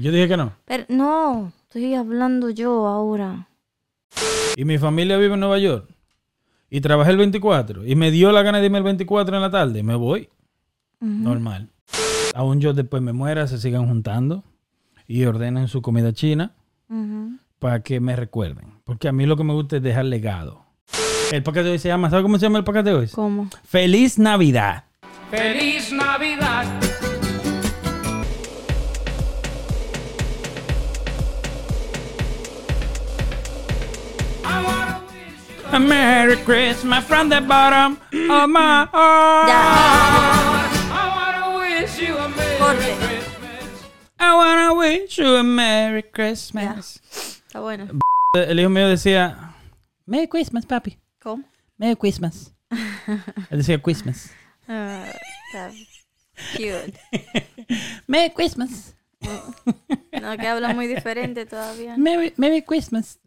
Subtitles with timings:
[0.00, 0.52] Yo dije que no.
[0.64, 3.48] Pero no, estoy hablando yo ahora.
[4.56, 5.88] Y mi familia vive en Nueva York.
[6.70, 7.86] Y trabajé el 24.
[7.86, 9.82] Y me dio la gana de irme el 24 en la tarde.
[9.82, 10.28] Me voy.
[11.00, 11.68] Normal.
[12.34, 14.44] Aún yo después me muera, se sigan juntando.
[15.06, 16.54] Y ordenen su comida china.
[17.58, 18.80] Para que me recuerden.
[18.84, 20.64] Porque a mí lo que me gusta es dejar legado.
[21.30, 23.08] El podcast de hoy se llama, ¿sabes cómo se llama el podcast de hoy?
[23.08, 23.48] ¿Cómo?
[23.64, 24.84] Feliz Navidad.
[25.30, 26.49] Feliz Navidad.
[35.72, 37.92] A Merry Christmas from the bottom
[38.28, 39.48] of my heart.
[39.48, 39.60] Ya,
[40.90, 42.56] I wanna wish you a Merry.
[42.58, 43.86] Christmas.
[44.18, 47.00] I wanna wish you a Merry Christmas.
[47.46, 47.86] Está bueno.
[48.34, 49.54] El hijo mío decía,
[50.06, 50.98] Merry Christmas, papi.
[51.22, 51.44] ¿Cómo?
[51.78, 52.52] Merry Christmas.
[53.50, 54.30] Él decía Christmas.
[54.66, 55.06] Ah,
[55.52, 55.70] está
[56.56, 56.98] cute.
[58.08, 58.94] Merry Christmas.
[59.20, 61.96] No, que habla muy diferente todavía.
[61.96, 63.20] Merry, Merry Christmas.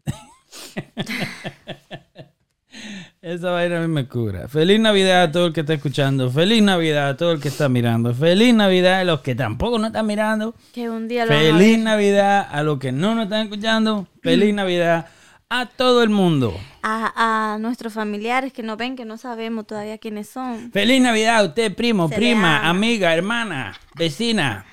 [3.22, 4.48] Esa vaina a mí me cura.
[4.48, 6.30] Feliz Navidad a todo el que está escuchando.
[6.30, 8.14] Feliz Navidad a todo el que está mirando.
[8.14, 10.54] Feliz Navidad a los que tampoco no están mirando.
[10.72, 11.78] Que un día lo Feliz.
[11.78, 14.06] Navidad a los que no nos están escuchando.
[14.22, 15.06] Feliz Navidad
[15.48, 16.58] a todo el mundo.
[16.82, 20.70] a, a nuestros familiares que nos ven, que no sabemos todavía quiénes son.
[20.72, 24.66] Feliz Navidad a usted, primo, Se prima, amiga, hermana, vecina.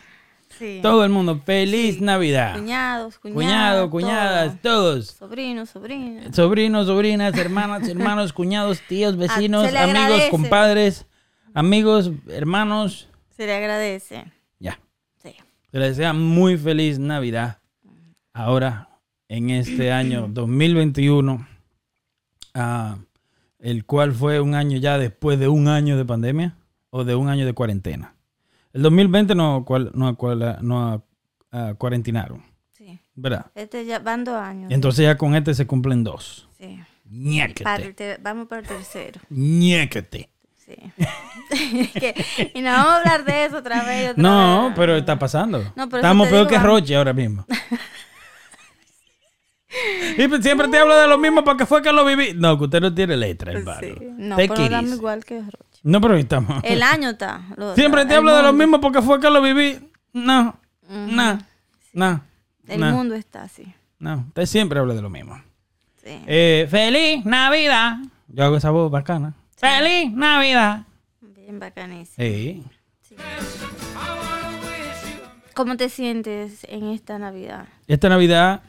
[0.61, 0.79] Sí.
[0.83, 1.41] Todo el mundo.
[1.43, 2.53] Feliz Navidad.
[2.55, 3.35] Cuñados, cuñadas.
[3.43, 5.07] Cuñado, cuñadas, todos.
[5.07, 6.35] Sobrinos, sobrinas.
[6.35, 10.29] Sobrinos, sobrinas, hermanas, hermanos, cuñados, tíos, vecinos, Ah, le amigos, agradece.
[10.29, 11.05] compadres,
[11.55, 13.09] amigos, hermanos.
[13.35, 14.25] Se le agradece.
[14.59, 14.79] Ya.
[15.23, 15.33] Sí.
[15.71, 17.57] Se les desea muy feliz Navidad.
[18.31, 18.87] Ahora,
[19.29, 21.47] en este año 2021,
[22.53, 22.97] ah,
[23.57, 26.55] el cual fue un año ya después de un año de pandemia
[26.91, 28.13] o de un año de cuarentena.
[28.73, 31.03] El 2020 no, cual- no, cual- no
[31.77, 32.99] cuarentinaron, Sí.
[33.15, 33.47] ¿verdad?
[33.55, 34.71] Este ya van dos años.
[34.71, 36.47] Entonces ya con este se cumplen dos.
[36.57, 36.67] Sí.
[36.73, 37.93] Para Ñéquete.
[37.93, 39.19] ter- vamos para el tercero.
[39.29, 40.29] Ñéquete.
[40.55, 40.75] Sí.
[41.99, 44.11] Que- y no vamos a hablar de eso otra vez.
[44.11, 44.73] otra No, vez.
[44.77, 45.59] pero está pasando.
[45.75, 46.69] No, pero Estamos te peor digo, que vamos.
[46.71, 47.45] Roche ahora mismo.
[50.17, 52.33] y pues siempre te hablo de lo mismo porque fue que lo viví.
[52.35, 53.79] No, que usted no tiene letra, hermano.
[53.81, 53.93] Sí.
[54.17, 55.70] No, Take pero igual que Roche.
[55.83, 56.63] No, pero ahí estamos.
[56.63, 57.41] El año está.
[57.57, 59.79] lo- siempre te hablo de lo mismo porque fue que lo viví.
[60.13, 60.55] No,
[60.89, 61.39] no,
[61.93, 62.21] no.
[62.67, 63.73] El no, mundo está así.
[63.99, 65.35] No, usted siempre habla de lo mismo.
[66.03, 66.21] Sí.
[66.27, 67.97] Eh, ¡Feliz Navidad!
[68.27, 69.33] Yo hago esa voz bacana.
[69.57, 70.85] ¡Feliz Navidad!
[71.21, 72.15] Bien bacanísimo.
[72.17, 72.63] Sí.
[75.53, 77.67] ¿Cómo te sientes en esta Navidad?
[77.87, 78.61] Esta Navidad,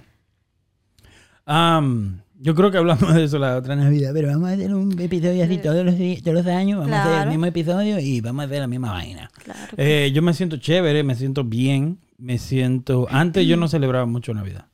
[1.47, 5.01] am, yo creo que hablamos de eso la otra Navidad, pero vamos a hacer un
[5.01, 8.43] episodio así todos los, todos los años, vamos a hacer el mismo episodio y vamos
[8.43, 9.31] a hacer la misma vaina.
[9.45, 9.75] Claro.
[9.77, 13.07] Eh, yo me siento chévere, me siento bien, me siento...
[13.11, 14.67] Antes yo no celebraba mucho Navidad.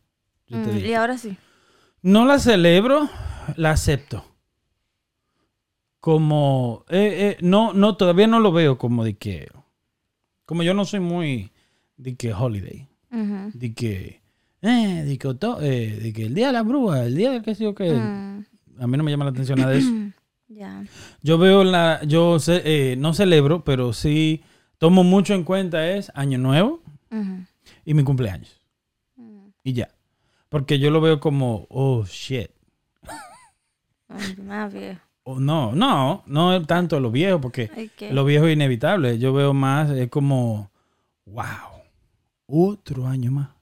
[0.47, 1.37] yo te Mm, y ahora sí.
[2.01, 3.11] No la celebro,
[3.57, 4.25] la acepto.
[6.01, 6.87] Como...
[6.89, 9.47] eh, eh, no, no, todavía no lo veo como de que...
[10.47, 11.53] Como yo no soy muy...
[11.99, 12.89] De que holiday.
[13.53, 14.18] De que,
[14.63, 17.55] eh, de que, eh, de que el día de la bruja, el día del que
[17.55, 18.45] sé yo que, Mm,
[18.81, 19.91] a mí no me llama la atención nada de eso.
[20.49, 20.85] ya.
[21.23, 24.43] Yo veo la, yo sé, eh, no celebro, pero sí
[24.79, 26.83] tomo mucho en cuenta es Año Nuevo
[27.85, 28.61] y mi cumpleaños.
[29.17, 29.49] Mm.
[29.65, 29.89] Y ya.
[30.49, 32.51] Porque yo lo veo como, oh, shit.
[34.43, 35.01] Más viejo.
[35.25, 38.13] O no, no, no tanto lo viejo, porque ¿qué?
[38.13, 39.19] lo viejo es inevitable.
[39.19, 40.71] Yo veo más, es como,
[41.27, 41.45] wow,
[42.47, 43.58] otro año más.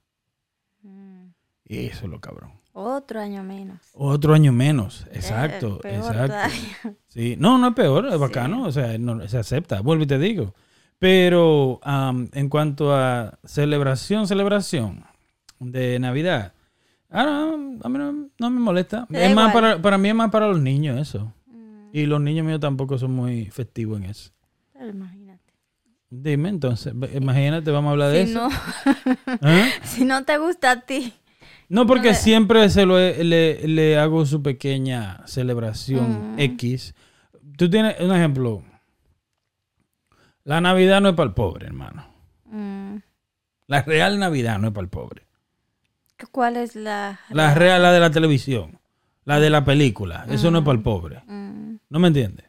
[1.66, 2.52] Eso es lo cabrón.
[2.72, 3.78] Otro año menos.
[3.94, 6.26] Otro año menos, exacto, Eh, peor exacto.
[6.26, 6.96] todavía.
[7.08, 10.18] Sí, no, no es peor, es bacano, o sea, no- se acepta, vuelvo y te
[10.18, 10.54] digo.
[10.98, 15.04] Pero am, en cuanto a celebración, celebración
[15.58, 16.52] de Navidad,
[17.10, 19.06] ah, no, a mí no, no me molesta.
[19.10, 21.32] Es más para, para mí es más para los niños eso.
[21.46, 24.30] Mm, Y los niños míos tampoco son muy festivos en eso.
[24.72, 25.52] pero imagínate.
[26.10, 28.48] Dime entonces, imagínate, vamos a hablar de eso.
[28.48, 28.54] no,
[29.42, 29.68] ¿Ah?
[29.82, 31.12] si no te gusta a ti.
[31.68, 36.40] No, porque siempre se lo le, le hago su pequeña celebración Mm.
[36.40, 36.94] X.
[37.56, 38.62] Tú tienes un ejemplo.
[40.44, 42.06] La Navidad no es para el pobre, hermano.
[42.44, 42.96] Mm,
[43.66, 45.26] La real Navidad no es para el pobre.
[46.30, 47.18] ¿Cuál es la...
[47.30, 48.78] La real, la de la televisión.
[49.24, 50.24] La de la película.
[50.30, 51.22] Eso no es para el pobre.
[51.26, 52.46] Mm, ¿No me entiendes?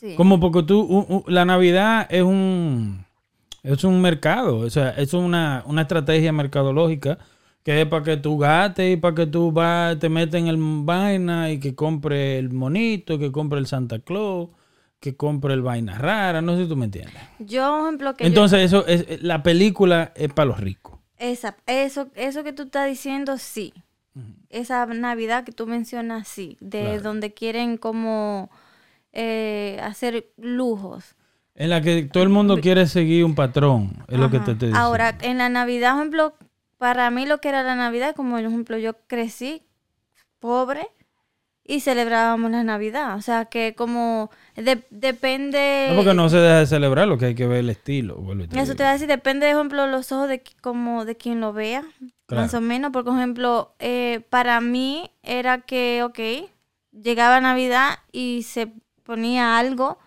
[0.00, 0.14] sí.
[0.16, 3.04] Como porque tú, u- u- la Navidad es un,
[3.62, 7.18] es un mercado, o sea, es una, una estrategia mercadológica
[7.64, 10.58] que es para que tú gastes y para que tú vas, te metes en el
[10.58, 14.50] vaina y que compre el monito, que compre el Santa Claus,
[15.00, 17.22] que compre el vaina rara, no sé si tú me entiendes.
[17.38, 20.98] Yo, por ejemplo, que Entonces, eso es, la película es para los ricos.
[21.16, 23.72] Esa, eso, eso que tú estás diciendo, sí.
[24.50, 26.56] Esa Navidad que tú mencionas, sí.
[26.60, 27.02] De Claro.
[27.02, 28.50] donde quieren como
[29.12, 31.16] eh, hacer lujos.
[31.54, 34.68] En la que todo el mundo quiere seguir un patrón, es lo que te estoy
[34.68, 34.78] diciendo.
[34.78, 36.34] Ahora, en la Navidad, por ejemplo,
[36.78, 39.62] para mí lo que era la Navidad, como por ejemplo yo crecí
[40.38, 40.88] pobre
[41.64, 43.16] y celebrábamos la Navidad.
[43.16, 45.86] O sea, que como de- depende...
[45.90, 48.22] No, porque no se deja de celebrar, lo que hay que ver el estilo.
[48.50, 51.40] te Eso te va a decir, depende, por ejemplo, los ojos de como de quien
[51.40, 51.82] lo vea,
[52.28, 52.92] más o menos.
[52.92, 56.50] Porque, por ejemplo, eh, para mí era que, ok,
[56.92, 58.72] llegaba Navidad y se
[59.02, 59.98] ponía algo.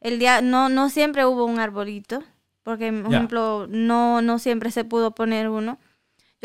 [0.00, 2.22] El día, no, no siempre hubo un arbolito,
[2.62, 5.78] porque, por ejemplo, no, no siempre se pudo poner uno.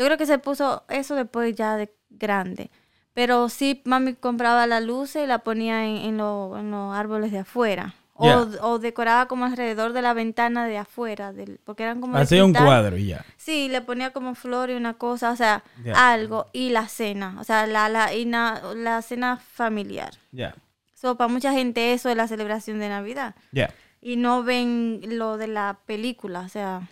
[0.02, 2.70] Yo creo que se puso eso después ya de grande.
[3.14, 7.30] Pero sí, mami compraba la luz y la ponía en, en lo- en los árboles
[7.30, 7.94] de afuera.
[8.14, 12.52] O, decoraba como alrededor de la ventana de afuera, del, porque eran como Hacía un
[12.66, 13.24] cuadro y ya.
[13.36, 15.64] Sí, le ponía como flor y una cosa, o sea,
[15.96, 16.46] algo.
[16.52, 20.12] Y la cena, o sea, la, la, y na- la cena familiar.
[20.30, 20.54] Ya.
[20.94, 23.34] So, para mucha gente eso es la celebración de Navidad.
[23.50, 23.74] Ya.
[24.00, 26.88] Y no ven lo de la película, o sea.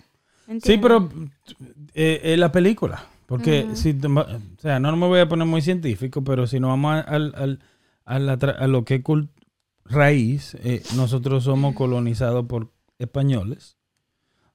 [0.62, 1.08] Sí, pero
[1.94, 3.04] eh, eh, la película.
[3.26, 4.26] Porque si, te va-
[4.56, 7.34] o sea, no me voy a poner muy científico, pero si nos vamos a, al-
[7.36, 7.60] al-
[8.04, 9.02] a lo que es
[9.84, 13.76] raíz, eh, nosotros somos colonizados por españoles,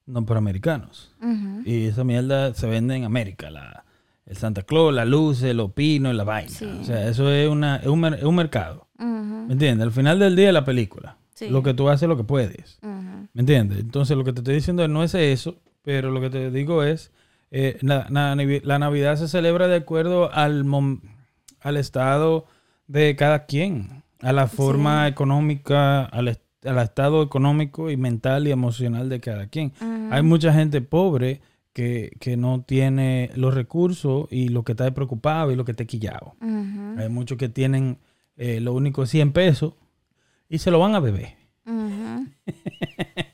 [0.04, 1.14] no por americanos.
[1.64, 3.84] Y esa mierda se vende en América, la,
[4.26, 6.50] el Santa Claus, la luz, los pinos, la vaina.
[6.50, 6.66] Sí.
[6.66, 8.88] O sea, eso es, una, es, un, es un mercado.
[8.98, 9.86] ¿Me entiendes?
[9.86, 11.16] Al final del día es la película.
[11.34, 11.48] Sí.
[11.48, 12.78] Lo que tú haces, lo que puedes.
[12.82, 13.78] ¿Me entiendes?
[13.80, 15.56] Entonces lo que te estoy diciendo no es eso,
[15.86, 17.12] pero lo que te digo es,
[17.52, 21.00] eh, la, la navi- la Navidad se celebra de acuerdo al, mom-
[21.60, 22.46] al estado
[22.88, 29.08] de cada quien, a la forma económica, al, al estado económico y mental y emocional
[29.08, 29.72] de cada quien.
[30.10, 31.40] Hay mucha gente pobre
[31.72, 35.84] que, que no tiene los recursos y lo que está preocupado y lo que está
[35.84, 36.34] quillado.
[36.98, 37.98] Hay muchos que tienen
[38.36, 39.74] eh, lo único 100 pesos
[40.48, 41.36] y se lo van a beber
[41.66, 42.26] ujú.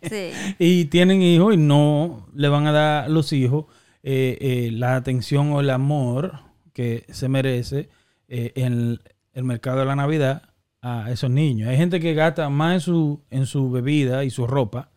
[0.08, 0.30] Sí.
[0.58, 3.66] y tienen hijos y no le van a dar a los hijos
[4.02, 6.40] eh, eh, la atención o el amor
[6.72, 7.88] que se merece
[8.28, 8.98] eh, en
[9.34, 10.42] el mercado de la Navidad
[10.80, 11.68] a esos niños.
[11.68, 14.88] Hay gente que gasta más en su, en su bebida y su ropa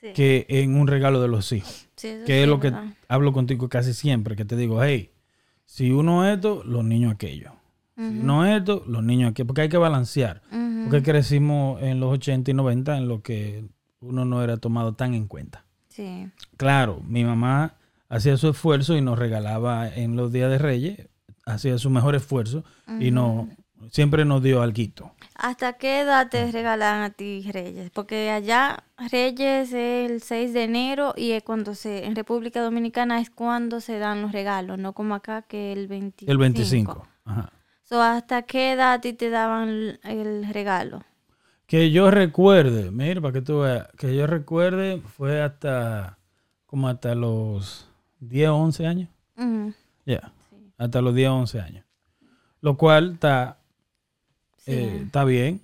[0.00, 0.12] Sí.
[0.14, 1.88] que en un regalo de los hijos.
[1.96, 2.72] Sí, Que sí es lo que
[3.08, 5.10] hablo contigo casi siempre, que te digo, hey,
[5.64, 7.50] si uno esto, los niños aquello.
[7.96, 9.48] Si uno esto, los niños aquello.
[9.48, 10.42] Porque hay que balancear.
[10.90, 13.64] Porque crecimos en los 80 y 90 en lo que
[14.00, 15.64] uno no era tomado tan en cuenta.
[15.88, 16.28] Sí.
[16.56, 17.74] Claro, mi mamá
[18.08, 21.08] hacía su esfuerzo y nos regalaba en los días de Reyes,
[21.44, 22.64] hacía su mejor esfuerzo
[23.00, 23.48] y no
[23.90, 25.12] siempre nos dio alguito.
[25.34, 27.90] ¿Hasta qué edad te regalan a ti Reyes?
[27.90, 33.20] Porque allá Reyes es el 6 de enero y es cuando se, en República Dominicana
[33.20, 36.30] es cuando se dan los regalos, no como acá que el 25.
[36.30, 37.08] El 25.
[37.24, 37.52] Ajá.
[37.88, 41.02] So, ¿Hasta qué edad a ti te daban el, regalo?
[41.66, 46.18] Que yo recuerde, mira, para que tú veas, que yo recuerde fue hasta
[46.66, 47.88] como hasta los
[48.20, 49.08] 10 o 11 años.
[49.38, 49.72] Ujú,
[50.04, 50.32] Ya,
[50.76, 51.84] hasta los 10 o 11 años.
[52.60, 53.56] Lo cual está,
[54.58, 54.72] Sí.
[54.72, 55.60] eh, está bien.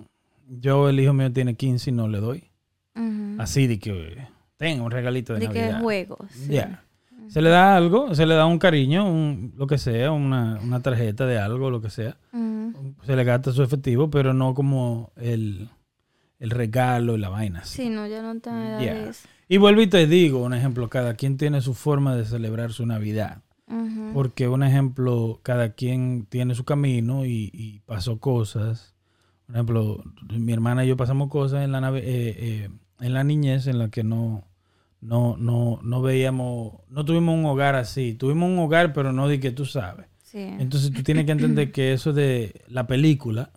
[0.48, 2.44] Yo, el hijo mío tiene 15 y no le doy.
[2.94, 3.36] ujú.
[3.38, 5.80] Así de que tenga un regalito de, De que Navidad.
[5.82, 6.30] juegos.
[6.30, 6.52] sí.
[6.54, 6.83] Ya.
[7.34, 10.80] Se le da algo, se le da un cariño, un, lo que sea, una, una
[10.82, 12.16] tarjeta de algo, lo que sea.
[12.32, 12.94] Ujú.
[13.04, 15.68] Se le gasta su efectivo, pero no como el,
[16.38, 17.58] el regalo y la vaina.
[17.58, 17.82] así.
[17.82, 18.34] Sí, no, ya no
[18.80, 18.94] Ya.
[18.94, 19.26] de eso.
[19.48, 22.86] Y vuelvo y te digo, un ejemplo, cada quien tiene su forma de celebrar su
[22.86, 23.42] Navidad.
[23.66, 24.12] Ujú.
[24.14, 28.94] Porque, un ejemplo, cada quien tiene su camino y, y pasó cosas.
[29.46, 32.70] Por ejemplo, mi hermana y yo pasamos cosas en la, nave, eh, eh,
[33.00, 34.44] en la niñez en la que no,
[35.04, 38.14] no, no, no veíamos, no tuvimos un hogar así.
[38.14, 40.06] Tuvimos un hogar, pero no de que tú sabes.
[40.22, 40.38] Sí.
[40.40, 43.50] Entonces tú tienes que entender que eso de la película,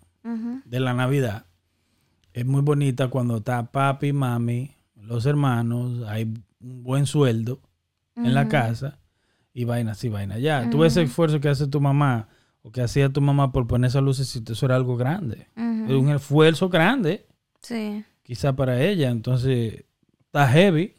[0.66, 1.46] de la Navidad,
[2.34, 6.24] es muy bonita cuando está papi, mami, los hermanos, hay
[6.60, 7.60] un buen sueldo
[8.14, 8.98] en la casa
[9.54, 10.68] y vaina así, vaina allá.
[10.70, 12.28] Tú ves ese esfuerzo que hace tu mamá
[12.60, 15.46] o que hacía tu mamá por poner esas luces, eso era algo grande.
[15.56, 17.26] Un esfuerzo grande,
[17.62, 18.04] Sí.
[18.22, 19.08] quizá para ella.
[19.10, 19.84] Entonces,
[20.26, 20.92] está heavy,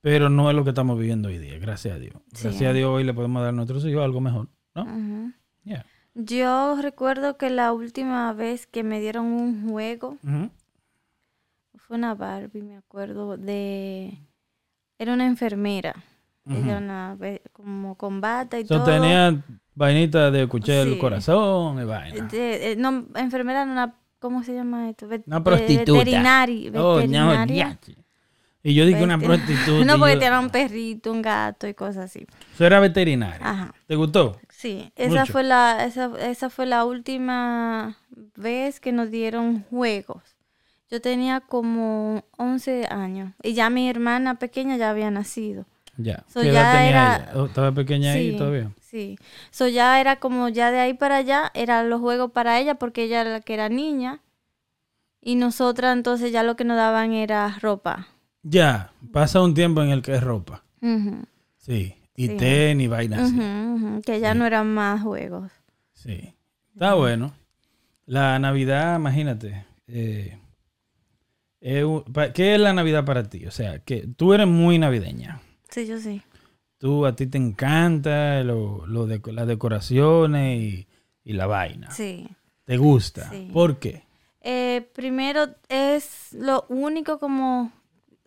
[0.00, 2.14] pero no es lo que estamos viviendo hoy día, gracias a Dios.
[2.32, 2.44] Sí.
[2.44, 5.32] Gracias a Dios hoy le podemos dar a nuestros hijos algo mejor, ¿no?
[5.64, 5.84] Yeah.
[6.14, 10.16] Yo recuerdo que la última vez que me dieron un juego
[11.76, 14.18] fue una Barbie, me acuerdo, de...
[14.98, 15.94] Era una enfermera.
[16.50, 18.86] Era una ve- como con bata y So, todo.
[18.86, 20.98] tenía vainita de escuchar el Sí.
[20.98, 22.26] corazón y vaina.
[22.26, 25.06] De- eh, no, enfermera, no, una, ¿cómo se llama esto?
[25.08, 25.92] Vet- Una prostituta.
[25.98, 27.78] Veterinari, Oh, no, veterinaria.
[27.86, 27.94] ya.
[28.62, 29.36] Y yo dije una Bestia.
[29.36, 29.84] prostituta.
[29.86, 32.26] No, porque yo- tenía un perrito, un gato y cosas así.
[32.54, 33.38] Eso era veterinaria.
[33.48, 33.74] Ajá.
[33.86, 34.38] ¿Te gustó?
[34.50, 35.32] Sí, esa Mucho.
[35.32, 37.96] fue la esa, esa fue la última
[38.36, 40.22] vez que nos dieron juegos.
[40.90, 45.66] Yo tenía como 11 años y ya mi hermana pequeña ya había nacido.
[45.96, 46.24] Ya.
[46.28, 47.32] So, ¿Qué edad ya tenía era- ella?
[47.36, 48.70] Oh, ¿Estaba pequeña ahí todavía?
[48.80, 49.18] Sí.
[49.50, 53.04] So ya era como ya de ahí para allá, eran los juegos para ella porque
[53.04, 54.20] ella era la que era niña.
[55.20, 58.08] Y nosotras entonces ya lo que nos daban era ropa.
[58.48, 58.92] Ya.
[59.12, 60.62] Pasa un tiempo en el que es ropa.
[61.58, 61.94] Sí.
[62.16, 62.36] Y Sí.
[62.36, 63.32] tenis, vainas
[64.04, 65.52] que ya no eran más juegos.
[65.92, 66.34] Sí.
[66.72, 67.32] Está bueno.
[68.06, 69.64] La Navidad, imagínate.
[69.86, 70.38] eh,
[71.60, 73.46] ¿Qué es la Navidad para ti?
[73.46, 75.40] O sea, que tú eres muy navideña.
[75.70, 76.22] Sí, yo sí.
[76.78, 80.86] Tú, a ti te encanta lo, lo de, las decoraciones y,
[81.24, 81.90] y la vaina.
[81.90, 82.28] Sí.
[82.64, 83.28] ¿Te gusta?
[83.30, 83.50] Sí.
[83.52, 84.04] ¿Por qué?
[84.40, 87.72] Eh, primero es lo único como,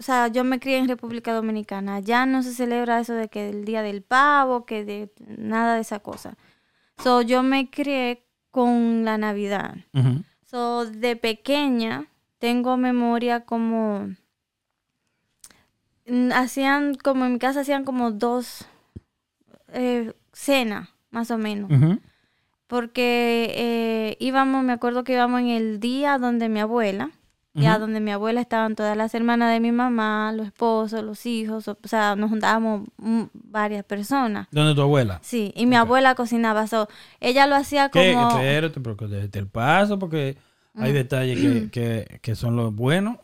[0.02, 2.00] o sea, yo me crié en República Dominicana.
[2.00, 5.82] Ya no se celebra eso de que el día del pavo, que de nada de
[5.82, 6.40] esa cosa.
[6.98, 9.76] So, yo me crié con la Navidad.
[10.44, 12.08] So, de pequeña
[12.40, 14.10] tengo memoria como
[16.08, 18.66] mm, hacían como en mi casa hacían como dos
[19.68, 21.70] eh, cenas más o menos
[22.66, 27.12] porque eh, íbamos me acuerdo que íbamos en el día donde mi abuela
[27.54, 27.82] ya Ujú.
[27.82, 31.78] donde mi abuela estaban todas las hermanas de mi mamá los esposos los hijos o,
[31.84, 35.20] o sea nos juntábamos mm, varias personas ¿Dónde tu abuela?
[35.22, 36.88] sí y mi abuela cocinaba so,
[37.20, 38.12] ella lo hacía como ¿Qué?
[38.12, 40.38] Espérate, porque desde el paso, porque
[40.76, 43.18] hay detalles que, que, que son los buenos.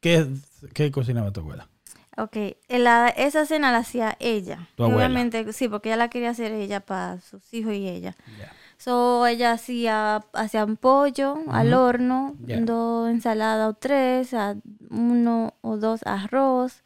[0.00, 0.26] ¿Qué,
[0.72, 1.68] ¿Qué cocinaba tu abuela?
[2.16, 2.36] Ok,
[2.68, 4.68] la- esa cena la hacía ella.
[4.76, 4.98] Tu abuela.
[5.06, 8.14] Obviamente, sí, porque ella la quería hacer ella para sus hijos y ella.
[8.38, 8.52] Ya.
[8.84, 14.56] So, ella hacía, hacía un pollo al horno, dos ensaladas o tres, a-
[14.90, 16.82] uno o dos arroz.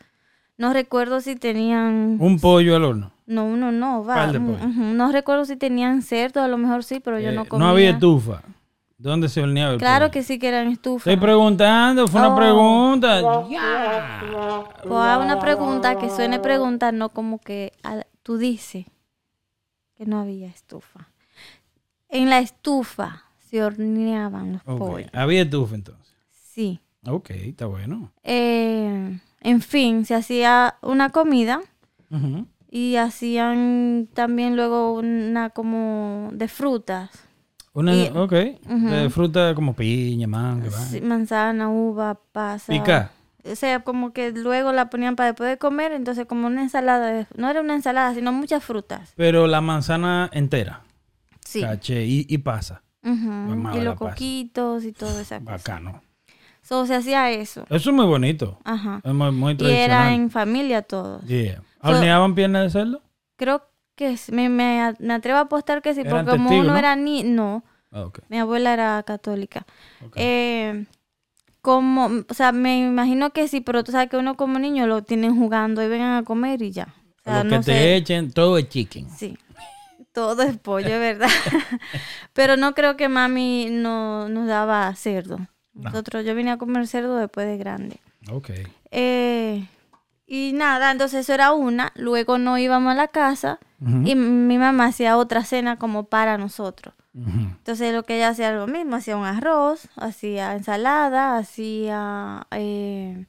[0.57, 2.19] No recuerdo si tenían...
[2.21, 3.11] Un pollo al horno.
[3.27, 4.29] No, uno no, va.
[4.29, 7.65] No recuerdo si tenían cerdo, a lo mejor sí, pero yo Eh, no comía.
[7.67, 8.43] no había estufa.
[8.97, 10.13] ¿Dónde se horneaba el Claro pollo?
[10.13, 11.07] que sí que eran estufas.
[11.09, 12.37] Estoy preguntando, fue una Oh.
[12.37, 13.21] pregunta.
[14.89, 18.87] O haga una pregunta que suene pregunta, no como que al- tú dices
[19.97, 21.09] que no había estufa.
[22.09, 25.11] En la estufa se horneaban los pollos.
[25.13, 26.15] Había estufa entonces.
[26.31, 26.81] Sí.
[27.07, 28.13] Ok, está bueno.
[28.25, 31.61] Eh, en fin, se hacía una comida
[32.71, 37.11] y hacían también luego una como de frutas.
[37.75, 38.33] Una, Y- ok.
[38.33, 40.79] De fruta como piña, manga, va.
[40.79, 42.73] Sí, manzana, uva, pasa.
[42.73, 43.13] Pica.
[43.45, 47.27] O sea, como que luego la ponían para después de comer, entonces como una ensalada,
[47.37, 49.13] no era una ensalada, sino muchas frutas.
[49.17, 50.83] Pero la manzana entera.
[51.49, 51.63] Sí.
[51.63, 52.83] Caché y, y pasa.
[53.03, 55.51] Ujú, Mamá, Y los coquitos y todo esa cosa.
[55.53, 56.03] Bacano.
[56.61, 57.65] So, se hacía eso.
[57.71, 58.59] Eso es muy bonito.
[58.65, 59.01] Ajá.
[59.03, 61.25] Es muy, muy Y era en familia todos.
[61.25, 61.63] Yeah.
[61.83, 63.01] So- ¿Horneaban piernas de cerdo?
[63.37, 63.63] Creo
[63.95, 66.79] que sí, me, me, me atrevo a apostar que sí, porque como testigos, uno ¿no?
[66.79, 67.23] era ni...
[67.23, 69.65] No, Ah, mi abuela era católica.
[70.15, 70.85] Eh,
[71.63, 75.03] como, o sea, me imagino que sí, pero tú sabes que uno como niño lo
[75.03, 76.95] tienen jugando y vengan a comer y ya.
[77.21, 77.97] O sea, Lo que te sé.
[77.97, 79.09] echen, todo es chicken.
[79.11, 79.39] Sí.
[80.19, 81.31] Todo es pollo, es verdad.
[82.33, 85.39] Pero no creo que mami no, nos daba cerdo.
[85.75, 88.01] Nosotros, yo vine a comer cerdo después de grande.
[88.29, 88.51] Ok.
[88.91, 89.65] Eh,
[90.27, 91.93] y nada, entonces eso era una.
[91.95, 96.97] Luego no íbamos a la casa y mi mamá hacía otra cena como para nosotros.
[97.15, 102.45] Entonces lo que ella hacía era lo mismo, hacía un arroz, hacía ensalada, hacía...
[102.51, 103.25] eh,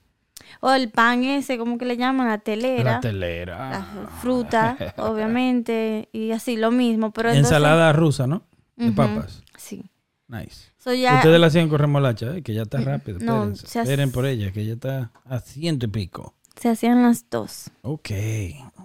[0.62, 2.28] o el pan ese, como que le llaman?
[2.28, 2.94] La telera.
[2.94, 3.70] La telera.
[3.70, 3.86] las
[4.22, 7.12] frutas, obviamente, y así lo mismo.
[7.12, 8.44] Pero entonces- Ensalada rusa, ¿no?
[8.76, 9.44] De papas.
[9.58, 9.90] Sí.
[10.28, 10.72] Nice.
[10.78, 13.20] So ya, Ustedes la hacían con remolacha, eh, que ya está rápido.
[13.20, 13.68] no, espérense.
[13.68, 16.34] se hace- Esperen por ella, que ya está a ciento y pico.
[16.56, 17.72] se hacían las dos.
[17.82, 18.10] Ok.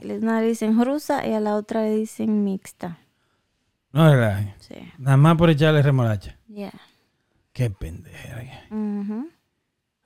[0.03, 2.99] Una le dicen rusa y a la otra le dicen mixta.
[3.93, 4.55] No, verdad.
[4.59, 4.75] Sí.
[4.99, 6.37] Nada más por echarle remolacha.
[6.49, 6.73] Yeah.
[7.53, 8.43] Qué pendeja.
[8.71, 9.29] Ujú.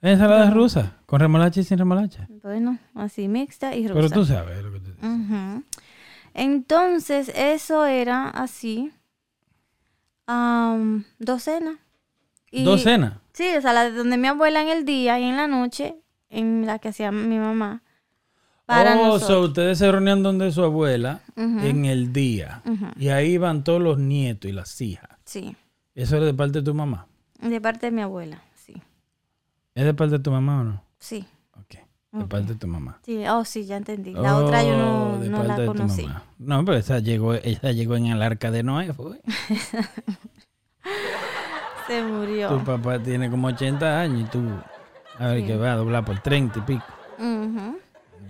[0.00, 2.26] Ensalada rusa, con remolacha y sin remolacha.
[2.42, 3.94] Bueno, así mixta y rusa.
[3.94, 5.06] Pero tú sabes lo que te digo.
[5.06, 5.64] Ujú.
[6.34, 8.92] Entonces, eso era así.
[10.26, 11.78] am, docena.
[12.50, 13.14] Y- ¿Dos cenas?
[13.32, 15.96] Sí, o sea, la de donde mi abuela en el día y en la noche,
[16.30, 17.82] en la que hacía mi mamá.
[18.66, 19.26] Para oh, nosotros.
[19.26, 22.62] so ustedes se reunían donde su abuela en el día.
[22.98, 25.08] Y ahí van todos los nietos y las hijas.
[25.24, 25.56] Sí,
[25.94, 27.06] ¿Eso era de parte de tu mamá?
[27.40, 28.42] de parte de mi abuela.
[29.78, 30.82] ¿Es de parte de tu mamá o no?
[30.98, 31.24] Sí,
[31.60, 31.76] Ok.
[32.10, 32.98] De parte de tu mamá.
[33.04, 34.12] sí, oh, sí, ya entendí.
[34.14, 36.02] La otra yo no, Oh, de no la parte de tu conocí.
[36.06, 36.22] mamá.
[36.38, 39.20] No, pero esa llegó, ella llegó en el arca de Noé, fue.
[41.86, 42.64] Se Tu murió.
[42.64, 44.42] papá tiene como 80 años y tú,
[45.18, 46.84] a ver, que va a doblar por 30 y pico.
[47.18, 47.78] Ujú.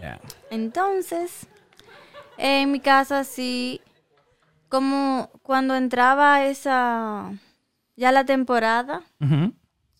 [0.01, 0.21] Ya.
[0.51, 1.47] Entonces,
[2.37, 3.81] en mi casa sí,
[4.69, 7.33] como cuando entraba esa,
[7.97, 9.03] ya la temporada,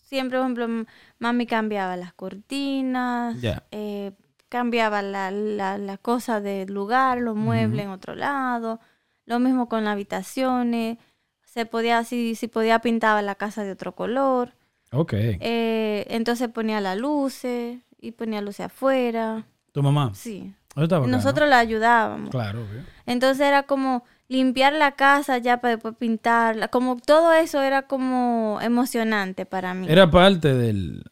[0.05, 0.87] siempre, por ejemplo,
[1.19, 3.37] mami cambiaba las cortinas,
[3.71, 4.13] eh,
[4.49, 8.81] cambiaba la, la, la cosa del lugar, los muebles en otro lado,
[9.27, 10.99] lo mismo con las habitaciones,
[11.45, 14.55] se podía, si, si podía pintaba la casa de otro color,
[14.93, 15.13] Ok.
[15.15, 20.13] eh, entonces ponía las luces y ponía luces afuera, ¿Tu mamá?
[20.15, 20.55] sí.
[20.75, 21.17] Eso está bacano.
[21.17, 22.31] Nosotros la ayudábamos.
[22.31, 22.83] Claro, obvio.
[23.05, 26.69] Entonces era como limpiar la casa ya para después pintarla.
[26.69, 29.87] Como todo eso era como emocionante para mí.
[29.89, 31.03] Era parte del,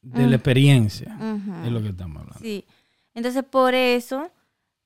[0.00, 1.16] de la experiencia.
[1.16, 1.66] Ujú.
[1.66, 2.40] Es lo que estamos hablando.
[2.40, 2.64] Sí.
[3.14, 4.30] Entonces por eso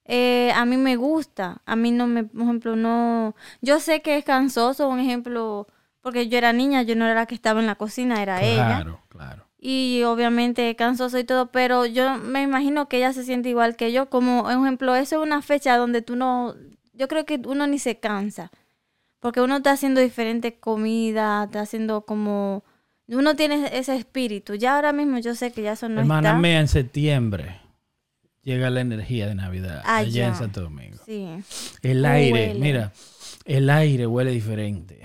[0.04, 1.62] eh, a mí me gusta.
[1.66, 3.34] A mí no me, por ejemplo, no...
[3.60, 5.66] Yo sé que es cansoso, un ejemplo,
[6.00, 8.66] porque yo era niña, yo no era la que estaba en la cocina, era ella.
[8.66, 9.46] Claro, claro.
[9.58, 13.90] Y obviamente cansoso y todo, pero yo me imagino que ella se siente igual que
[13.90, 14.08] yo.
[14.08, 16.54] Como un ejemplo, eso es una fecha donde tú no,
[16.96, 18.50] yo creo que uno ni se cansa,
[19.20, 22.64] porque uno está haciendo diferente comida, está haciendo como,
[23.08, 24.54] uno tiene ese espíritu.
[24.54, 26.38] Ya ahora mismo yo sé que ya eso no Hermana está.
[26.40, 27.60] mía, en septiembre
[28.42, 30.28] llega la energía de Navidad Ah, allá ya.
[30.28, 30.98] en Santo Domingo.
[31.04, 31.26] Sí,
[31.82, 32.60] El ¿Cómo aire, huele?
[32.60, 32.92] mira,
[33.44, 35.00] el aire huele diferente.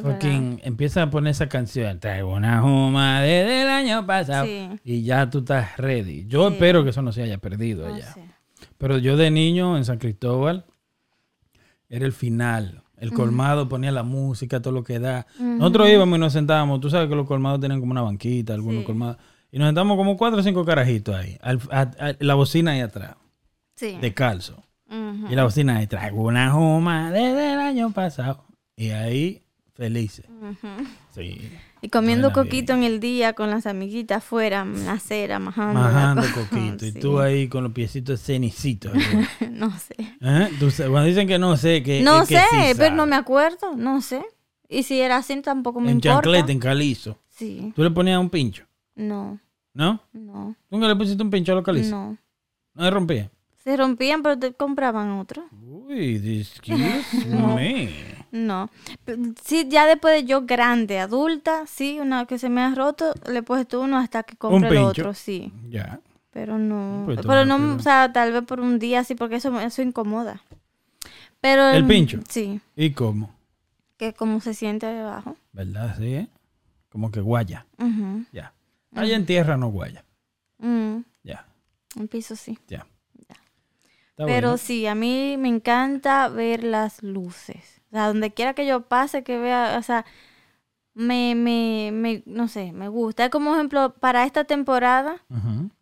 [0.00, 2.00] Fucking empieza a poner esa canción.
[2.00, 4.44] Traigo una juma desde el año pasado.
[4.46, 4.68] Sí.
[4.82, 6.26] Y ya tú estás ready.
[6.26, 8.12] Yo espero que eso no se haya perdido allá.
[8.76, 10.64] Pero yo de niño en San Cristóbal
[11.94, 12.82] era el final.
[12.96, 15.26] El colmado ponía la música, todo lo que da.
[15.38, 16.80] Nosotros íbamos y nos sentábamos.
[16.80, 18.86] Tú sabes que los colmados tienen como una banquita, algunos Sí.
[18.86, 19.16] colmados.
[19.50, 21.36] Y nos sentamos como cuatro o cinco carajitos ahí.
[21.42, 23.16] al- a- a- la bocina ahí atrás,
[23.76, 23.98] Sí.
[24.00, 24.62] descalzo.
[24.88, 25.28] Ujú.
[25.30, 28.44] Y la bocina ahí, traigo una juma desde el año pasado.
[28.76, 29.42] Y ahí,
[29.74, 30.26] felices.
[31.14, 31.50] Sí.
[31.84, 35.80] Y comiendo Buena coquito en el día con las amiguitas afuera, en la acera, majando.
[35.80, 36.86] Majando co- coquito.
[36.86, 38.92] Y tú ahí con los piecitos cenicitos.
[39.50, 39.94] no sé.
[39.98, 40.48] ¿Eh?
[40.58, 42.02] Tú Cuando dicen que no sé, que.
[42.02, 44.24] No es que sé, sí pero no me acuerdo, no sé.
[44.66, 46.22] Y si era así tampoco me En importa.
[46.22, 47.18] chancleta, en calizo.
[47.28, 49.38] Sí, Tú le ponías un pincho, no,
[49.74, 50.00] ¿no?
[50.14, 51.90] no, ¿Nunca le pusiste un pincho a los calizos?
[51.90, 52.16] no.
[52.74, 53.30] No le rompía.
[53.62, 55.44] Se rompían, pero te compraban otro.
[55.62, 56.76] Uy, excuse
[57.28, 58.14] me.
[58.34, 58.68] No.
[59.44, 63.38] Sí, ya después de yo grande, adulta, sí, una que se me ha roto, le
[63.38, 65.52] he puesto uno hasta que compre el otro, sí.
[65.68, 66.00] Ya.
[66.32, 67.02] Pero no.
[67.04, 69.82] Pues, pero no, pero- o sea, tal vez por un día sí, porque eso, eso
[69.82, 70.42] incomoda.
[71.40, 72.20] Pero ¿El pincho?
[72.28, 73.32] Sí, ¿Y cómo?
[73.98, 75.36] que como se siente debajo.
[75.52, 75.94] ¿Verdad?
[75.96, 76.28] Sí, ¿eh?
[76.88, 77.66] Como que guaya.
[78.32, 78.52] Ya.
[78.96, 80.04] Allá en tierra no guaya.
[80.58, 81.46] Mm, Ya.
[81.96, 82.58] en piso sí.
[82.66, 82.84] Ya.
[84.16, 84.58] Está Pero bueno.
[84.58, 87.82] sí, a mí me encanta ver las luces.
[87.88, 90.04] O sea, donde quiera que yo pase, que vea, o sea,
[90.94, 93.28] me, me, me, no sé, me gusta.
[93.30, 95.16] Como ejemplo, para esta temporada,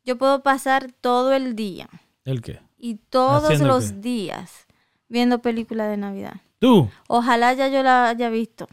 [0.05, 1.89] yo puedo pasar todo el día
[2.25, 2.61] ¿El qué?
[2.79, 4.67] y todos ¿Haciendo los días
[5.09, 6.37] viendo películas de Navidad.
[6.59, 6.89] ¿Tú?
[7.09, 8.67] Ojalá ya yo la haya visto.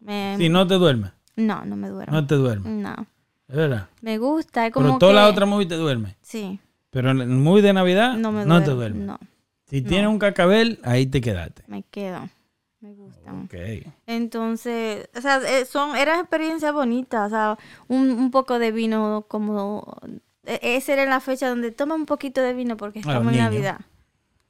[0.00, 1.12] Me- Si no te duermes.
[1.36, 2.14] no, no me duermo.
[2.14, 2.70] No te duermes.
[2.72, 2.94] No,
[3.48, 3.88] Es verdad.
[4.02, 4.66] me gusta.
[4.66, 6.16] Es como Pero toda la otra movie te duerme.
[6.22, 6.60] Sí,
[6.96, 8.64] Pero en el movie de Navidad no me no duermo.
[8.64, 9.06] te duermes.
[9.06, 9.18] No,
[9.68, 11.62] Si tienes un cacabel, ahí te quedaste.
[11.66, 12.28] me quedo.
[12.80, 13.44] Me gustan.
[13.44, 13.54] Ok.
[14.06, 19.24] Entonces, o sea, eh, son, eran experiencias bonitas, o sea, un, un poco de vino
[19.28, 19.96] como...
[20.46, 23.38] e- Esa era la fecha donde toma un poquito de vino porque estamos en.
[23.40, 23.80] Navidad,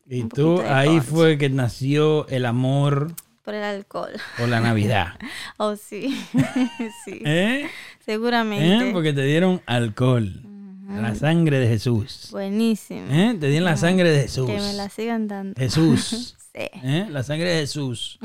[0.07, 4.13] Y Un tú, ahí fue que nació el amor por el alcohol.
[4.39, 5.15] por la Navidad.
[5.59, 6.15] Oh, sí,
[7.05, 7.69] sí, ¿Eh?
[8.05, 8.89] seguramente.
[8.89, 8.93] ¿Eh?
[8.93, 10.43] Porque te dieron alcohol.
[10.89, 12.29] La sangre de Jesús.
[12.31, 13.07] Buenísimo.
[13.11, 13.37] ¿Eh?
[13.41, 14.47] Te dieron la sangre de Jesús.
[14.47, 15.55] Que me la sigan dando.
[15.59, 16.37] Jesús.
[16.57, 16.63] Sí.
[16.73, 17.07] ¿Eh?
[17.11, 18.19] La sangre de Jesús.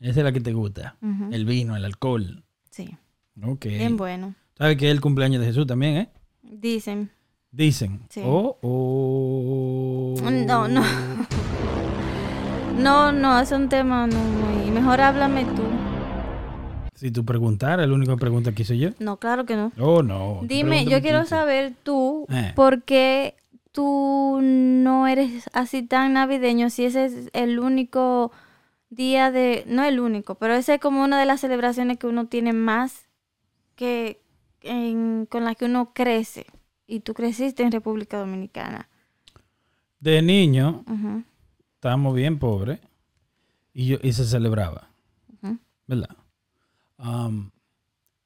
[0.00, 0.96] Esa es la que te gusta.
[1.30, 2.44] El vino, el alcohol.
[2.70, 2.94] Sí,
[3.42, 3.64] Ok.
[3.64, 4.34] bien bueno.
[4.58, 6.08] ¿Sabes que es el cumpleaños de Jesús también, eh?
[6.42, 7.10] Dicen.
[7.50, 8.00] Dicen.
[8.10, 8.20] Sí.
[8.22, 10.30] Oh, oh.
[10.30, 10.82] No, no.
[12.78, 14.70] No, no, es un tema no muy...
[14.70, 15.62] Mejor háblame tú.
[16.98, 18.90] Si tú preguntaras, el único que pregunta aquí soy yo.
[18.98, 19.70] No, claro que no.
[19.78, 20.40] Oh, no.
[20.42, 22.52] Dime, yo quiero saber tú, Eh.
[22.56, 23.36] ¿por qué
[23.70, 28.32] tú no eres así tan navideño si ese es el único
[28.90, 32.26] día de, no el único, pero ese es como una de las celebraciones que uno
[32.26, 33.06] tiene más
[33.76, 34.20] que
[34.62, 36.46] en- con las que uno crece?
[36.88, 38.88] Y tú creciste en República Dominicana.
[40.00, 40.84] De niño,
[41.74, 42.80] estábamos bien pobres
[43.72, 44.88] y, yo, y se celebraba.
[45.86, 46.10] ¿Verdad?
[46.98, 47.50] Am,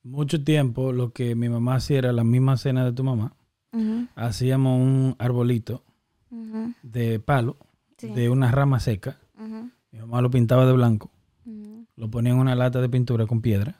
[0.02, 3.34] mucho tiempo lo que mi mamá hacía era la misma cena de tu mamá.
[4.16, 5.82] Hacíamos un arbolito
[6.82, 7.56] de palo,
[7.96, 8.08] Sí.
[8.08, 9.18] de una rama seca.
[9.92, 11.10] Mi mamá lo pintaba de blanco,
[11.96, 13.76] lo ponía en una lata de pintura con piedra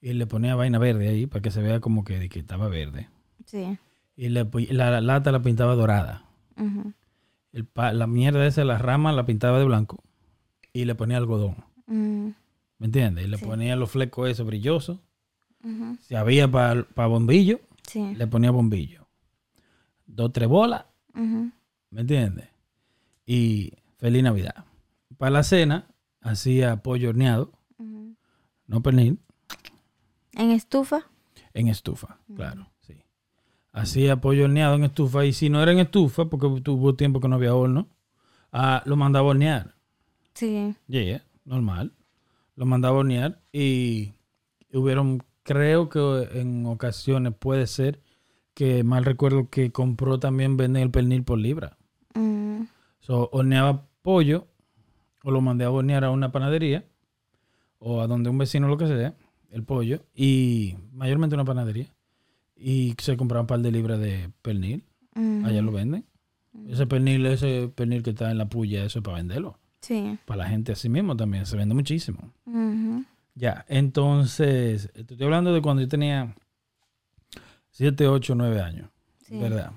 [0.00, 3.08] y le ponía vaina verde ahí para que se vea como que, que estaba verde.
[3.46, 3.76] Sí.
[4.16, 6.24] y le la, la lata la pintaba dorada.
[7.52, 10.02] El la mierda esa, la rama la pintaba de blanco
[10.72, 11.56] y le ponía algodón.
[12.78, 13.24] ¿Me entiendes?
[13.24, 13.44] Y le Sí.
[13.44, 14.98] ponía los flecos esos brillosos.
[15.62, 15.96] ujú.
[16.02, 18.14] Si había para bombillo, Sí.
[18.14, 19.06] le ponía bombillo.
[20.06, 20.84] Dos, tres bolas.
[21.14, 22.48] ¿me entiendes?
[23.24, 24.64] Y feliz Navidad.
[25.16, 25.86] Para la cena,
[26.20, 27.52] hacía pollo horneado,
[28.66, 29.18] no pernil,
[30.32, 31.06] En estufa.
[31.54, 32.94] en estufa, claro, sí.
[33.72, 37.28] Hacía pollo horneado en estufa y si no era en estufa, porque tuvo tiempo que
[37.28, 37.88] no había horno,
[38.52, 39.74] ah, lo mandaba a hornear.
[40.34, 40.74] Sí.
[40.88, 41.92] Yeah, normal.
[42.56, 44.12] Lo mandaba a hornear y
[44.72, 48.00] hubieron, creo que en ocasiones puede ser
[48.54, 51.76] que mal recuerdo que compró también venden el pernil por libra.
[52.14, 52.62] Mm,
[53.00, 54.46] So, horneaba pollo
[55.24, 56.84] o lo mandé a hornear a una panadería
[57.78, 59.14] o a donde un vecino lo que sea,
[59.50, 61.92] el pollo y mayormente una panadería
[62.56, 64.84] y se compraba un par de libras de pernil.
[65.44, 66.04] Allá lo venden.
[66.68, 69.58] Ese pernil, ese pernil que está en la puya, eso es para venderlo.
[69.84, 70.18] Sí.
[70.24, 72.32] Para la gente así mismo también, se vende muchísimo.
[73.34, 76.34] Ya, entonces, estoy hablando de cuando yo tenía
[77.70, 78.88] 7, 8, 9 años,
[79.26, 79.38] Sí.
[79.38, 79.72] ¿verdad?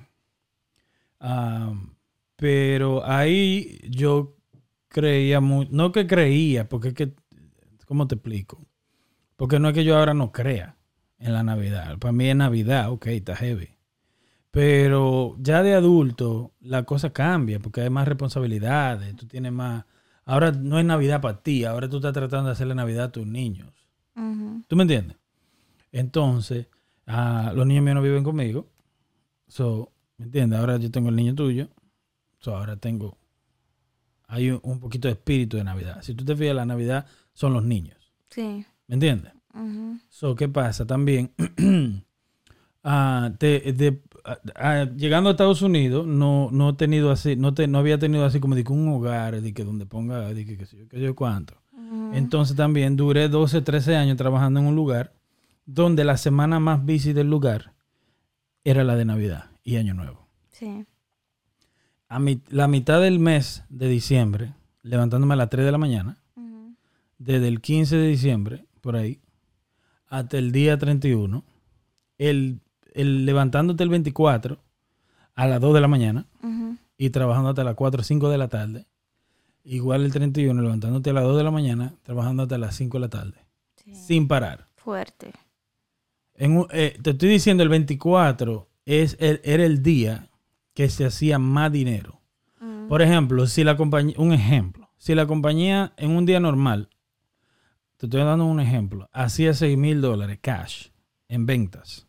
[1.20, 1.74] Ah,
[2.38, 4.36] pero ahí yo
[4.88, 7.14] creía mucho, no que creía, porque es que,
[7.86, 8.66] ¿cómo te explico?
[9.36, 10.78] Porque no es que yo ahora no crea
[11.20, 11.98] en la Navidad.
[11.98, 13.70] Para mí es Navidad, ok, está heavy.
[14.52, 19.84] Pero ya de adulto la cosa cambia porque hay más responsabilidades, tú tienes más...
[20.28, 23.26] Ahora no es Navidad para ti, ahora tú estás tratando de hacerle Navidad a tus
[23.26, 23.70] niños.
[24.68, 25.18] ¿Tú me entiendes?
[25.92, 26.68] Entonces,
[27.06, 28.68] ah, los niños míos no viven conmigo.
[29.48, 30.60] So, ¿me entiendes?
[30.60, 31.70] Ahora yo tengo el niño tuyo.
[32.40, 33.18] So, ahora tengo...
[34.28, 36.02] Hay un, un poquito de espíritu de Navidad.
[36.02, 37.98] Si tú te fijas, la Navidad son los niños.
[38.30, 38.66] Sí.
[38.88, 39.32] ¿Me entiendes?
[40.10, 40.86] So, ¿qué pasa?
[40.86, 41.32] También,
[42.84, 44.02] ah, te- de-
[44.96, 48.40] llegando a Estados Unidos, no, no he tenido así, no, te, no había tenido así
[48.40, 51.54] como de que un hogar, de que donde ponga, de que sé yo, cuánto.
[51.74, 52.12] Ujú.
[52.14, 55.14] Entonces también duré 12, 13 años trabajando en un lugar
[55.66, 57.74] donde la semana más busy del lugar
[58.64, 60.28] era la de Navidad y Año Nuevo.
[60.52, 60.86] Sí.
[62.10, 66.18] A mi- la mitad del mes de diciembre, levantándome a las 3 de la mañana,
[67.20, 69.20] desde el 15 de diciembre, por ahí,
[70.08, 71.44] hasta el día 31,
[72.18, 72.60] el,
[72.98, 74.58] el levantándote el 24
[75.36, 76.26] a las 2 de la mañana
[76.98, 78.86] y trabajando hasta las 4 o 5 de la tarde.
[79.64, 83.02] Igual el 31, levantándote a las 2 de la mañana, trabajando hasta las 5 de
[83.02, 83.38] la tarde,
[83.76, 83.94] Sí.
[83.96, 84.68] sin parar.
[84.76, 85.34] Fuerte.
[86.36, 90.30] En un- eh, te estoy diciendo, el 24 es el- era el día
[90.74, 92.22] que se hacía más dinero.
[92.62, 92.88] Ujú.
[92.88, 96.90] Por ejemplo, si la compañía, un ejemplo, si la compañía en un día normal,
[97.98, 100.88] te estoy dando un ejemplo, hacía 6 mil dólares cash
[101.28, 102.07] en ventas.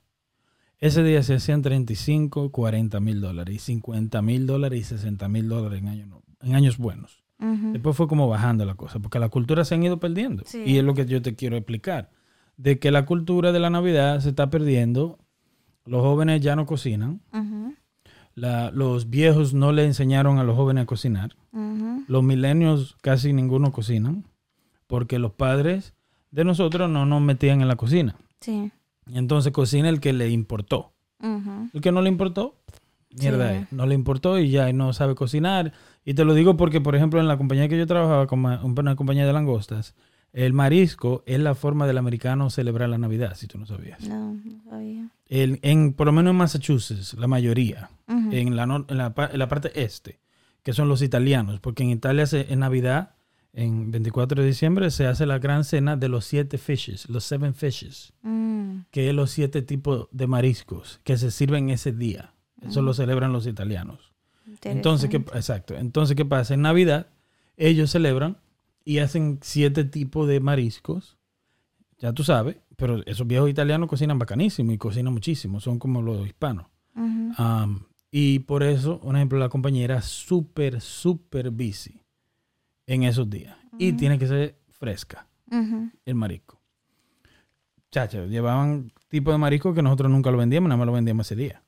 [0.81, 5.49] Ese día se hacían 35, 40 mil dólares y 50 mil dólares y 60 mil
[5.49, 7.23] dólares en, años no- en años buenos.
[7.73, 10.43] Después fue como bajando la cosa, porque la cultura se han ido perdiendo.
[10.47, 10.62] Sí.
[10.67, 12.11] Y es lo que yo te quiero explicar.
[12.57, 15.19] De que la cultura de la Navidad se está perdiendo.
[15.87, 17.21] Los jóvenes ya no cocinan.
[18.35, 21.35] La- los viejos no le enseñaron a los jóvenes a cocinar.
[22.09, 24.25] Los milenios casi ninguno cocinan.
[24.87, 25.95] Porque los padres
[26.31, 28.17] de nosotros no nos metían en la cocina.
[28.41, 28.71] Sí.
[29.14, 30.92] Entonces cocina el que le importó.
[31.75, 32.55] El que no le importó,
[33.11, 33.66] mierda, Sí.
[33.73, 35.73] no le importó y ya no sabe cocinar.
[36.05, 38.94] Y te lo digo porque, por ejemplo, en la compañía que yo trabajaba, como una
[38.97, 39.94] compañía de langostas,
[40.33, 44.01] el marisco es la forma del americano celebrar la Navidad, si tú no sabías.
[44.07, 45.09] No, no sabía.
[45.27, 50.21] El- en, por lo menos en Massachusetts, la mayoría, en, la, en la parte este,
[50.62, 53.14] que son los italianos, porque en Italia se- en Navidad,
[53.52, 57.54] en 24 de diciembre, se hace la gran cena de los siete fishes, los seven
[57.54, 58.80] fishes Mm.
[58.90, 62.34] que es los siete tipos de mariscos que se sirven ese día.
[62.61, 64.12] Eso lo celebran los italianos.
[64.62, 65.74] Entonces, ¿qué, exacto.
[65.74, 66.54] Entonces, ¿qué pasa?
[66.54, 67.06] En Navidad,
[67.56, 68.38] ellos celebran
[68.84, 71.16] y hacen siete tipos de mariscos.
[71.98, 75.61] Ya tú sabes, pero esos viejos italianos cocinan bacanísimo y cocinan muchísimo.
[75.61, 76.66] Son como los hispanos.
[78.11, 81.97] Y por eso, un ejemplo, la compañía era súper, súper busy
[82.88, 83.57] en esos días.
[83.79, 85.27] Y tiene que ser fresca
[86.05, 86.61] el marisco.
[87.90, 91.37] Chacho, llevaban tipo de marisco que nosotros nunca lo vendíamos, nada más lo vendíamos ese
[91.37, 91.62] día.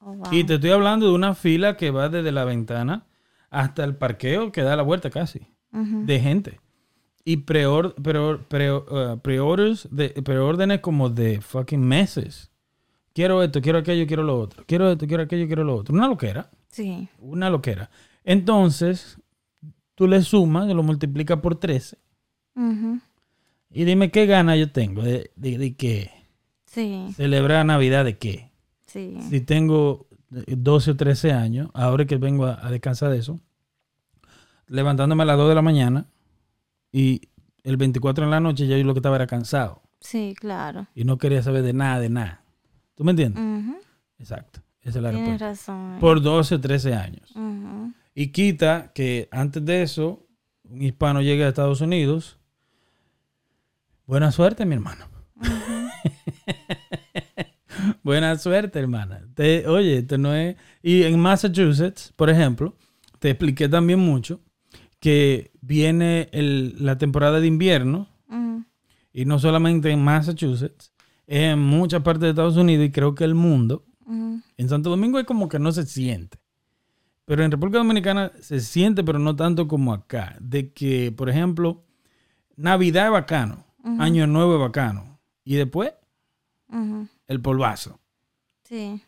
[0.00, 0.28] Oh, wow.
[0.32, 3.06] Y te estoy hablando de una fila que va desde la ventana
[3.50, 6.60] hasta el parqueo que da la vuelta casi, de gente.
[7.24, 12.52] Y preor- preor- pre- preorders de, preórdenes como de fucking meses.
[13.12, 14.62] Quiero esto, quiero aquello, quiero lo otro.
[14.68, 15.94] Quiero esto, quiero aquello, quiero lo otro.
[15.94, 16.50] Una loquera.
[16.68, 17.08] Sí.
[17.18, 17.90] Una loquera.
[18.22, 19.18] Entonces,
[19.96, 21.98] tú le sumas, lo multiplicas por 13
[22.54, 23.00] Ujú.
[23.72, 26.10] y dime qué gana yo tengo de, de, de qué.
[26.66, 27.08] Sí.
[27.16, 28.52] ¿Celebrar Navidad de qué?
[28.86, 29.18] Sí.
[29.28, 33.40] si tengo eh, 12 o 13 años, ahora que vengo a, a descansar de eso,
[34.68, 36.06] levantándome a las 2 de la mañana
[36.92, 37.22] y
[37.64, 40.86] el 24 en la noche ya yo lo que estaba era cansado Sí, claro.
[40.94, 42.42] y no quería saber de nada, de nada.
[42.94, 43.42] ¿Tú me entiendes?
[43.42, 43.76] Ujú.
[44.18, 44.60] Exacto.
[44.82, 45.72] Esa es la Tienes respuesta.
[45.72, 45.94] razón.
[45.96, 46.00] eh.
[46.00, 47.30] Por 12 o 13 años.
[47.34, 47.92] Ujú.
[48.18, 50.26] Y quita que antes de eso,
[50.64, 52.38] un hispano llegue a Estados Unidos.
[54.06, 55.04] Buena suerte, mi hermano.
[58.02, 59.20] Buena suerte, hermana.
[59.34, 60.56] Te- oye, esto no es...
[60.82, 62.76] Y en Massachusetts, por ejemplo,
[63.18, 64.40] te expliqué también mucho
[64.98, 68.08] que viene el- la temporada de invierno
[69.12, 70.92] y no solamente en Massachusetts,
[71.26, 73.84] en muchas partes de Estados Unidos y creo que el mundo.
[74.56, 76.38] En Santo Domingo es como que no se siente.
[77.26, 80.36] Pero en República Dominicana se siente, pero no tanto como acá.
[80.40, 81.82] De que, por ejemplo,
[82.56, 83.64] Navidad es bacano,
[83.98, 85.18] Año Nuevo es bacano.
[85.44, 85.92] Y después,
[87.28, 88.00] el polvazo.
[88.64, 89.00] Sí.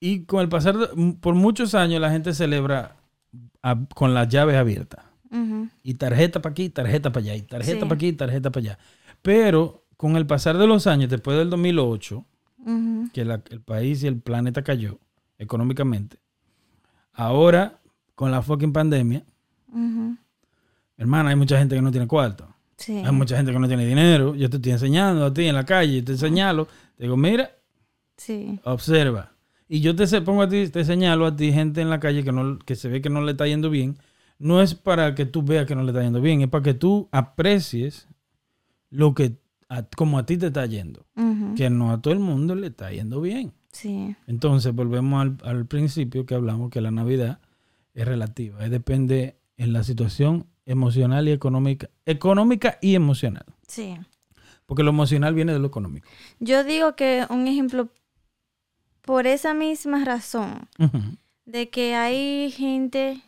[0.00, 2.96] Y con el pasar, de- por muchos años la gente celebra
[3.62, 5.04] a- con las llaves abiertas.
[5.82, 7.84] Y tarjeta para aquí, tarjeta para allá, y tarjeta Sí.
[7.84, 8.78] para aquí, tarjeta para allá.
[9.20, 12.24] Pero con el pasar de los años, después del 2008,
[12.64, 13.10] Ujú.
[13.12, 14.98] que la- el país y el planeta cayó
[15.38, 16.18] económicamente.
[17.18, 17.80] Ahora,
[18.14, 19.24] con la fucking pandemia,
[20.96, 22.46] hermana, hay mucha gente que no tiene cuarto.
[22.76, 22.96] Sí.
[23.04, 24.34] Hay mucha gente que no tiene dinero.
[24.36, 26.66] Yo te estoy enseñando a ti en la calle, te señalo.
[26.96, 27.50] Te digo, mira,
[28.16, 28.60] Sí.
[28.64, 29.32] observa.
[29.68, 32.30] Y yo te pongo a ti, te señalo a ti, gente en la calle que,
[32.32, 33.98] no, que se ve que no le está yendo bien.
[34.38, 36.74] No es para que tú veas que no le está yendo bien, es para que
[36.74, 38.06] tú aprecies
[38.90, 39.36] lo que,
[39.68, 41.04] a- como a ti te está yendo.
[41.56, 43.52] Que no a todo el mundo le está yendo bien.
[43.72, 44.16] Sí.
[44.26, 47.40] Entonces, volvemos al, al principio que hablamos que la Navidad
[47.94, 48.68] es relativa.
[48.68, 51.90] Depende en la situación emocional y económica.
[52.06, 53.44] Económica y emocional.
[53.66, 53.96] Sí.
[54.66, 56.06] Porque lo emocional viene de lo económico.
[56.40, 57.88] Yo digo que un ejemplo,
[59.02, 60.68] por esa misma razón,
[61.46, 63.22] de que hay gente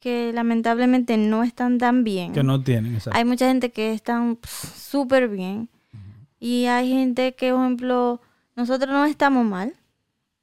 [0.00, 2.34] que lamentablemente no están tan bien.
[2.34, 3.18] Que no tienen, exacto.
[3.18, 5.70] Hay mucha gente que están súper bien.
[6.38, 8.20] Y hay gente que, por ejemplo,
[8.56, 9.72] nosotros no estamos mal.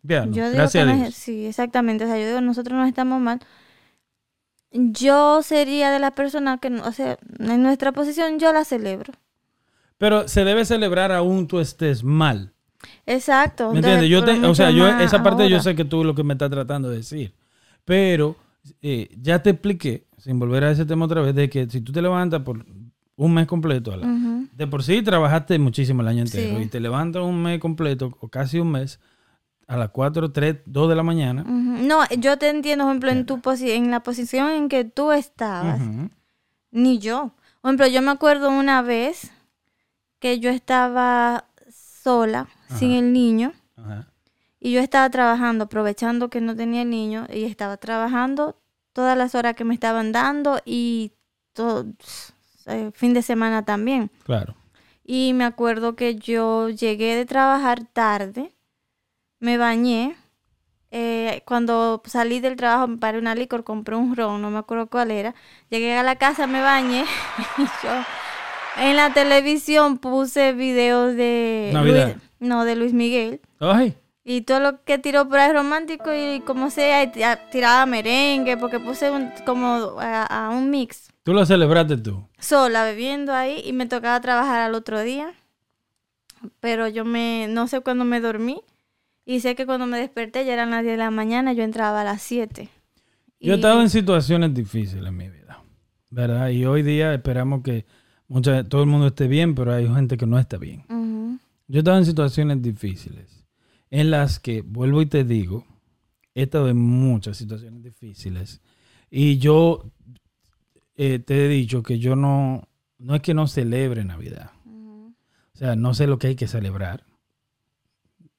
[0.04, 1.10] Véanlo, Yo digo gracias que a no Dios.
[1.10, 2.04] es- sí, exactamente.
[2.06, 3.39] O sea, yo digo, nosotros no estamos mal.
[4.71, 9.13] Yo sería de las personas que, no- o sea, en nuestra posición yo la celebro.
[9.97, 12.54] Pero se debe celebrar aún tú estés mal.
[13.06, 13.71] Exacto.
[13.71, 14.10] ¿Me entiendes?
[14.10, 15.63] Yo te, o sea, yo, esa parte yo ahora.
[15.63, 17.34] sé que tú lo que me estás tratando de decir.
[17.86, 18.36] Pero
[18.82, 21.91] eh, ya te expliqué, sin volver a ese tema otra vez, de que si tú
[21.91, 22.65] te levantas por
[23.17, 24.08] un mes completo, a la-
[24.56, 26.63] De por sí trabajaste muchísimo el año entero Sí.
[26.63, 28.99] y te levantas un mes completo o casi un mes
[29.67, 31.43] a las 4, 3, 2 de la mañana.
[31.45, 35.12] No, yo te entiendo, por ejemplo, en tu posi- en la posición en que tú
[35.12, 35.80] estabas,
[36.71, 37.32] ni yo.
[37.62, 39.32] Por ejemplo, yo me acuerdo una vez
[40.19, 44.08] que yo estaba sola, sin el niño, Ajá.
[44.60, 48.58] y yo estaba trabajando, aprovechando que no tenía el niño, y estaba trabajando
[48.93, 51.13] todas las horas que me estaban dando y
[51.54, 51.86] todo
[52.67, 54.12] eh, fin de semana también.
[54.24, 54.56] Claro.
[55.04, 58.52] Y me acuerdo que yo llegué de trabajar tarde,
[59.39, 60.15] me bañé.
[60.93, 64.88] eh, cuando salí del trabajo me paré una licor, compré un ron, no me acuerdo
[64.88, 65.34] cuál era.
[65.69, 67.06] Llegué a la casa, me bañé
[67.58, 67.91] y yo
[68.78, 72.08] en la televisión puse videos de Navidad.
[72.13, 73.39] Luis, no, de Luis Miguel.
[73.60, 77.12] Ay, Y todo lo que tiró por ahí romántico y como sea,
[77.52, 82.27] tiraba merengue, porque puse un- como a- a un mix tú lo celebraste tú.
[82.39, 85.34] sola bebiendo ahí y me tocaba trabajar al otro día.
[86.60, 88.62] Pero yo me, no sé cuándo me dormí
[89.25, 92.01] y sé que cuando me desperté ya eran las 10 de la mañana, yo entraba
[92.01, 92.69] a las 7.
[93.39, 95.63] Yo he Y- estado en situaciones difíciles en mi vida,
[96.10, 96.49] ¿verdad?
[96.49, 97.86] Y hoy día esperamos que
[98.27, 100.84] mucha, todo el mundo esté bien, pero hay gente que no está bien.
[101.67, 103.45] Yo he estado en situaciones difíciles,
[103.91, 105.65] en las que, vuelvo y te digo,
[106.34, 108.62] he estado en muchas situaciones difíciles.
[109.10, 109.86] Y yo
[111.03, 112.67] eh, te he dicho que yo no,
[112.99, 114.51] no es que no celebre Navidad.
[114.67, 117.03] O sea, no sé lo que hay que celebrar.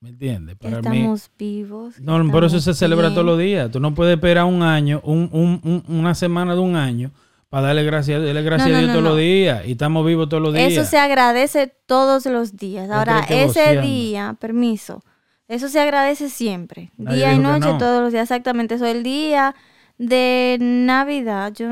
[0.01, 0.57] ¿Me entiendes?
[0.57, 2.01] Para mí, Estamos vivos.
[2.01, 3.14] no, por eso estamos se celebra bien.
[3.14, 3.70] todos los días.
[3.70, 7.12] Tú no puedes esperar un año, un, un- un- una semana de un año
[7.48, 9.66] para darle gracias, darle gracias No, a Dios no, todos los días.
[9.66, 10.72] Y estamos vivos todos los días.
[10.72, 12.90] Eso se agradece todos los días.
[12.90, 15.03] Ahora, ese día, permiso,
[15.48, 16.90] eso se agradece siempre.
[16.96, 17.79] Nadie día y noche, no.
[17.79, 18.75] todos los días, exactamente.
[18.77, 19.55] Eso, el día
[19.98, 21.68] de Navidad, yo,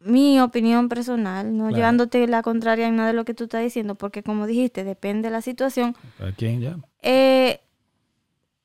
[0.00, 1.76] mi opinión personal, no Claro.
[1.76, 5.28] llevándote la contraria en nada de lo que tú estás diciendo, porque como dijiste, depende
[5.28, 5.94] de la situación.
[6.18, 6.76] ¿A quién ya?
[7.02, 7.60] eh,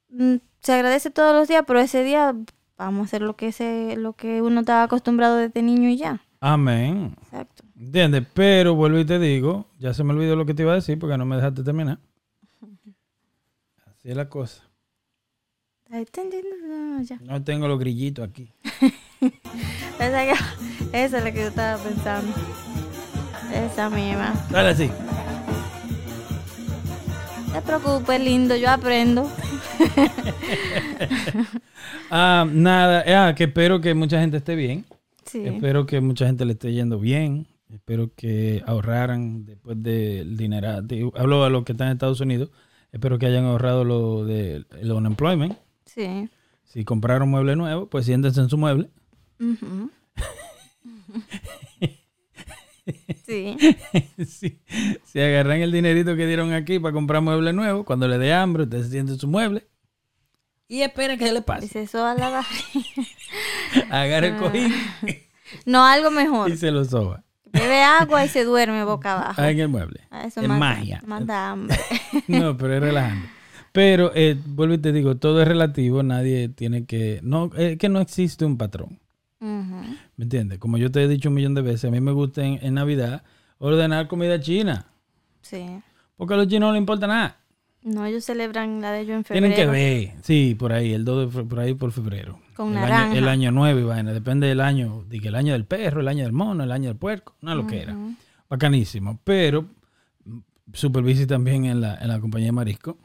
[0.09, 2.35] mm, se agradece todos los días, pero ese día
[2.77, 6.21] vamos a hacer lo que, se, lo que uno estaba acostumbrado desde niño y ya.
[6.39, 7.15] Amén.
[7.23, 7.63] Exacto.
[7.79, 8.25] ¿Entiendes?
[8.33, 10.97] Pero vuelvo y te digo, ya se me olvidó lo que te iba a decir
[10.99, 11.99] porque no me dejaste terminar.
[13.85, 14.63] Así es la cosa.
[17.21, 18.51] No tengo los grillitos aquí.
[19.99, 20.23] Esa,
[20.93, 22.33] es la que yo estaba pensando.
[23.53, 24.33] Esa misma.
[24.49, 24.89] Dale así.
[27.47, 29.29] No te preocupes, lindo, yo aprendo.
[32.11, 34.85] Ah, nada, ah, que espero que mucha gente esté bien.
[35.25, 35.41] Sí.
[35.45, 37.47] Espero que mucha gente le esté yendo bien.
[37.73, 40.81] Espero que ahorraran después del dinero.
[40.81, 42.49] de- Hablo a los que están en Estados Unidos.
[42.91, 45.57] Espero que hayan ahorrado lo del el unemployment.
[45.85, 46.29] Sí.
[46.63, 48.89] Si compraron mueble nuevo, pues siéntense en su mueble.
[49.39, 49.91] Ujú.
[53.25, 53.57] sí.
[54.25, 54.59] si,
[55.05, 58.63] si agarran el dinerito que dieron aquí para comprar mueble nuevo, cuando le dé hambre,
[58.63, 59.67] usted se siente en su mueble.
[60.67, 61.61] Y espera que se le pase.
[61.61, 63.89] Dice eso a la barriga.
[63.91, 64.73] Agarra el cojín
[65.65, 66.49] No, algo mejor.
[66.49, 67.23] y se lo soba.
[67.51, 69.41] Bebe agua y se duerme boca abajo.
[69.41, 70.01] Ah, en el mueble.
[70.11, 71.01] Ah, Eso es manda- magia.
[71.05, 71.77] Manda hambre.
[72.27, 73.29] No, pero es relajante.
[73.71, 76.01] Pero, eh, vuelvo y te digo, todo es relativo.
[76.01, 77.19] Nadie tiene que...
[77.23, 78.99] No, es que no existe un patrón.
[79.39, 80.59] ¿Me entiendes?
[80.59, 82.73] Como yo te he dicho un millón de veces, a mí me gusta en, en
[82.73, 83.23] Navidad
[83.57, 84.87] ordenar comida china.
[85.41, 85.65] Sí.
[86.17, 87.37] Porque a los chinos no les importa nada.
[87.85, 89.47] No, ellos celebran la de ellos en febrero.
[89.47, 90.15] Tienen que ver.
[90.23, 92.39] Sí, por ahí, el 2 de por ahí por febrero.
[92.55, 93.11] Con el naranja.
[93.11, 94.11] Año, el año 9 y vaina.
[94.11, 95.03] Depende del año.
[95.07, 97.35] Digo, el año del perro, el año del mono, el año del puerco.
[97.41, 97.95] No lo que era.
[98.49, 99.19] Bacanísimo.
[99.23, 99.67] Pero
[100.23, 100.39] mm,
[100.73, 102.97] supervise también en la, en la compañía de marisco.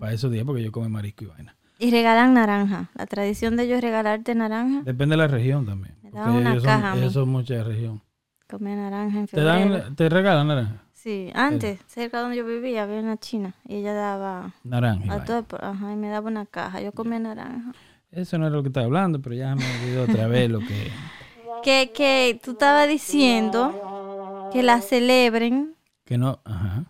[0.00, 1.55] Para esos días, porque yo como marisco y vaina.
[1.78, 2.88] Y regalan naranja.
[2.94, 4.82] La tradición de ellos es regalarte naranja.
[4.84, 5.94] Depende de la región también.
[6.02, 7.02] Me daban una ellos, caja a son, mí.
[7.02, 8.00] ellos son mucha región.
[8.48, 9.78] Comer naranja en ¿Te, febrero.
[9.78, 10.82] dan, ¿Te regalan naranja?
[10.94, 13.54] Sí, antes, cerca donde yo vivía, había una china.
[13.68, 15.12] Y ella daba Naranja.
[15.14, 16.80] a todo, ajá, y me daba una caja.
[16.80, 17.72] Yo comía naranja.
[18.10, 20.90] Eso no era lo que estaba hablando, pero ya me olvidó otra vez lo que...
[21.62, 25.74] Que, que tú estabas diciendo que la celebren.
[26.04, 26.40] Que no...
[26.44, 26.84] Ajá.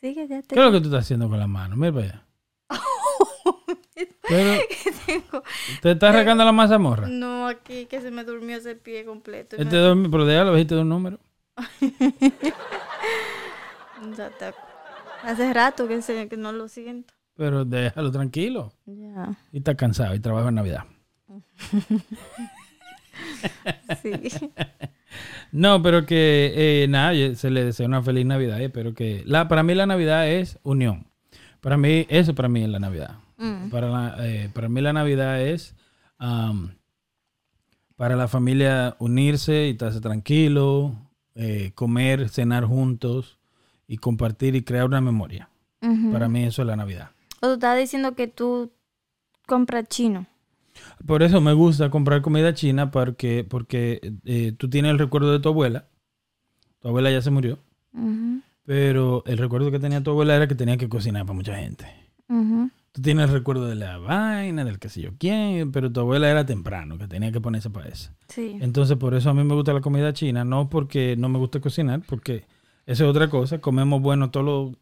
[0.00, 1.76] Sí, que ya te ¿Qué es lo que tú estás haciendo con la mano?
[1.76, 2.24] Mira para allá.
[4.28, 4.60] Pero,
[5.06, 5.42] tengo.
[5.80, 7.08] ¿Te estás arrancando la mazamorra?
[7.08, 9.56] No, aquí que se me durmió ese pie completo.
[9.56, 11.18] Este me- dormi- pero déjalo, bajiste de un número.
[15.24, 17.14] Hace rato que, se, que no lo siento.
[17.36, 18.72] Pero déjalo tranquilo.
[18.86, 20.84] Ya, Y está cansado y trabaja en Navidad.
[24.02, 24.12] sí.
[25.52, 28.58] No, pero que eh, nada, se le desea una feliz Navidad.
[28.58, 29.22] y Espero que.
[29.26, 31.06] La, para mí la Navidad es unión.
[31.60, 33.16] Para mí, eso para mí es la Navidad.
[33.42, 33.70] Mm.
[33.70, 35.74] Para, la- eh, para mí la Navidad es
[37.96, 40.94] para la familia unirse y estarse tranquilo,
[41.34, 43.38] eh, comer, cenar juntos
[43.86, 45.48] y compartir y crear una memoria.
[46.12, 47.10] Para mí eso es la Navidad.
[47.40, 48.70] O tú estás diciendo que tú
[49.46, 50.26] compras chino.
[51.06, 55.40] Por eso me gusta comprar comida china porque, porque eh, tú tienes el recuerdo de
[55.40, 55.86] tu abuela.
[56.80, 57.58] Tu abuela ya se murió.
[58.64, 61.84] Pero el recuerdo que tenía tu abuela era que tenía que cocinar para mucha gente.
[62.28, 62.70] ujú.
[62.92, 66.28] Tú tienes el recuerdo de la vaina, del que sé yo quién, pero tu abuela
[66.30, 68.10] era temprano, que tenía que ponerse para eso.
[68.28, 68.58] Sí.
[68.60, 71.58] Entonces, por eso a mí me gusta la comida china, no porque no me gusta
[71.60, 72.44] cocinar, porque
[72.84, 73.60] eso es otra cosa.
[73.60, 74.76] Comemos bueno todos los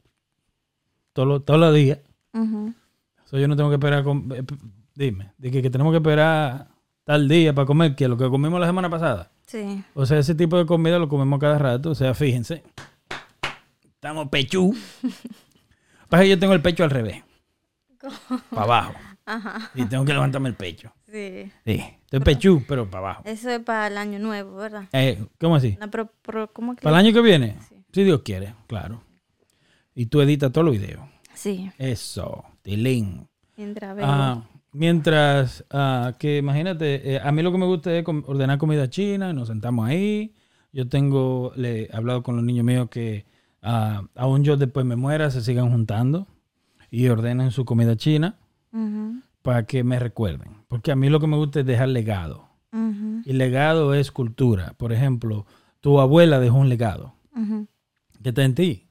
[1.13, 1.99] todos los- todos los días.
[3.27, 4.03] So, yo no tengo que esperar.
[4.03, 4.43] com- eh,
[4.97, 6.67] dime, de que, que tenemos que esperar
[7.05, 9.31] tal día para comer, que lo que comimos la semana pasada.
[9.47, 9.85] Sí.
[9.95, 11.91] O sea, ese tipo de comida lo comemos cada rato.
[11.91, 12.65] O sea, fíjense.
[13.85, 14.75] Estamos pechú.
[16.09, 17.23] Pasa que yo tengo el pecho al revés.
[18.01, 18.95] Para abajo.
[19.27, 19.71] Ajá.
[19.75, 20.93] Y tengo que levantarme el pecho.
[21.11, 21.51] Sí.
[21.65, 21.85] Sí.
[22.05, 23.23] Estoy pechú, pero para abajo.
[23.27, 24.89] Eso es para el año nuevo, ¿verdad?
[24.93, 25.77] Eh, ¿Cómo así?
[25.81, 26.83] No, pero, pero ¿cómo que?
[26.83, 27.57] ¿Para el año que viene?
[27.93, 29.03] Si Dios quiere, claro.
[29.95, 31.03] Y tú editas todos los videos.
[31.35, 31.71] Sí.
[31.79, 32.45] Eso.
[32.63, 33.29] Tilín.
[33.57, 33.97] Mientras.
[34.01, 38.89] Ah, mientras ah, que imagínate, eh, a mí lo que me gusta es ordenar comida
[38.89, 40.35] china, nos sentamos ahí.
[40.73, 43.27] Yo tengo, le he hablado con los niños míos que
[43.63, 46.27] ah, aún yo después me muera, se sigan juntando
[46.91, 48.39] y ordenen su comida china
[49.43, 50.65] para que me recuerden.
[50.69, 52.49] Porque a mí lo que me gusta es dejar legado.
[53.25, 54.75] Y legado es cultura.
[54.77, 55.45] Por ejemplo,
[55.81, 57.15] tu abuela dejó un legado
[58.23, 58.89] que está en ti.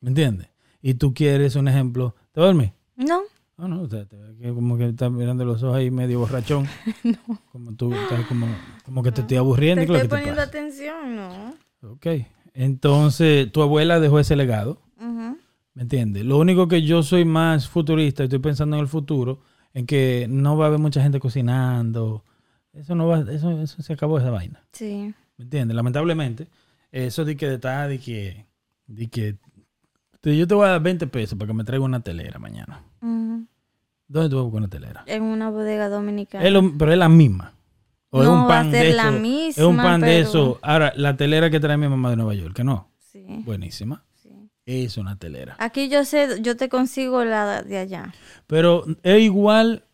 [0.00, 0.48] ¿Me entiendes?
[0.82, 2.14] Y tú quieres un ejemplo.
[2.32, 2.72] ¿Te duermes?
[2.96, 3.22] No.
[3.58, 4.06] No, no, te,
[4.54, 6.66] como que estás mirando los ojos ahí medio borrachón.
[7.52, 8.46] Como tú estás como,
[8.86, 9.82] como que te estoy aburriendo.
[9.82, 11.54] Te ¿qué es lo estoy te poniendo atención, ¿no?
[11.82, 12.06] Ok.
[12.54, 14.80] Entonces, tu abuela dejó ese legado.
[15.74, 16.24] ¿Me entiendes?
[16.24, 19.40] Lo único que yo soy más futurista, estoy pensando en el futuro,
[19.72, 22.24] en que no va a haber mucha gente cocinando.
[22.72, 24.62] Eso no va, eso, eso se acabó esa vaina.
[24.72, 25.14] Sí.
[25.36, 25.74] ¿Me entiendes?
[25.76, 26.48] Lamentablemente,
[26.92, 28.46] eso de que de estar, de que,
[28.86, 29.36] de que
[30.22, 32.82] yo te voy a dar 20 pesos para que me traiga una telera mañana.
[33.00, 35.04] ¿Dónde tú vas a buscar una telera?
[35.06, 36.44] En una bodega dominicana.
[36.44, 37.52] Es lo- pero es la misma.
[38.10, 39.12] O es un va a pan ser de la eso.
[39.50, 40.58] es un misma, pan de eso.
[40.62, 42.88] Ahora, la telera que trae mi mamá de Nueva York, que no.
[42.98, 43.24] Sí.
[43.46, 44.02] Buenísima.
[44.70, 45.56] Es una telera.
[45.58, 48.14] Aquí yo sé, yo te consigo la de allá.
[48.46, 49.84] Pero es igual.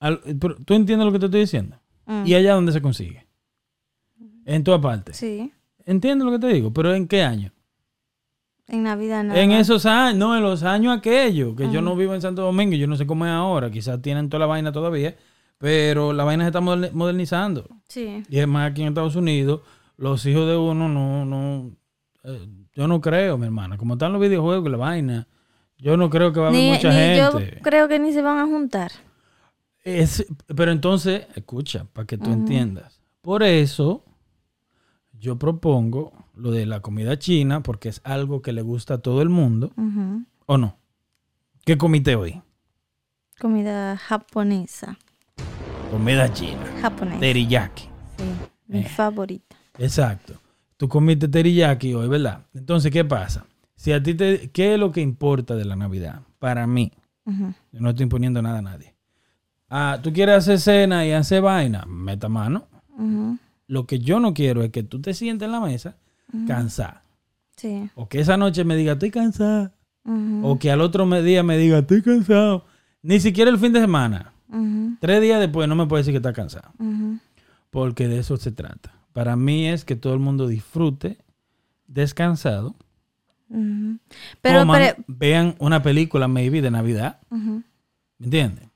[0.00, 1.78] al- pero, ¿Tú entiendes lo que te estoy diciendo?
[2.06, 2.26] Mm.
[2.26, 3.26] ¿Y allá dónde se consigue?
[4.44, 5.14] En toda parte.
[5.14, 5.52] Sí,
[5.86, 6.72] ¿Entiendes lo que te digo?
[6.72, 7.50] ¿Pero en qué año?
[8.66, 9.38] en Navidad nada.
[9.40, 12.74] En esos años, no, en los años aquellos, que yo no vivo en Santo Domingo,
[12.76, 15.14] yo no sé cómo es ahora, quizás tienen toda la vaina todavía,
[15.58, 17.68] pero la vaina se está moder- modernizando.
[17.88, 18.22] Sí.
[18.30, 19.60] Y es más, aquí en Estados Unidos,
[19.98, 21.76] los hijos de uno no, no,
[22.24, 25.28] eh, yo no creo, mi hermana, como están los videojuegos y la vaina,
[25.78, 27.60] yo no creo que va a haber Ni, mucha ni yo gente.
[27.62, 28.90] creo que ni se van a juntar.
[29.82, 33.00] Es- pero entonces, escucha, para que tú entiendas.
[33.20, 34.04] Por eso,
[35.12, 39.22] yo propongo lo de la comida china, porque es algo que le gusta a todo
[39.22, 39.72] el mundo.
[40.46, 40.76] ¿o no?
[41.64, 42.42] ¿Qué comiste hoy?
[43.40, 44.98] Comida japonesa.
[45.90, 46.60] Comida china.
[46.80, 47.20] Japonesa.
[47.20, 47.84] Teriyaki.
[48.16, 48.24] Sí,
[48.66, 48.84] mi Eh.
[48.84, 49.56] favorita.
[49.78, 50.34] Exacto.
[50.76, 52.46] Tú comiste teriyaki hoy, ¿verdad?
[52.54, 53.46] Entonces, ¿qué pasa?
[53.76, 54.50] Si a ti te...
[54.50, 56.22] ¿Qué es lo que importa de la Navidad?
[56.38, 56.92] Para mí.
[57.26, 58.94] Yo no estoy imponiendo nada a nadie.
[59.70, 62.66] Ah, tú quieres hacer cena y hacer vaina, meta mano.
[63.66, 65.96] Lo que yo no quiero es que tú te sientes en la mesa
[66.46, 67.02] cansada.
[67.56, 67.88] Sí.
[67.94, 69.72] O que esa noche me diga, estoy cansada.
[70.42, 72.66] O que al otro día me diga, estoy cansado.
[73.02, 74.32] Ni siquiera el fin de semana.
[75.00, 76.70] Tres días después no me puede decir que está cansado.
[77.70, 78.92] Porque de eso se trata.
[79.14, 81.16] Para mí es que todo el mundo disfrute
[81.86, 82.74] descansado.
[83.48, 87.20] Pero, coman, pero- vean una película, maybe, de Navidad.
[87.30, 87.62] Ujú.
[88.18, 88.68] ¿Me entiendes?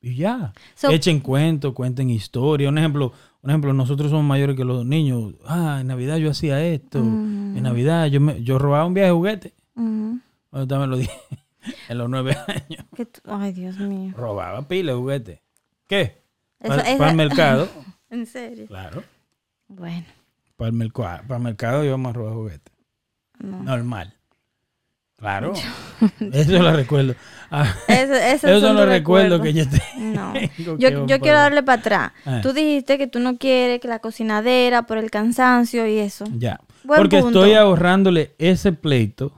[0.00, 0.52] Y ya.
[0.74, 2.68] So- Echen cuentos, cuenten historia.
[2.68, 5.34] Un ejemplo, un ejemplo, nosotros somos mayores que los niños.
[5.46, 6.98] Ah, en Navidad yo hacía esto.
[6.98, 9.54] En Navidad yo, me, yo robaba un viaje de juguete.
[9.74, 11.12] Cuando también lo dije.
[11.88, 12.84] en los nueve años.
[13.24, 14.12] Ay, Dios mío.
[14.16, 15.42] Robaba pila de juguete.
[15.86, 16.22] ¿Qué?
[16.58, 17.68] Para el mercado.
[18.10, 18.66] En serio.
[18.68, 19.02] claro.
[19.76, 20.04] Bueno.
[20.56, 22.72] Para el, mercado, para el mercado íbamos a robar juguete.
[23.38, 23.62] No.
[23.62, 24.14] Normal.
[25.16, 25.52] Claro.
[26.32, 27.14] Eso lo recuerdo.
[27.50, 29.82] Ah, Eso, son los tus recuerdos que yo tengo.
[30.14, 30.34] No.
[30.78, 32.12] Yo, yo quiero darle para atrás.
[32.26, 32.40] Ah.
[32.42, 36.24] Tú dijiste que tú no quieres que la cocinadera por el cansancio y eso.
[36.36, 36.60] Ya.
[36.84, 37.40] Buen Porque punto.
[37.40, 39.32] estoy ahorrándole ese pleito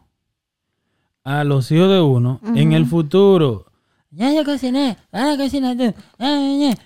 [1.24, 3.66] a los hijos de uno en el futuro.
[4.10, 5.94] Ya yo cociné, ahora cocinaste.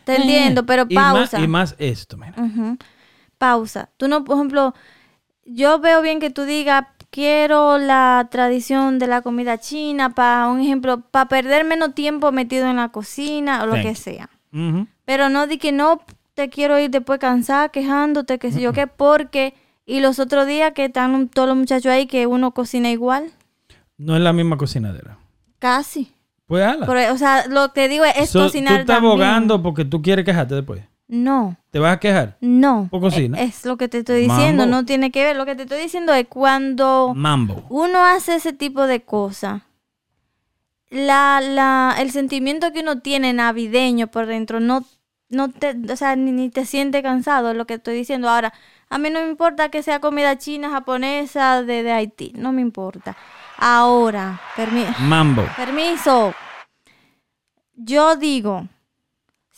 [0.05, 1.41] Te entiendo, pero Y más, pausa.
[1.41, 2.35] y más esto, mira.
[3.41, 3.89] Pausa.
[3.97, 4.75] Tú no, por ejemplo,
[5.47, 10.61] yo veo bien que tú digas, quiero la tradición de la comida china, para un
[10.61, 14.29] ejemplo, para perder menos tiempo metido en la cocina o lo Thank que sea.
[15.07, 16.03] Pero no di que no
[16.35, 19.55] te quiero ir después cansada, quejándote, que sé yo qué, porque...
[19.87, 23.33] Y los otros días que están todos los muchachos ahí, que uno cocina igual,
[23.97, 25.17] No es la misma cocinadera.
[25.59, 26.13] casi.
[26.47, 26.87] Pues ala.
[27.13, 29.13] O sea, lo que digo es, es So, cocinar Tú estás también.
[29.13, 30.83] abogando porque tú quieres quejarte después.
[31.13, 31.57] No.
[31.73, 32.37] ¿Te vas a quejar?
[32.41, 32.87] No.
[32.89, 33.41] ¿Por cocina?
[33.41, 34.77] Es, es lo que te estoy diciendo, Mambo.
[34.77, 35.35] no tiene que ver.
[35.35, 37.65] Lo que te estoy diciendo es cuando Mambo.
[37.69, 39.63] uno hace ese tipo de cosas,
[40.89, 44.85] la, la, el sentimiento que uno tiene navideño por dentro no,
[45.29, 48.29] no te, o sea, ni, ni te siente cansado, es lo que estoy diciendo.
[48.29, 48.53] Ahora,
[48.89, 52.61] a mí no me importa que sea comida china, japonesa, de, de Haití, no me
[52.63, 53.17] importa.
[53.57, 55.45] Ahora, permi- Mambo.
[55.57, 56.35] permiso.
[57.75, 58.67] Yo digo,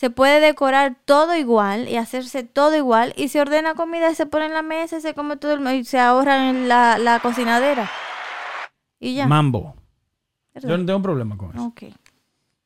[0.03, 4.27] se puede decorar todo igual y hacerse todo igual y se ordena comida y se
[4.27, 7.21] pone en la mesa y se come todo el, y se ahorra en la, la
[7.21, 7.89] cocinadera.
[8.99, 9.29] Y ya.
[9.29, 9.77] Mambo.
[10.61, 11.73] Yo no tengo problema con eso.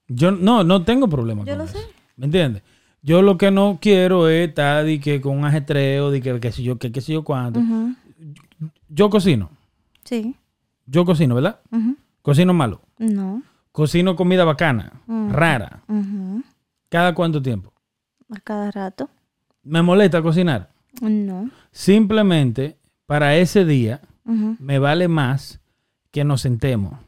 [0.08, 1.78] Yo no, no tengo problema Yo con lo eso.
[1.78, 1.84] sé.
[2.16, 2.62] ¿Me entiendes?
[3.02, 6.52] Yo lo que no quiero es estar de que con un ajetreo, de que qué
[6.52, 7.60] sé yo, que qué sé yo cuánto.
[8.88, 9.50] Yo cocino.
[10.04, 10.34] Sí.
[10.86, 11.60] Yo cocino, ¿verdad?
[12.22, 12.80] Cocino malo.
[12.96, 13.42] No.
[13.72, 15.82] Cocino comida bacana, rara.
[16.88, 17.72] ¿Cada cuánto tiempo?
[18.30, 19.08] A cada rato.
[19.62, 20.70] ¿Me molesta cocinar?
[21.00, 21.50] No.
[21.72, 25.60] Simplemente para ese día me vale más
[26.10, 26.98] que nos sentemos,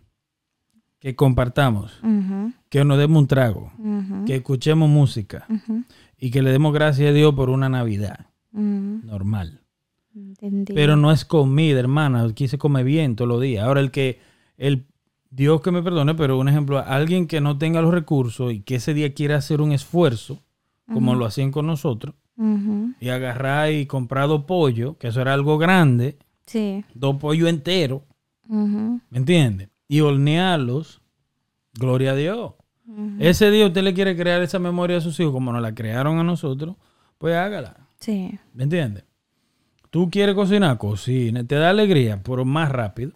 [1.01, 2.01] que compartamos,
[2.69, 3.73] que nos demos un trago,
[4.27, 5.47] que escuchemos música
[6.17, 9.61] y que le demos gracias a Dios por una Navidad normal.
[10.15, 10.73] Entendí.
[10.75, 12.25] Pero no es comida, hermana.
[12.25, 13.65] Aquí se come bien todos los días.
[13.65, 14.21] Ahora, el que,
[14.57, 14.87] el
[15.31, 18.77] Dios que me perdone, pero un ejemplo, alguien que no tenga los recursos y que
[18.77, 20.39] ese día quiera hacer un esfuerzo,
[20.93, 22.15] como lo hacían con nosotros,
[23.01, 26.17] y agarrar y comprar dos pollos, que eso era algo grande,
[26.47, 26.85] Sí.
[26.95, 28.03] dos pollos enteros.
[28.51, 29.69] ¿me entiende?
[29.89, 31.03] Y hornearlos,
[31.75, 32.53] gloria a Dios.
[33.19, 36.19] Ese día usted le quiere crear esa memoria a sus hijos como nos la crearon
[36.19, 36.77] a nosotros,
[37.19, 37.77] pues hágala.
[38.01, 38.39] Sí.
[38.55, 39.05] ¿Me entiendes?
[39.91, 43.13] Tú quieres cocinar, cocina, te da alegría, pero más rápido.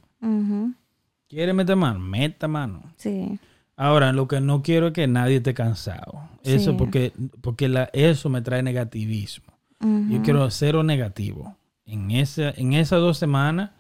[1.33, 1.37] Ujú.
[1.37, 1.99] ¿Quieres meter mano?
[1.99, 2.83] Meta mano.
[2.97, 3.39] Sí.
[3.77, 6.29] Ahora, lo que no quiero es que nadie esté cansado.
[6.45, 6.77] Eso Sí.
[6.79, 9.53] porque, porque la, eso me trae negativismo.
[9.81, 10.07] Ujú.
[10.11, 11.57] Yo quiero cero negativo.
[11.87, 13.71] En, esa, en esas dos semanas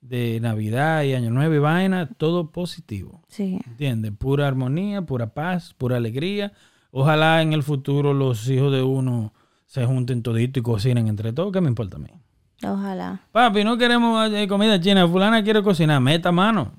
[0.00, 3.22] de Navidad y Año Nuevo y vaina, todo positivo.
[3.28, 3.60] Sí.
[3.66, 4.12] ¿Entiendes?
[4.18, 6.52] Pura armonía, pura paz, pura alegría.
[6.90, 9.32] Ojalá en el futuro los hijos de uno
[9.66, 11.52] se junten todito y cocinen entre todos.
[11.52, 12.08] ¿Qué me importa a mí?
[12.64, 13.20] Ojalá.
[13.32, 15.06] Papi, no queremos eh, comida china.
[15.08, 16.00] Fulana quiere cocinar.
[16.00, 16.72] Meta mano.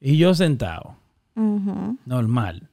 [0.00, 0.96] Y yo sentado.
[1.34, 2.68] Normal.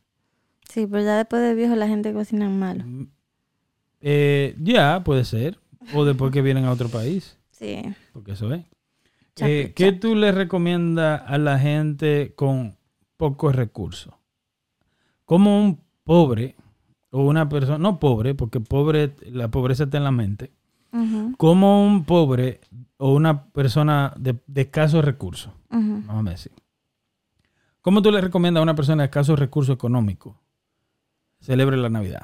[0.69, 2.84] Sí, pero ya después de viejo la gente cocina malo.
[4.01, 5.59] Eh, ya, puede ser.
[5.93, 7.38] O después que vienen a otro país.
[7.51, 7.82] Sí.
[8.13, 8.63] Porque eso es.
[9.39, 12.75] Eh, ¿Qué tú le recomiendas a la gente con
[13.17, 14.13] pocos recursos?
[15.25, 16.55] Como un pobre
[17.11, 20.51] o una persona, no pobre, porque pobre, la pobreza está en la mente.
[21.38, 22.59] Como un pobre
[22.97, 26.01] o una persona de, de escasos recursos, ujú.
[26.07, 26.51] vamos a decir.
[27.88, 30.35] ¿Cómo tú le recomiendas a una persona de escasos recursos económicos
[31.39, 32.23] celebre la Navidad?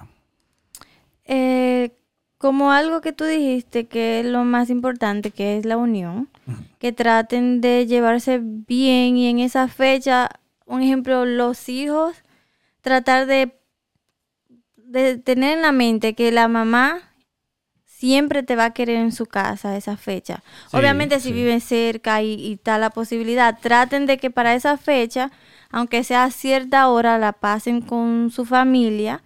[1.23, 1.91] Eh,
[2.37, 6.27] como algo que tú dijiste que es lo más importante, que es la unión,
[6.79, 10.31] que traten de llevarse bien y en esa fecha,
[10.65, 12.17] un ejemplo, los hijos,
[12.81, 13.57] tratar de,
[14.75, 17.13] de tener en la mente que la mamá
[17.85, 20.43] siempre te va a querer en su casa esa fecha.
[20.69, 21.33] Sí, Obviamente si sí.
[21.33, 25.31] viven cerca y, y está la posibilidad, traten de que para esa fecha,
[25.73, 29.21] aunque sea a cierta hora, la pasen con su familia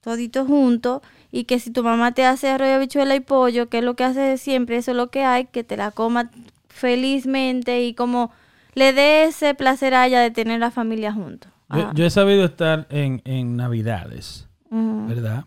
[0.00, 3.84] toditos juntos y que si tu mamá te hace arroz, habichuela y pollo, que es
[3.84, 6.30] lo que hace siempre, eso es lo que hay, que te la coma
[6.68, 8.30] felizmente y como
[8.74, 11.50] le dé ese placer a ella de tener la familia juntos.
[11.68, 15.44] Yo, yo he sabido estar en, en Navidades, ¿verdad?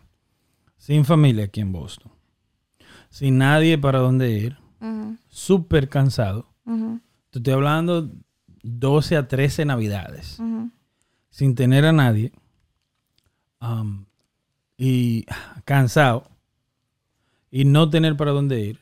[0.77, 2.11] Sin familia aquí en Boston.
[3.09, 4.57] Sin nadie para dónde ir.
[4.81, 6.47] ujú, Súper cansado.
[6.65, 6.99] ujú,
[7.31, 8.09] Te estoy hablando
[8.63, 10.39] 12 a 13 Navidades.
[11.29, 12.31] Sin tener a nadie.
[13.59, 14.05] am,
[14.77, 15.25] y
[15.65, 16.27] cansado.
[17.51, 18.79] Y no tener para dónde ir.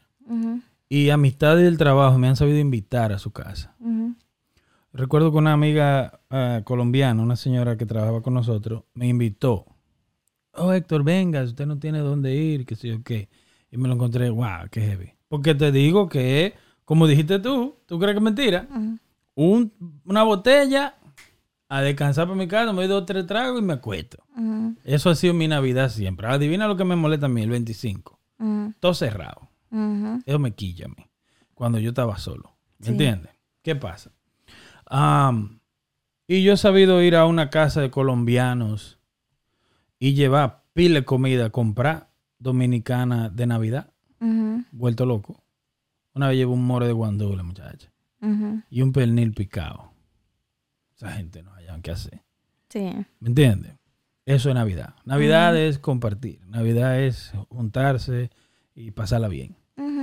[0.87, 3.75] Y amistades del trabajo me han sabido invitar a su casa.
[4.93, 9.65] Recuerdo que una amiga ah, colombiana, una señora que trabajaba con nosotros, me invitó.
[10.53, 13.29] Oh, Héctor, venga, usted no tiene dónde ir, que sé yo qué.
[13.71, 15.13] Y me lo encontré, wow, qué heavy.
[15.29, 18.67] Porque te digo que, como dijiste tú, ¿tú crees que es mentira?
[19.35, 19.71] Un-
[20.05, 20.95] una botella
[21.69, 24.17] a descansar por mi casa, me doy dos tres tragos y me acuesto.
[24.83, 26.27] Eso ha sido mi Navidad siempre.
[26.27, 28.19] Adivina lo que me molesta a mí, el 25.
[28.39, 29.49] ujú, Todo cerrado.
[30.25, 31.07] Eso me quilla a mí.
[31.53, 32.55] Cuando yo estaba solo.
[32.79, 32.91] ¿Me Sí.
[32.91, 33.31] entiendes?
[33.61, 34.11] ¿Qué pasa?
[36.27, 38.99] Y yo he sabido ir a una casa de colombianos
[39.99, 42.09] y llevar pile de comida, comprar
[42.39, 43.91] dominicana de Navidad.
[44.71, 45.43] Vuelto loco.
[46.13, 47.90] Una vez llevo un more de guandule, muchacha.
[48.69, 49.91] Y un pernil picado.
[50.95, 52.21] Esa gente no hayan qué hacer.
[52.69, 52.91] Sí.
[53.19, 53.73] ¿Me entiendes?
[54.25, 54.93] Eso es Navidad.
[55.05, 56.39] Navidad es compartir.
[56.47, 58.29] Navidad es juntarse
[58.75, 59.55] y pasarla bien.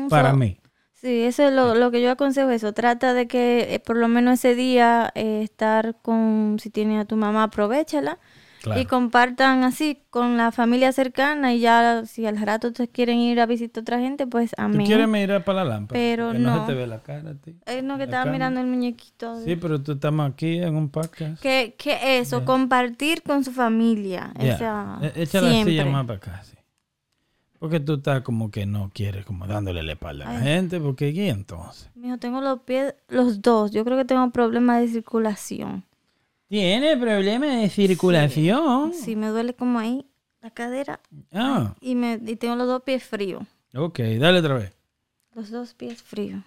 [0.08, 0.60] Para so- mí.
[0.94, 2.72] Sí, eso es lo, lo que yo aconsejo, eso.
[2.72, 7.04] Trata de que eh, por lo menos ese día eh, estar con, si tienes a
[7.04, 8.18] tu mamá, aprovechala
[8.62, 8.80] Claro.
[8.80, 13.40] y compartan así con la familia cercana y ya si al rato te quieren ir
[13.40, 14.86] a visitar otra gente, pues ¿Tú amén.
[14.86, 15.98] quieres mirar para la lámpara?
[15.98, 16.56] Pero Porque no.
[16.56, 16.66] no.
[16.66, 17.56] se te ve la cara a ti.
[17.66, 18.32] Eh, no, que la estaba cámara.
[18.32, 19.40] mirando el muñequito.
[19.44, 21.40] Sí, pero tú estamos aquí en un podcast.
[21.40, 22.44] Que, que eso, Ya.
[22.44, 24.32] compartir con su familia.
[24.38, 24.54] Ya.
[24.54, 25.72] esa- E- Echa la siempre.
[25.74, 26.56] silla más para acá, sí.
[27.60, 31.10] Porque tú estás como que no quieres como dándole la espalda a la gente, porque
[31.10, 31.90] ¿y entonces?
[31.96, 33.72] Mijo, tengo los pies, los dos.
[33.72, 35.82] Yo creo que tengo problemas de circulación.
[36.48, 38.92] Tiene problemas de circulación.
[38.94, 40.06] Sí, me duele como ahí
[40.40, 41.00] la cadera
[41.32, 43.42] Ah, y, me, y tengo los dos pies fríos.
[43.74, 44.72] ok, dale otra vez.
[45.34, 46.42] Los dos pies fríos.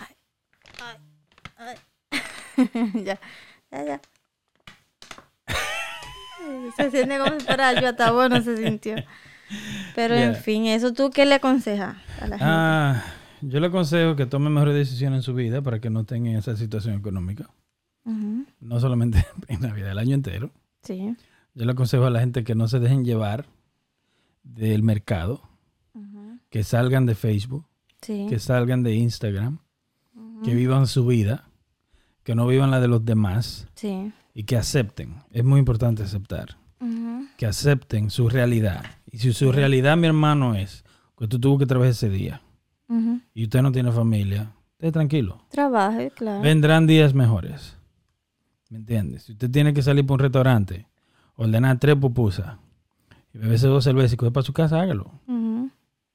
[0.00, 0.96] Ay,
[1.58, 1.76] ay,
[2.10, 2.22] ay.
[3.04, 3.20] ya,
[3.70, 4.00] ya, ya.
[6.76, 8.96] Se siente como si fuera yo, hasta bueno se sintió.
[9.94, 12.44] Pero en fin, eso tú qué le aconsejas a la gente.
[12.46, 13.04] Ah,
[13.42, 16.36] yo le aconsejo que tome mejores decisiones en su vida para que no estén en
[16.36, 17.48] esa situación económica.
[18.60, 20.50] No solamente en Navidad, el año entero.
[20.82, 21.14] Sí.
[21.54, 23.46] Yo le aconsejo a la gente que no se dejen llevar
[24.42, 25.42] del mercado,
[26.50, 27.66] que salgan de Facebook,
[28.00, 28.26] Sí.
[28.28, 29.58] que salgan de Instagram,
[30.44, 31.48] que vivan su vida,
[32.22, 34.12] que no vivan la de los demás Sí.
[34.34, 35.16] y que acepten.
[35.32, 36.56] Es muy importante aceptar.
[37.36, 38.84] Que acepten su realidad.
[39.10, 40.84] Y si su realidad, mi hermano, es
[41.18, 42.40] que tú tuvo que trabajar ese día
[43.34, 45.42] y usted no tiene familia, esté tranquilo.
[45.50, 46.40] Trabaje, claro.
[46.40, 47.76] Vendrán días mejores.
[48.68, 49.24] ¿Me entiendes?
[49.24, 50.86] Si usted tiene que salir para un restaurante,
[51.36, 52.56] ordenar tres pupusas
[53.32, 55.10] y beberse dos cervezas y coger para su casa, hágalo.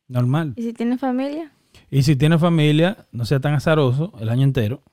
[0.08, 0.54] Normal.
[0.58, 1.52] ¿Y si tiene familia?
[1.90, 4.84] Y si tiene familia, no sea tan azaroso el año entero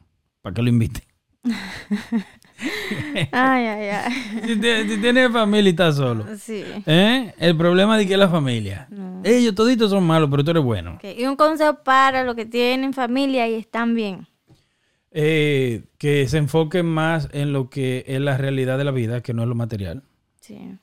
[0.41, 1.03] para que lo invite.
[3.33, 4.13] Ay, ay, ay.
[4.47, 6.27] Si, tie- si tienes familia y estás solo.
[6.39, 6.63] Sí.
[6.87, 7.33] ¿Eh?
[7.39, 8.87] El problema de que es la familia.
[8.91, 9.21] No.
[9.25, 10.95] Ellos toditos son malos, pero tú eres bueno.
[10.97, 14.27] Ok, Y un consejo para los que tienen familia y están bien.
[15.13, 19.35] Eh, que se enfoquen más en lo que es la realidad de la vida, que
[19.35, 20.05] no es lo material.
[20.41, 20.79] Sí.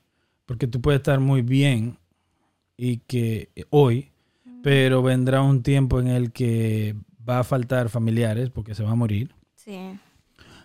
[0.45, 1.97] Porque tú puedes estar muy bien
[2.75, 4.11] y que eh, hoy,
[4.63, 6.95] pero vendrá un tiempo en el que
[7.27, 9.33] va a faltar familiares porque se va a morir.
[9.55, 9.77] Sí.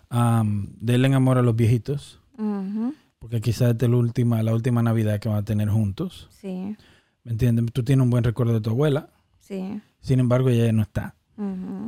[0.08, 2.20] Am, denle amor a los viejitos,
[3.18, 6.28] porque quizás esta es la última, la última Navidad que van a tener juntos.
[6.30, 6.76] Sí.
[7.24, 7.66] ¿Me entiendes?
[7.72, 9.08] Tú tienes un buen recuerdo de tu abuela,
[9.38, 9.80] Sí.
[10.00, 11.14] sin embargo ella ya no está.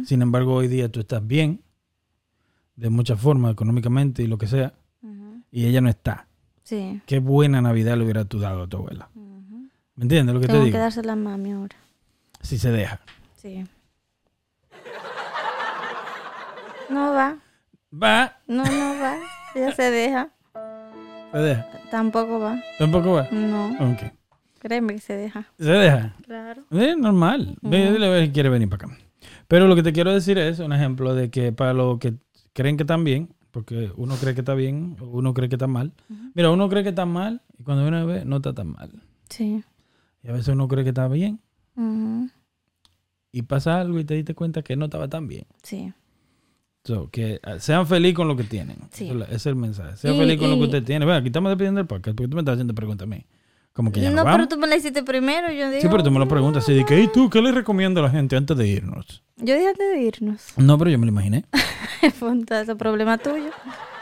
[0.04, 1.60] Sin embargo, hoy día tú estás bien,
[2.76, 4.72] de muchas formas, económicamente y lo que sea,
[5.50, 6.26] y ella no está.
[6.64, 7.00] Sí.
[7.06, 9.08] Qué buena Navidad le hubiera tú dado a tu abuela.
[9.96, 10.78] ¿Me entiendes lo que Tengo te que digo?
[10.78, 11.76] dársela a mami ahora.
[12.40, 13.00] Si se deja.
[13.36, 13.64] Sí.
[16.90, 17.36] No va.
[18.02, 19.16] Va, No, no va.
[19.54, 20.28] Ya se deja.
[21.32, 21.66] se deja.
[21.90, 22.60] Tampoco va.
[22.78, 23.28] Tampoco va.
[23.30, 23.68] No.
[23.92, 24.02] Ok.
[24.58, 25.44] Créeme que se deja.
[25.58, 26.14] Se deja.
[26.24, 26.62] Claro.
[26.70, 27.56] Es normal.
[27.62, 28.98] Ve, dile a ver si quiere venir para acá.
[29.48, 32.14] Pero lo que te quiero decir es un ejemplo de que para los que
[32.52, 35.92] creen que están bien, porque uno cree que está bien, uno cree que está mal.
[36.34, 38.90] Mira, uno cree que está mal y cuando uno ve, no está tan mal.
[39.28, 39.62] Sí.
[40.22, 41.40] Y a veces uno cree que está bien
[41.76, 42.30] Ujú.
[43.32, 45.44] y pasa algo y te diste cuenta que no estaba tan bien.
[45.62, 45.92] Sí.
[46.84, 48.76] So, que ah, sean felices con lo que tienen.
[48.90, 49.08] Sí.
[49.10, 49.96] Ese es el mensaje.
[49.96, 51.04] Sean Y- felices con lo que usted tiene.
[51.04, 53.24] Bueno, aquí estamos despidiendo el podcast porque tú me estás haciendo preguntas a mí.
[53.74, 55.50] Como que ya No, no, pero tú me la hiciste primero.
[55.52, 55.82] Yo digo.
[55.82, 58.04] Sí, pero tú me lo preguntas así de que, ¿y tú qué le recomiendo a
[58.04, 59.22] la gente antes de irnos?
[59.36, 60.52] Yo dije antes de irnos.
[60.56, 61.44] No, pero yo me lo imaginé.
[62.02, 63.50] Ese problema tuyo.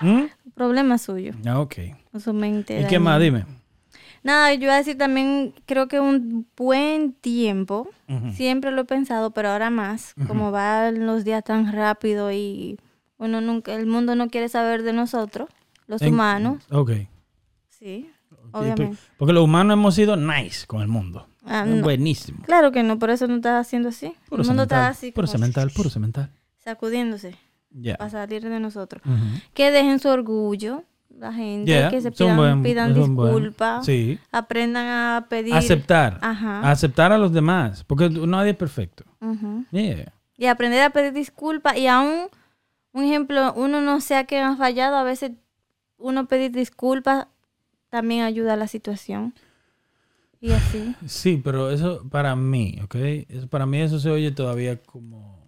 [0.01, 0.25] ¿Mm?
[0.55, 1.33] Problema suyo.
[1.47, 1.75] Ah, ok.
[2.23, 2.81] Su mente.
[2.81, 3.21] ¿Y qué más?
[3.21, 3.47] Dime.
[4.23, 7.89] Nada, yo iba a decir también, creo que un buen tiempo,
[8.35, 12.79] siempre lo he pensado, pero ahora más, como van los días tan rápido y
[13.19, 15.49] uno nunca, el mundo no quiere saber de nosotros,
[15.89, 16.93] los En- humanos, Ok.
[17.69, 18.09] sí,
[18.53, 18.97] obviamente.
[18.97, 21.27] pe- Porque los humanos hemos sido nice con el mundo.
[21.45, 21.83] Ah, no.
[21.83, 22.43] Buenísimo.
[22.45, 24.15] Claro que no, por eso no estás haciendo así.
[24.29, 26.31] Puro el mundo está así Puro cemental, puro cemental.
[26.59, 27.35] sacudiéndose
[27.71, 27.97] Ya.
[27.97, 29.03] para salir de nosotros.
[29.55, 30.85] Que dejen su orgullo,
[31.19, 34.19] la gente, Yeah, que se pidan, buen- pidan disculpas, Sí.
[34.31, 35.55] aprendan a pedir.
[35.55, 36.19] Aceptar.
[36.23, 36.71] Ajá.
[36.71, 37.85] Aceptar a los demás.
[37.85, 39.05] Porque nadie es perfecto.
[39.21, 39.65] Ujú.
[39.73, 40.13] Yeah.
[40.37, 41.77] Y aprender a pedir disculpas.
[41.77, 42.29] Y aún,
[42.93, 45.33] un ejemplo, uno no sea que ha fallado, a veces
[45.99, 47.27] uno pedir disculpas
[47.93, 49.35] también ayuda a la situación.
[50.41, 50.95] Y así.
[51.07, 52.95] Sí, pero eso para mí, ¿ok?
[53.29, 55.47] Eso, para mí eso se oye todavía como,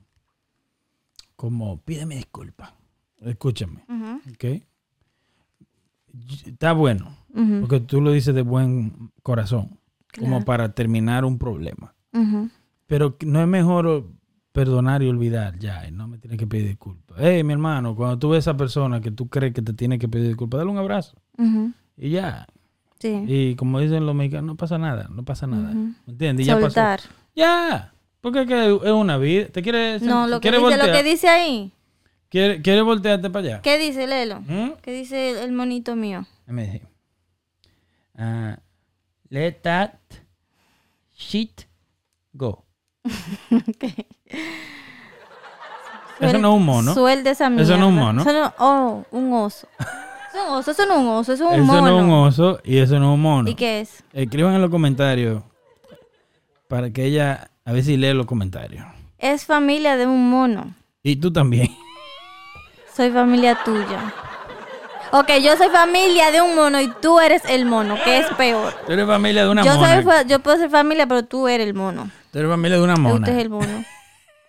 [1.36, 2.74] como, pídeme disculpa.
[3.22, 4.62] Escúchame, Ujú, ¿ok?
[6.46, 7.16] Está bueno,
[7.60, 9.78] porque tú lo dices de buen corazón,
[10.18, 11.94] como para terminar un problema.
[12.86, 14.06] Pero no es mejor
[14.52, 17.16] perdonar y olvidar ya, no me tienes que pedir disculpas.
[17.18, 19.98] Hey, mi hermano, cuando tú ves a esa persona que tú crees que te tiene
[19.98, 21.16] que pedir disculpas, dale un abrazo
[21.96, 22.46] y ya.
[22.98, 23.24] Sí.
[23.26, 25.72] Y como dicen los mexicanos, no pasa nada, no pasa nada.
[25.74, 26.44] ¿Me entiendes?
[26.44, 26.80] Y ya pasó.
[27.34, 29.48] Ya, porque es que es una vida.
[29.48, 31.72] ¿Te quieres No, lo que, dice, lo que dice ahí.
[32.30, 33.62] ¿Quiere, quiere voltearte para allá?
[33.62, 34.40] ¿Qué dice, Lelo?
[34.40, 34.72] ¿Mm?
[34.82, 36.26] ¿Qué dice el monito mío?
[36.46, 36.82] Me dice,
[38.16, 38.58] ah,
[39.28, 39.92] let that
[41.16, 41.62] shit
[42.32, 42.64] go.
[46.20, 46.94] Eso no es un mono.
[46.94, 47.64] Suelta esa mierda.
[47.64, 48.22] Eso no es un mono.
[48.22, 49.68] Eso no- oh, un oso.
[50.34, 51.80] Es un oso, eso no es un oso, eso es un Eso mono.
[51.90, 53.48] no es un oso y eso no es un mono.
[53.48, 54.02] ¿Y qué es?
[54.12, 55.42] Escriban en los comentarios
[56.68, 58.84] para que ella a ver si lee los comentarios.
[59.18, 60.74] Es familia de un mono.
[61.02, 61.68] Y tú también.
[62.94, 64.12] Soy familia tuya.
[65.12, 68.72] Ok, yo soy familia de un mono y tú eres el mono, que es peor.
[68.86, 70.02] Tú eres familia de una Yo, mona.
[70.02, 72.10] soy, yo puedo ser familia, pero tú eres el mono.
[72.32, 73.14] Tú eres familia de una Y mona.
[73.20, 73.84] Usted es el mono.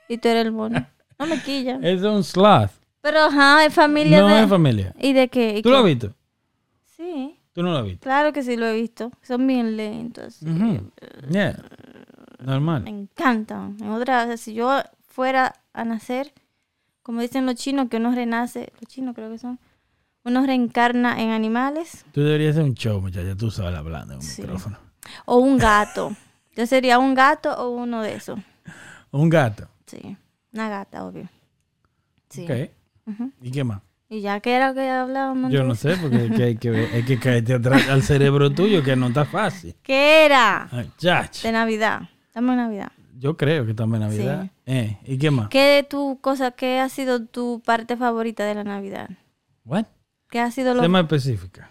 [0.09, 0.85] Y tú eres el mono.
[1.19, 1.75] No me quilla.
[1.83, 2.71] Eso es un sloth.
[3.05, 4.41] Pero ajá, es familia No de...
[4.43, 4.95] es familia.
[4.99, 5.59] ¿Y de qué?
[5.59, 5.73] ¿Y ¿Tú qué?
[5.73, 6.15] lo has visto?
[6.97, 7.99] Sí, ¿Tú no lo has visto?
[8.01, 9.11] claro que sí lo he visto.
[9.21, 10.39] Son bien lentos.
[11.29, 11.61] Yeah.
[12.39, 12.87] Me Normal.
[12.87, 13.77] encantan.
[13.79, 16.33] En otra, si yo fuera a nacer,
[17.03, 19.59] como dicen los chinos, que uno renace, los chinos creo que son,
[20.23, 23.35] uno reencarna en animales Tú deberías hacer un show, muchacha.
[23.35, 24.41] Tú sabes hablando en un Sí.
[24.41, 24.79] micrófono.
[25.25, 26.15] o un gato.
[26.55, 28.39] Yo sería un gato o uno de esos.
[29.11, 29.67] Un gato.
[29.85, 30.17] Sí,
[30.53, 31.29] una gata, obvio.
[32.31, 32.47] Sí.
[33.41, 33.81] ¿Y qué más?
[34.07, 35.51] Y ya que era que hablábamos.
[35.51, 38.83] Yo no sé, porque que hay que, ver- hay que caerte atrás al cerebro tuyo,
[38.83, 39.75] que no está fácil.
[39.83, 40.67] ¿Qué era?
[40.71, 41.41] Ay, chach.
[41.41, 42.09] De Navidad.
[42.27, 42.91] Estamos en Navidad.
[43.17, 44.43] Yo creo que estamos en Navidad.
[44.43, 44.49] Sí.
[44.67, 45.49] Eh, ¿Y qué más?
[45.49, 49.09] ¿Qué de tu cosa, qué ha sido tu parte favorita de la Navidad?
[49.65, 49.85] What?
[50.29, 51.69] ¿Qué ha sido lo Tema específica.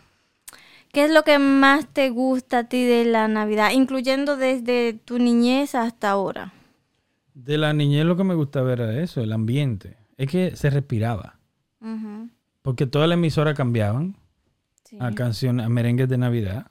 [0.92, 5.18] ¿Qué es lo que más te gusta a ti de la Navidad, incluyendo desde tu
[5.18, 6.52] niñez hasta ahora?
[7.34, 9.96] De la niñez lo que me gusta ver era eso, el ambiente.
[10.16, 11.38] Es que se respiraba.
[12.62, 14.16] Porque todas las emisoras cambiaban
[14.84, 14.96] Sí.
[15.00, 16.66] a canciones, a merengues de Navidad.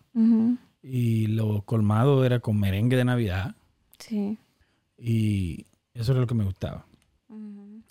[0.82, 3.56] Y lo colmado era con merengue de Navidad.
[4.00, 4.38] Sí.
[4.98, 6.86] Y eso era lo que me gustaba.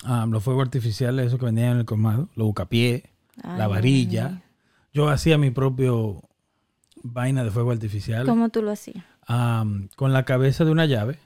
[0.05, 2.29] Ah, los fuegos artificiales, eso que vendían en el colmado.
[2.35, 3.05] Los bucapié,
[3.45, 4.43] la varilla.
[4.93, 6.23] Yo hacía mi propio
[7.05, 8.27] vaina de fuego artificial.
[8.27, 9.05] ¿Cómo tú lo hacías?
[9.29, 9.65] ah,
[9.97, 11.19] con la cabeza de una llave.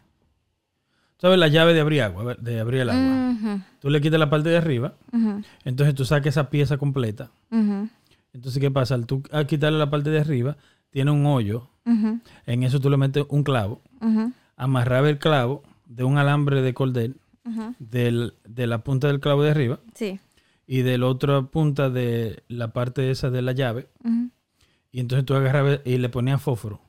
[1.18, 1.38] ¿Sabes?
[1.38, 3.62] La llave de abrir agua, de abrir el agua.
[3.80, 4.94] Tú le quitas la parte de arriba,
[5.64, 7.30] entonces tú sacas esa pieza completa.
[7.50, 8.94] Entonces, ¿qué pasa?
[8.94, 10.56] Al tú al quitarle la parte de arriba,
[10.90, 11.68] tiene un hoyo.
[12.46, 13.80] En eso tú le metes un clavo.
[14.56, 17.16] Amarraba el clavo de un alambre de cordel
[17.78, 20.18] del- de la punta del clavo de arriba Sí.
[20.66, 23.88] y de la otra punta de la parte esa de la llave.
[24.92, 26.80] Y entonces tú agarrabas y le ponías fósforo.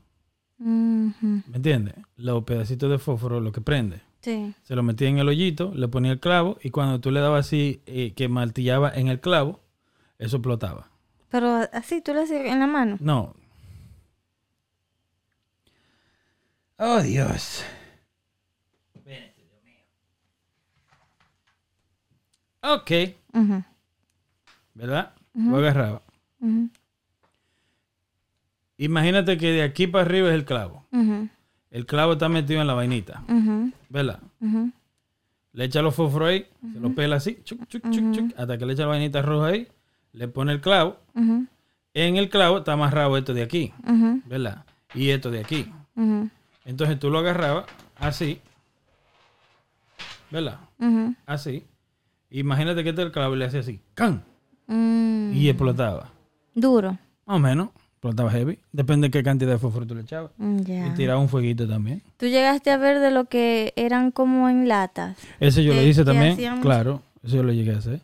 [0.60, 1.94] ¿Me entiendes?
[2.16, 4.02] Los pedacitos de fósforo, lo que prende.
[4.28, 4.54] Sí.
[4.64, 7.46] Se lo metía en el hoyito, le ponía el clavo y cuando tú le dabas
[7.46, 9.62] así, eh, que martillaba en el clavo,
[10.20, 10.90] eso explotaba.
[11.30, 12.98] Pero así, tú lo hacías en la mano.
[13.00, 13.34] No.
[16.78, 17.64] Oh, Dios.
[22.64, 22.92] Ok,
[23.34, 23.64] Ujú,
[24.74, 25.14] ¿verdad?
[25.36, 26.02] Lo agarraba.
[28.76, 30.86] Imagínate que de aquí para arriba es el clavo.
[31.72, 33.24] El clavo está metido en la vainita,
[33.90, 34.20] ¿verdad?
[35.54, 38.66] Le echa los fósforos ahí, se lo pela así, chuc, chuc, chuc, chuc, hasta que
[38.66, 39.68] le echa la vainita roja ahí,
[40.14, 40.98] le pone el clavo.
[41.94, 43.74] En el clavo está amarrado esto de aquí,
[44.26, 44.66] ¿verdad?
[44.94, 45.72] Y esto de aquí.
[46.66, 47.66] Entonces tú lo agarrabas
[47.98, 48.40] así,
[50.32, 50.60] ¿verdad?
[51.26, 51.66] Así.
[52.30, 54.24] Imagínate que este el clavo y le hacía así, ¡can!
[54.68, 56.10] Mm, Y explotaba.
[56.54, 56.92] Duro.
[57.26, 57.70] Más o menos,
[58.10, 58.60] explotaba heavy.
[58.72, 60.32] Depende de qué cantidad de fósforo tú le echabas.
[60.38, 62.02] Mm, Y tiraba un fueguito también.
[62.18, 66.04] Tú llegaste a ver de lo que eran como en latas, Ese yo lo hice
[66.06, 67.02] también, hacían- claro.
[67.24, 68.02] Eso yo lo llegué a hacer.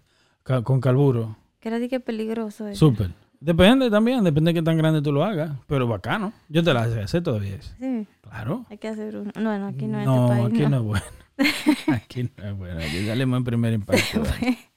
[0.63, 1.37] Con carburo.
[1.59, 2.77] que era de que peligroso eso.
[2.89, 3.11] Súper.
[3.39, 5.51] Depende también, depende de qué tan grande tú lo hagas.
[5.67, 6.31] Pero bacano.
[6.49, 7.55] Yo te la sé hacer todavía.
[7.55, 7.73] eso.
[7.79, 8.65] Sí, Claro.
[8.69, 9.31] hay que hacer uno.
[9.35, 10.53] Bueno, aquí no, en No, este país.
[10.53, 10.69] aquí no.
[10.69, 10.77] no.
[10.77, 11.05] es bueno.
[11.93, 12.79] aquí no es bueno.
[12.79, 14.23] Aquí salimos en primer impacto.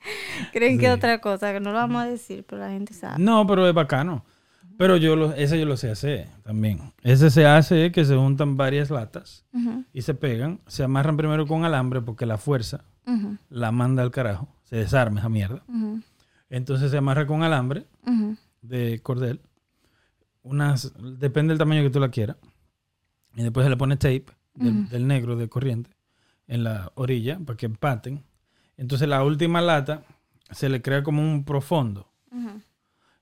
[0.52, 3.22] Creen que otra cosa, que no lo vamos a decir, pero la gente sabe.
[3.22, 4.24] no, pero es bacano.
[4.78, 6.92] Pero yo lo, ese yo lo sé hacer también.
[7.02, 9.44] Ese se hace que se juntan varias latas
[9.92, 10.60] y se pegan.
[10.66, 12.84] Se amarran primero con alambre porque la fuerza
[13.48, 14.48] la manda al carajo.
[14.64, 15.62] Se desarma esa mierda.
[16.50, 17.86] Entonces se amarra con alambre
[18.62, 19.40] de cordel.
[20.42, 22.36] Unas, depende del tamaño que tú la quieras.
[23.34, 25.90] Y después se le pone tape del, del negro de corriente
[26.46, 28.22] en la orilla para que empaten.
[28.76, 30.04] Entonces la última lata
[30.50, 32.08] se le crea como un profundo.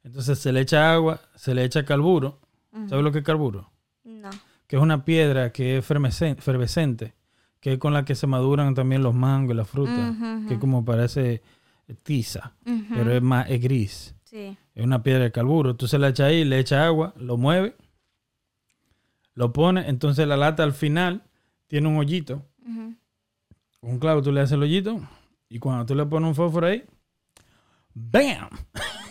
[0.04, 2.38] Entonces se le echa agua, se le echa carburo.
[2.88, 3.70] ¿Sabes lo que es carburo?
[4.04, 4.30] No.
[4.66, 7.14] Que es una piedra que es efervescente,
[7.60, 10.14] que es con la que se maduran también los mangos y las frutas,
[10.48, 11.42] que como parece
[12.02, 14.14] tiza, Ujú, pero es más es gris.
[14.24, 14.56] Sí.
[14.74, 15.76] Es una piedra de carburo.
[15.76, 17.76] Tú se la echas ahí, le echas agua, lo mueve,
[19.34, 19.88] lo pone.
[19.88, 21.22] Entonces la lata al final
[21.66, 22.42] tiene un hoyito.
[23.80, 25.00] Con un clavo tú le haces el hoyito.
[25.48, 26.82] Y cuando tú le pones un fósforo ahí,
[27.94, 28.48] ¡bam!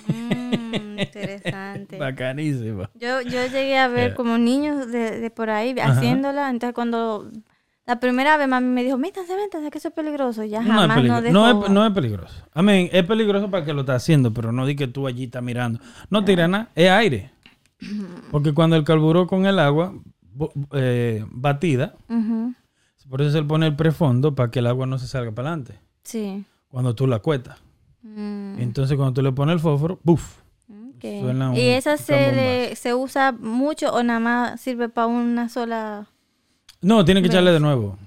[0.08, 1.98] Mm, interesante.
[1.98, 2.84] Bacanísimo.
[2.96, 4.16] Yo, yo llegué a ver Eh.
[4.16, 5.94] como niños de, de por ahí Ajá.
[5.94, 6.50] haciéndola.
[6.50, 7.30] Entonces, cuando
[7.86, 10.44] la primera vez mami me dijo, métanse, métanse, que eso es peligroso.
[10.44, 11.34] Ya No es, jamás no peligro- dejó.
[11.34, 12.36] no, es, no es peligroso.
[12.54, 12.90] Amén.
[12.92, 15.80] Es peligroso para que lo está haciendo, pero no di que tú allí estás mirando.
[16.10, 17.32] No tira nada, es aire.
[18.32, 19.94] Porque cuando el carburo con el agua
[20.72, 21.96] eh, batida,
[23.10, 25.50] por eso se le pone el prefondo para que el agua no se salga para
[25.50, 25.80] adelante.
[26.04, 26.46] Sí.
[26.70, 27.60] Cuando tú la cuetas.
[28.02, 30.40] Mm, Entonces cuando tú le pones el fósforo, ¡buf!
[31.22, 36.08] Suena ¿Y esa se, le, se usa mucho o nada más sirve para una sola?
[36.82, 37.98] No, tiene que echarle de nuevo.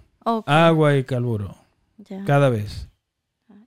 [0.46, 1.54] Agua y carburo.
[1.98, 2.24] ya.
[2.24, 2.88] Cada vez.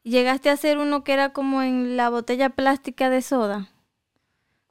[0.03, 3.69] ¿Llegaste a hacer uno que era como en la botella plástica de soda?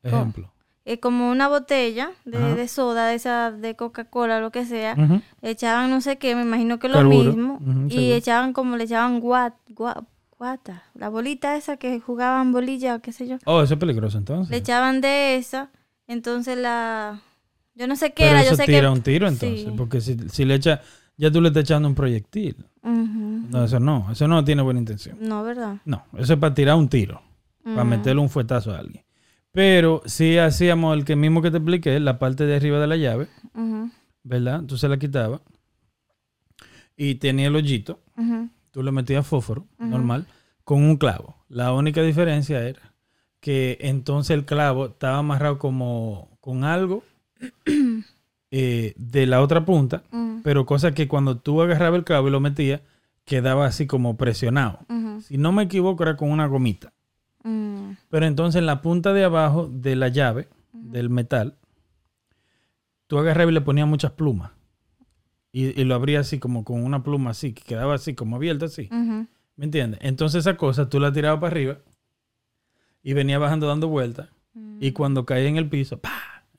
[0.02, 0.50] Ejemplo.
[0.84, 4.96] Eh, como una botella de, de soda, de esa de Coca-Cola, lo que sea.
[5.42, 7.24] Echaban no sé qué, me imagino que lo Carburo.
[7.32, 7.58] mismo.
[7.88, 8.14] Y seguro.
[8.14, 10.06] echaban como le echaban guat, gua-
[10.38, 10.84] guata.
[10.94, 13.38] La bolita esa que jugaban bolilla, qué sé yo.
[13.44, 14.50] Oh, eso es peligroso entonces.
[14.50, 15.70] Le echaban de esa.
[16.06, 17.20] Entonces la...
[17.74, 18.88] Yo no sé qué Pero era, eso yo sé tira que...
[18.88, 19.62] un tiro entonces.
[19.64, 19.74] Sí.
[19.76, 20.80] Porque si, si le echa,
[21.16, 22.56] ya tú le estás echando un proyectil.
[22.82, 24.10] No, eso no.
[24.10, 25.18] Eso no tiene buena intención.
[25.20, 25.76] No, ¿verdad?
[25.84, 27.22] No, eso es para tirar un tiro.
[27.62, 29.04] Para meterle un fuetazo a alguien.
[29.52, 32.96] Pero si hacíamos el que mismo que te expliqué, la parte de arriba de la
[32.96, 33.90] llave, Ujú,
[34.22, 34.62] ¿verdad?
[34.64, 35.40] Tú se la quitabas
[36.96, 38.00] y tenía el hoyito.
[38.16, 40.26] ujú, tú le metías fósforo, normal,
[40.64, 41.36] con un clavo.
[41.48, 42.92] La única diferencia era
[43.40, 47.04] que entonces el clavo estaba amarrado como con algo
[48.50, 50.02] eh, de la otra punta,
[50.42, 52.80] pero cosa que cuando tú agarrabas el clavo y lo metías,
[53.24, 54.80] quedaba así como presionado.
[55.20, 56.92] Si no me equivoco, era con una gomita.
[57.44, 61.56] Mm, Pero entonces en la punta de abajo de la llave, del metal,
[63.06, 64.50] tú agarrabas y le ponías muchas plumas.
[65.60, 68.66] Y, y lo abrías así como con una pluma así, que quedaba así como abierta
[68.66, 68.88] así.
[68.90, 69.98] ¿Me entiendes?
[70.02, 71.78] Entonces esa cosa tú la tirabas para arriba
[73.02, 74.28] y venía bajando dando vueltas.
[74.80, 76.10] Y cuando caía en el piso, ¡pah!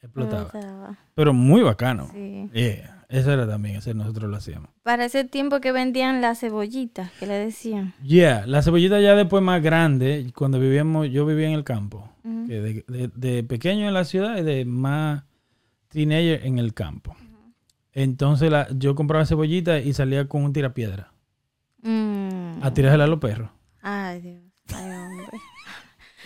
[0.01, 0.43] explotaba.
[0.43, 0.97] Explotaba.
[1.15, 2.09] Pero muy bacano.
[2.13, 2.49] Sí.
[2.53, 4.69] Yeah, Eso era también, ese nosotros lo hacíamos.
[4.83, 7.93] Para ese tiempo que vendían las cebollitas, que le decían.
[8.03, 12.09] Yeah, la cebollita ya después más grande, cuando vivíamos, yo vivía en el campo.
[12.23, 12.83] De-
[13.15, 15.23] de pequeño en la ciudad y de más
[15.89, 17.15] teenager en el campo.
[18.01, 21.11] Entonces la, yo compraba cebollita y salía con un tirapiedra
[21.81, 22.61] Mm.
[22.63, 23.49] a tirársela a los perros.
[23.81, 24.41] Ay, Dios.
[24.73, 25.39] Ay, hombre.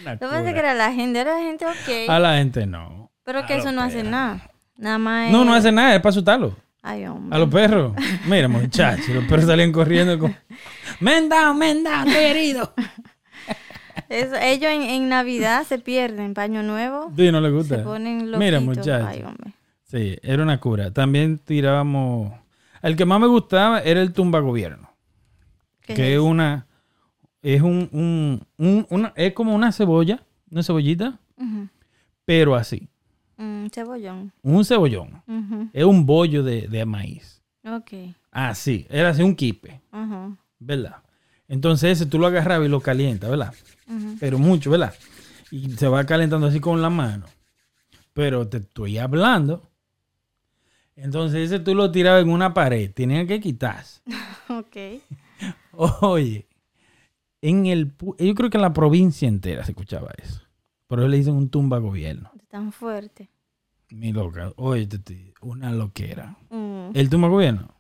[0.22, 2.10] Yo pensé que era la gente, era la gente ok.
[2.10, 3.12] A la gente no.
[3.24, 4.50] pero a que eso no hace nada.
[4.76, 6.56] Nada más No, es- no hace nada, es para asustarlo.
[6.82, 7.36] Ay, hombre.
[7.36, 7.94] A los perros.
[8.28, 10.36] Mira, muchachos, los perros salían corriendo con...
[11.00, 12.74] ¡Me han dado, me han dado, estoy herido!
[14.10, 17.12] Eso- ellos en, en Navidad se pierden, paño nuevo.
[17.16, 17.78] Sí, no le gusta.
[17.78, 18.40] Se ponen loquitos.
[18.40, 19.24] Mira, Ay, muchachos.
[19.26, 19.54] hombre.
[19.94, 20.92] Sí, era una cura.
[20.92, 22.34] También tirábamos...
[22.82, 24.90] El que más me gustaba era el tumba gobierno.
[25.82, 26.66] ¿Qué que es una
[27.42, 31.20] es un, un- un- una es como una cebolla una cebollita
[32.26, 32.88] pero así
[33.38, 34.32] Mm, cebollón.
[34.44, 35.22] un cebollón
[35.74, 37.92] es un bollo de, de maíz Ok.
[38.32, 40.38] así era así un quipe Ajá.
[40.60, 41.04] verdad
[41.50, 43.54] entonces ese tú lo agarrabas y lo calientas verdad
[44.22, 44.94] pero mucho verdad
[45.52, 47.26] y se va calentando así con la mano
[48.14, 49.70] pero te estoy hablando
[50.96, 54.02] entonces ese tú lo tirabas en una pared tenían que quitarse
[54.50, 55.02] Ok.
[56.02, 56.48] Oye,
[57.42, 60.42] en el, yo creo que en la provincia entera se escuchaba eso.
[60.88, 62.32] Por eso le dicen un tumba gobierno.
[62.50, 63.30] Tan fuerte.
[63.90, 64.52] Mi loca.
[64.58, 64.88] Oye,
[65.42, 66.38] una loquera.
[66.50, 67.74] Mm, El tumba gobierno.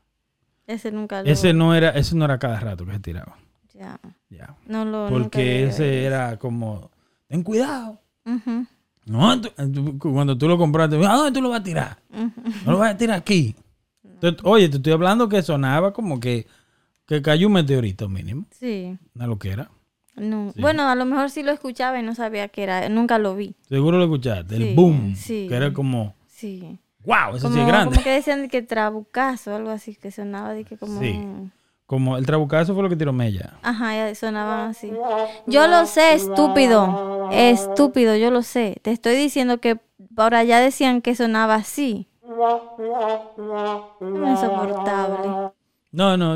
[0.65, 1.29] Ese nunca lo...
[1.29, 3.37] Ese no era, ese no era cada rato que se tiraba.
[3.73, 3.99] Ya.
[4.29, 4.55] Ya.
[4.65, 5.07] No lo...
[5.09, 6.91] Porque ese era como,
[7.27, 8.01] ten cuidado.
[9.05, 11.97] No, tú- tú- cuando tú lo compraste, ¿a dónde tú lo vas a tirar?
[12.65, 13.55] No lo vas a tirar aquí.
[14.03, 16.47] Entonces, oye, te estoy hablando que sonaba como que,
[17.05, 18.45] que cayó un meteorito mínimo.
[18.51, 18.97] Sí.
[19.15, 19.69] Una loquera.
[20.15, 20.51] No.
[20.55, 20.61] Sí.
[20.61, 22.87] Bueno, a lo mejor sí lo escuchaba y no sabía que era.
[22.87, 23.55] Nunca lo vi.
[23.67, 24.55] Seguro lo escuchaste.
[24.55, 25.15] El Sí, boom.
[25.15, 25.47] sí.
[25.49, 26.79] Que era como, Sí.
[27.03, 27.91] wow, eso Como, sí es grande.
[27.95, 30.99] como que decían de que trabucazo, algo así, que sonaba de que como...
[31.01, 31.19] Sí.
[31.93, 33.53] Como el trabucazo fue lo que tiró Mella.
[33.61, 34.91] Ajá, ya sonaban así.
[35.45, 37.29] Yo lo sé, estúpido.
[37.31, 38.77] Estúpido, yo lo sé.
[38.81, 39.77] Te estoy diciendo que
[40.15, 42.07] por allá decían que sonaba así.
[44.01, 45.51] Insoportable.
[45.91, 46.35] No, no,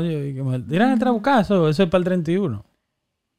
[0.68, 2.64] tiran el trabucazo, eso es para el 31.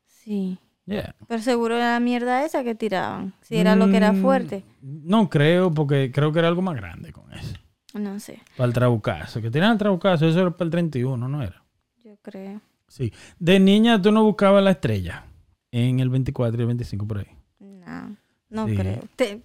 [0.06, 0.58] Sí.
[0.88, 1.16] Yeah.
[1.26, 3.32] Pero seguro era la mierda esa que tiraban.
[3.44, 4.66] Si era lo que era Mm, fuerte.
[4.82, 7.56] No creo, porque creo que era algo más grande con eso.
[7.94, 9.42] No sé, Para el trabucazo.
[9.42, 11.64] Que tiran el trabucazo, eso era para el 31, ¿no era?
[12.22, 12.62] Creo.
[12.88, 13.14] Sí.
[13.40, 15.26] De niña tú no buscabas la estrella
[15.72, 17.28] en el 24 y el 25 por ahí.
[17.60, 18.16] No,
[18.50, 18.76] no Sí.
[18.76, 19.00] creo.
[19.16, 19.42] Te-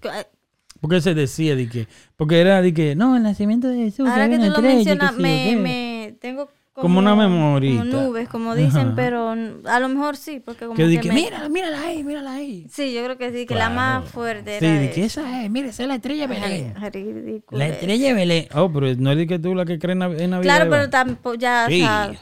[0.81, 4.09] Porque se decía de que, porque era de que, no, el nacimiento de Jesús.
[4.09, 7.85] ahora que tú lo mencionas, sí, me, me tengo como, Como una memorita.
[7.85, 8.93] como nubes, como dicen, Ajá.
[8.97, 12.33] pero a lo mejor sí, porque como Que que, que, me- mírala, mírala ahí, mírala
[12.33, 12.67] ahí.
[12.69, 15.51] Sí, yo creo que sí, que la más fuerte Sí, era de que esa es,
[15.51, 16.75] mira, esa es la estrella de Belén.
[16.93, 17.59] Ridículo.
[17.61, 18.49] La estrella de Belén.
[18.55, 20.57] Oh, pero no es de que tú la que crees en Nav- en Navidad.
[20.57, 21.79] Claro, pero tampoco ya, o Sí.
[21.81, 22.13] sea,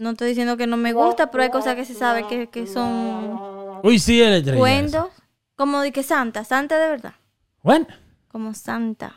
[0.00, 2.66] no estoy diciendo que no me gusta, pero hay cosas que se sabe que, que
[2.66, 3.38] son
[3.82, 4.58] Uy, sí, estrella.
[4.58, 5.06] cuentos,
[5.56, 7.14] como de que Santa, Santa de verdad.
[7.62, 7.86] Bueno,
[8.28, 9.14] como Santa.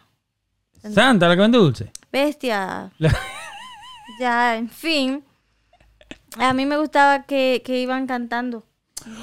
[0.93, 1.91] Santa, la que vende dulce.
[2.11, 2.91] Bestia.
[2.99, 3.15] La-
[4.19, 5.23] Ya, en fin.
[6.38, 8.63] A mí me gustaba que, que iban cantando.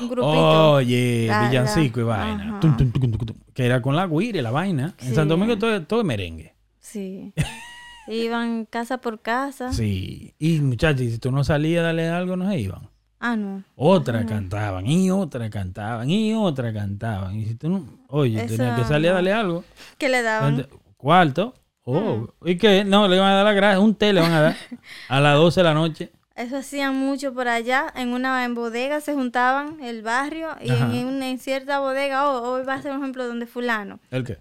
[0.01, 0.73] Un grupito.
[0.73, 2.59] Oye, La- villancico y vaina.
[2.61, 3.13] Tum, tum, tum.
[3.55, 4.95] Que era con la guira y la vaina.
[4.99, 5.15] En.
[5.15, 6.55] Santo Domingo todo, todo es merengue.
[6.79, 7.33] Sí.
[8.15, 9.73] Iban casa por casa.
[9.73, 10.35] Sí.
[10.39, 12.89] Y muchachos, si tú no salías a darle algo, no se iban.
[13.23, 13.63] Ah, no.
[13.77, 17.37] Otra cantaban, y otra cantaban, y otra cantaban.
[17.37, 19.63] Y si tú no, oye, Eso tenías que salir a darle algo.
[19.99, 20.67] ¿Qué le daban?
[20.97, 21.55] Cuarto.
[21.85, 22.49] Oh, Mm.
[22.49, 22.85] ¿y qué?
[22.85, 23.81] No, le van a dar la gracia.
[23.81, 24.57] Un té le van a dar
[25.09, 26.11] a las 12 de la noche.
[26.37, 27.93] Eso hacían mucho por allá.
[27.95, 32.43] En una en bodega se juntaban el barrio y en, una- en cierta bodega, o
[32.53, 34.39] hoy va a ser un ejemplo donde fulano, ¿El qué?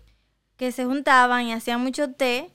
[0.55, 2.49] que se juntaban y hacían mucho té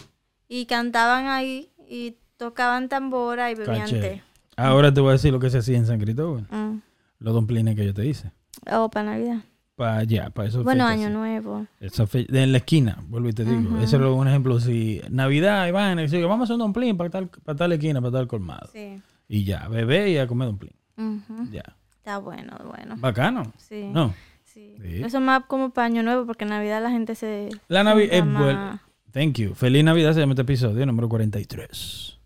[0.60, 4.00] y cantaban ahí y tocaban tambora y bebían Caché.
[4.00, 4.22] té.
[4.56, 6.46] Ahora te voy a decir lo que se hacía en San Cristóbal.
[6.50, 6.78] Mm.
[7.18, 8.30] Los domplines que yo te hice.
[8.70, 9.38] O para Navidad.
[9.74, 10.62] Para allá, para eso.
[10.62, 11.66] Bueno, Año Nuevo.
[11.80, 13.74] Esa fe- en la esquina, vuelvo y te digo.
[13.74, 13.78] Ujú.
[13.82, 14.60] Ese era un ejemplo.
[14.60, 18.12] Si Navidad, Iván, y vamos a hacer un domplín para tal, para tal esquina, para
[18.12, 18.68] tal colmado.
[18.72, 19.00] Sí.
[19.26, 20.72] Y ya, bebé y a comer domplín.
[20.96, 21.48] Ujú.
[21.50, 21.64] Ya.
[21.96, 22.94] Está bueno, bueno.
[22.98, 23.52] Bacano.
[23.56, 23.88] Sí.
[23.92, 24.14] No.
[24.44, 24.76] sí.
[24.80, 25.02] Sí.
[25.02, 27.48] Eso más como para Año Nuevo porque en Navidad la gente se...
[27.66, 28.82] La Navidad es buena.
[29.14, 29.54] Thank you.
[29.54, 32.18] Feliz Navidad se llama este episodio, número 43.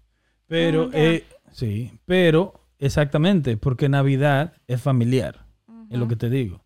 [0.47, 0.99] Pero, ya.
[0.99, 5.45] eh, sí, pero exactamente, porque Navidad es familiar,
[5.91, 6.65] es lo que te digo.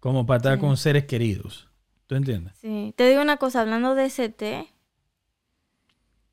[0.00, 1.68] como para estar con seres queridos.
[2.08, 2.54] ¿Tú entiendes?
[2.60, 2.92] Sí.
[2.96, 4.66] Te digo una cosa, hablando de ese té,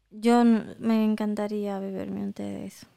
[0.09, 2.88] yo me encantaría beberme un té de eso.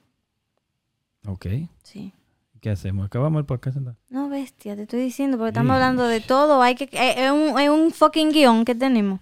[1.27, 1.47] Ok.
[1.83, 2.15] Sí.
[2.63, 3.05] ¿Qué hacemos?
[3.05, 3.77] ¿Acabamos el podcast?
[4.09, 6.63] No, bestia, te estoy diciendo, porque estamos hablando de todo.
[6.63, 9.21] Hay que, eh, es, un, es un fucking guion que tenemos.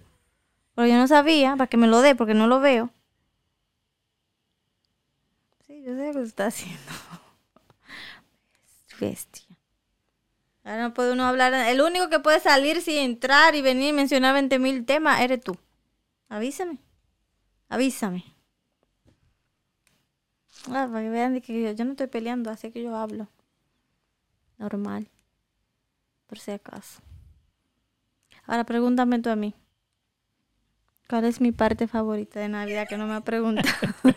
[0.79, 2.89] Pero yo no sabía, para que me lo dé, porque no lo veo.
[5.67, 6.79] Sí, yo sé lo que está haciendo.
[9.01, 9.57] Bestia.
[10.63, 11.53] Ahora no puede uno hablar.
[11.53, 15.41] El único que puede salir sin entrar y venir y mencionar 20 mil temas eres
[15.41, 15.57] tú.
[16.29, 16.77] Avísame.
[17.67, 18.23] Avísame.
[20.69, 23.27] Ah, para que vean que yo no estoy peleando, así que yo hablo.
[24.57, 25.09] Normal.
[26.27, 27.01] Por si acaso.
[28.45, 29.53] Ahora pregúntame tú a mí.
[31.09, 33.67] ¿Cuál es mi parte favorita de Navidad que no me ha preguntado?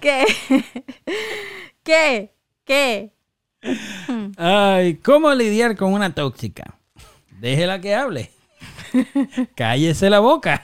[0.00, 0.26] ¿Qué?
[1.82, 2.34] ¿Qué?
[2.64, 3.12] ¿Qué?
[4.36, 6.78] Ay, ¿cómo lidiar con una tóxica?
[7.40, 8.30] Déjela que hable.
[9.56, 10.62] Cállese la boca.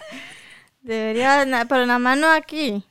[0.83, 2.83] Debería, pero nada más no aquí.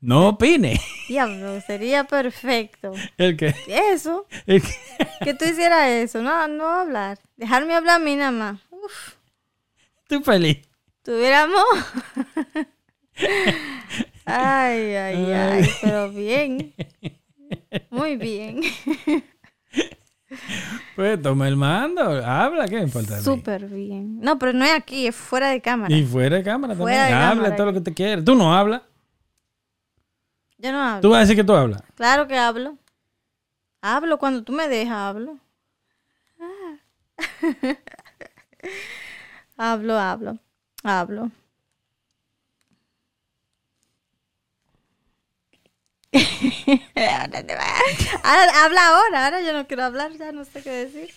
[0.00, 0.80] No opine.
[1.08, 2.92] Diablo, sería perfecto.
[3.18, 4.68] El que, Eso, el que-
[5.24, 7.18] que tú hicieras eso, no, no hablar.
[7.36, 8.60] Dejarme hablar a mí nada más.
[8.70, 9.14] Uf,
[10.10, 10.58] tú feliz.
[11.02, 11.64] tuviéramos.
[14.24, 16.72] Ay, ay, ay, pero bien.
[17.90, 18.60] Muy bien.
[20.94, 23.14] Pues toma el mando, habla, ¿qué importa?
[23.14, 23.24] a mí?
[23.24, 24.20] Súper bien.
[24.20, 25.92] No, pero no es aquí, es fuera de cámara.
[25.92, 26.98] Y fuera de cámara también.
[26.98, 27.56] De habla cámara.
[27.56, 28.24] todo lo que te quieras.
[28.24, 28.82] Tú no hablas.
[30.58, 31.00] Yo no hablo.
[31.00, 31.82] Tú vas a decir que tú hablas.
[31.96, 32.78] Claro que hablo.
[33.82, 35.38] Hablo cuando tú me dejas, hablo.
[36.38, 36.76] Ah.
[39.60, 40.38] hablo, hablo,
[40.82, 41.30] hablo.
[48.24, 51.08] Ahora habla ahora, ahora yo no quiero hablar, ya no sé qué decir.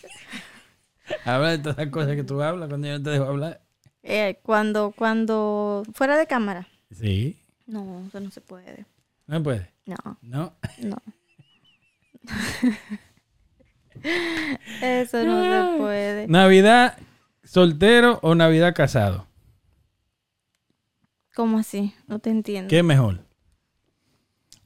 [1.25, 3.61] Habla de todas las cosas que tú hablas cuando yo no te dejo hablar.
[4.03, 6.67] Eh, cuando, cuando, fuera de cámara.
[6.91, 7.39] Sí.
[7.65, 8.85] No, eso no se puede.
[9.25, 9.71] No puede.
[9.85, 10.53] No, No.
[10.79, 10.97] no.
[14.81, 16.27] eso no se puede.
[16.27, 16.97] Navidad
[17.43, 19.27] soltero o Navidad casado.
[21.35, 21.93] ¿Cómo así?
[22.07, 22.69] No te entiendo.
[22.69, 23.19] ¿Qué es mejor?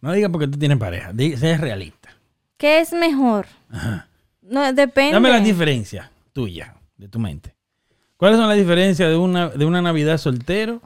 [0.01, 1.11] No diga porque tú tienes pareja.
[1.37, 2.09] Sé realista.
[2.57, 3.47] ¿Qué es mejor?
[3.69, 4.07] Ajá.
[4.41, 5.13] No, depende.
[5.13, 7.55] Dame las diferencias tuyas, de tu mente.
[8.17, 10.81] ¿Cuáles son las diferencias de una, de una Navidad soltero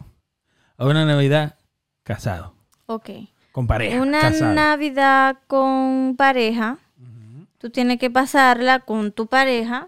[0.77, 1.57] a una Navidad
[2.03, 2.55] casado?
[2.87, 3.09] Ok.
[3.51, 4.01] Con pareja.
[4.01, 4.53] Una casado.
[4.53, 6.77] Navidad con pareja,
[7.57, 9.87] tú tienes que pasarla con tu pareja.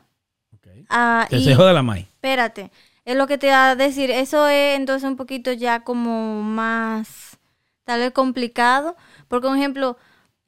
[0.89, 2.05] Ah, se joda la maíz.
[2.07, 2.71] espérate,
[3.05, 4.11] es lo que te va a decir.
[4.11, 7.37] Eso es entonces un poquito ya como más,
[7.83, 8.95] tal vez complicado.
[9.27, 9.97] Porque, por ejemplo,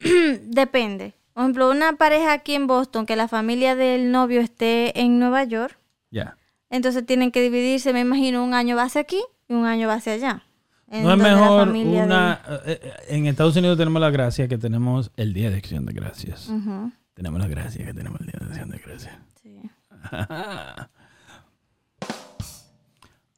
[0.42, 1.14] depende.
[1.32, 5.44] Por ejemplo, una pareja aquí en Boston, que la familia del novio esté en Nueva
[5.44, 5.76] York,
[6.10, 6.36] Ya.
[6.70, 9.94] entonces tienen que dividirse, me imagino, un año va hacia aquí y un año va
[9.94, 10.42] hacia allá.
[10.88, 12.40] En No es mejor una...
[12.64, 15.92] eh, eh, en Estados Unidos tenemos la gracia que tenemos el Día de Acción de
[15.92, 16.46] Gracias.
[16.48, 19.14] de- Ujú, Tenemos la gracia que tenemos el Día de Acción de Gracias.
[19.42, 19.60] sí.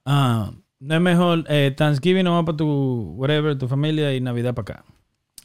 [0.05, 0.51] ah,
[0.81, 4.75] no es mejor eh, Thanksgiving no va para tu whatever, tu familia y Navidad para
[4.75, 4.85] acá.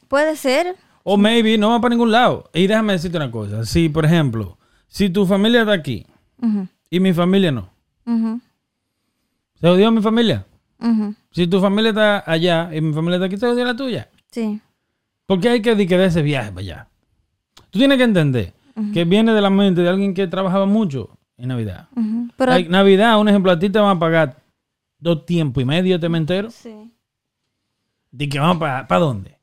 [0.08, 0.76] Puede ser.
[1.04, 2.50] O maybe no va para ningún lado.
[2.54, 3.66] Y déjame decirte una cosa.
[3.66, 4.58] Si, por ejemplo,
[4.88, 6.06] si tu familia está aquí
[6.90, 7.70] y mi familia no,
[9.60, 10.46] ¿se jodió mi familia?
[11.32, 14.10] Si tu familia está allá y mi familia está aquí, ¿se jodió la tuya?
[14.32, 14.62] Sí.
[15.26, 16.88] ¿Por qué hay que dedicar ese viaje para allá?
[17.70, 18.54] Tú tienes que entender
[18.94, 21.88] que viene de la mente de alguien que trabajaba mucho en Navidad.
[22.38, 24.38] Pero, Like, Navidad, un ejemplo, a ti te van a pagar
[25.00, 26.50] dos tiempos y medio, te me entero.
[26.50, 26.90] sí.
[28.12, 29.38] ¿De que vamos para ¿para dónde?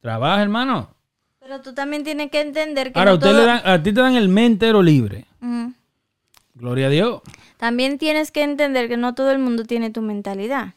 [0.00, 0.88] Trabaja, hermano.
[1.40, 3.92] Pero tú también tienes que entender que Ahora, no usted todo- le dan, a ti
[3.92, 5.24] te dan el mes entero libre.
[6.54, 7.22] Gloria a Dios.
[7.56, 10.74] También tienes que entender que no todo el mundo tiene tu mentalidad.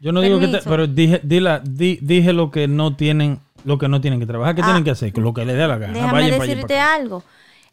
[0.00, 3.78] Yo no digo que te, pero dije, dila- di- dije lo que no tienen, lo
[3.78, 4.66] que no tienen que trabajar, ¿qué Ah.
[4.66, 5.16] tienen que hacer?
[5.18, 5.92] Lo que les dé la gana.
[5.92, 7.22] Déjame Vayan decirte algo.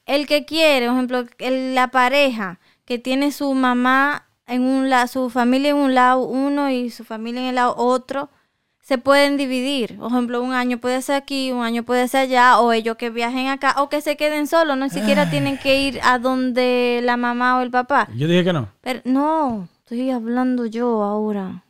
[0.06, 5.08] El que quiere, por ejemplo, el- la pareja que tiene su mamá en un lado,
[5.08, 8.30] su familia en un lado uno y su familia en el lado otro,
[8.82, 9.98] se pueden dividir.
[9.98, 13.10] Por ejemplo, un año puede ser aquí, un año puede ser allá, o ellos que
[13.10, 17.16] viajen acá, o que se queden solos, no siquiera tienen que ir a donde la
[17.16, 18.10] mamá o el papá.
[18.16, 18.68] Yo dije que no.
[18.82, 21.64] Pero no, estoy hablando yo ahora.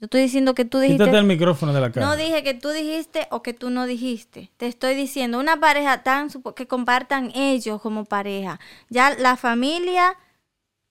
[0.00, 1.04] Yo estoy diciendo que tú dijiste...
[1.04, 2.06] Quítate el micrófono de la cara.
[2.06, 4.50] No dije que tú dijiste o que tú no dijiste.
[4.56, 8.60] Te estoy diciendo, una pareja tan que compartan ellos como pareja.
[8.88, 10.16] Ya la familia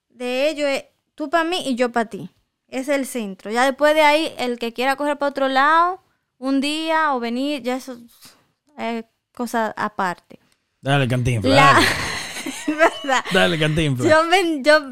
[0.10, 0.86] de ellos es
[1.16, 2.30] tú para mí y yo para ti.
[2.68, 3.49] Es el centro.
[3.49, 6.01] Ya después de ahí, el que quiera correr para otro lado,
[6.38, 7.97] un día o venir, ya eso
[8.78, 10.38] es cosa aparte.
[10.82, 11.55] Dale, cantinflas.
[11.55, 11.86] La- dale.
[13.03, 13.24] verdad.
[13.34, 14.09] Dale, cantinfla.
[14.09, 14.89] Yo, me- yo,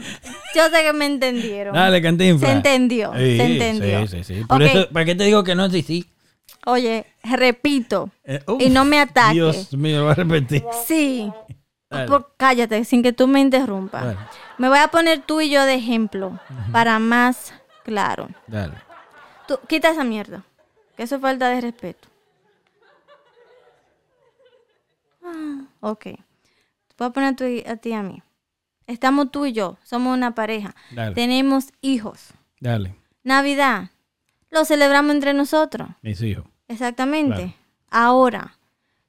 [0.56, 1.74] yo sé que me entendieron.
[1.74, 2.48] Dale, cantinfla.
[2.48, 4.08] Se entendió, Sí, se entendió.
[4.08, 4.44] Sí, sí, sí.
[4.46, 5.70] Por eso, ¿para qué te digo que no?
[5.70, 6.10] Sí, sí.
[6.66, 8.10] Oye, repito.
[8.24, 9.34] Eh, uf, Y no me ataques.
[9.36, 10.64] Dios mío, lo voy a repetir.
[10.86, 11.32] Sí.
[12.08, 14.04] Por- cállate, sin que tú me interrumpas.
[14.04, 14.18] Dale.
[14.58, 16.40] Me voy a poner tú y yo de ejemplo
[16.72, 17.54] para más
[17.84, 18.30] claro.
[18.48, 18.74] Dale.
[19.48, 20.44] Tú, quita esa mierda.
[20.98, 22.08] Que eso es falta de respeto.
[25.24, 26.06] Ah, ok.
[26.98, 27.36] Voy a poner
[27.68, 28.22] a ti y a mí.
[28.88, 29.78] Estamos tú y yo.
[29.84, 30.76] Somos una pareja.
[30.92, 31.16] Dale.
[31.16, 32.30] Tenemos hijos.
[32.60, 32.96] Dale.
[33.24, 33.90] Navidad.
[34.52, 35.90] Lo celebramos entre nosotros.
[36.02, 36.46] Mis hijos.
[36.68, 37.36] Exactamente.
[37.36, 37.54] Claro.
[37.90, 38.58] Ahora,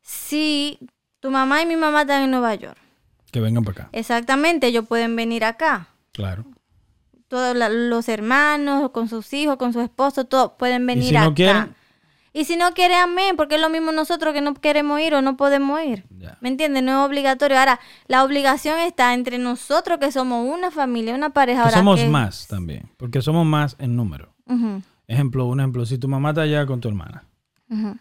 [0.02, 0.78] si
[1.20, 2.78] tu mamá y mi mamá están en Nueva York,
[3.30, 3.88] Que vengan para acá.
[3.92, 5.88] exactamente, ellos pueden venir acá.
[6.12, 6.44] Claro.
[7.28, 11.20] Todos la- los hermanos, con sus hijos, con su esposo, todos pueden venir si no
[11.20, 11.34] acá.
[11.34, 11.75] quieren?
[12.38, 15.22] Y si no quieren, amén, porque es lo mismo nosotros que no queremos ir o
[15.22, 16.04] no podemos ir.
[16.42, 16.82] ¿Me entiendes?
[16.82, 17.58] No es obligatorio.
[17.58, 21.62] Ahora, la obligación está entre nosotros que somos una familia, una pareja.
[21.62, 22.90] Que Ahora somos que- más también.
[22.98, 24.34] Porque somos más en número.
[25.06, 25.86] Ejemplo, un ejemplo.
[25.86, 27.24] Si tu mamá está allá con tu hermana,
[27.70, 27.96] ujú.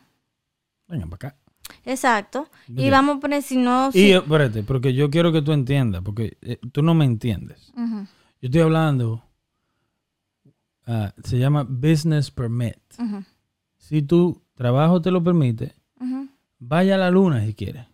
[0.88, 1.38] vengan para acá.
[1.86, 2.50] Exacto.
[2.68, 3.90] Y vamos a poner, si no...
[3.90, 7.72] Y si- espérate, porque yo quiero que tú entiendas, porque eh, tú no me entiendes.
[7.76, 9.24] Yo estoy hablando,
[10.88, 12.76] ah, se llama business permit.
[13.88, 15.76] Si tu trabajo te lo permite,
[16.58, 17.86] vaya a la luna si quieres.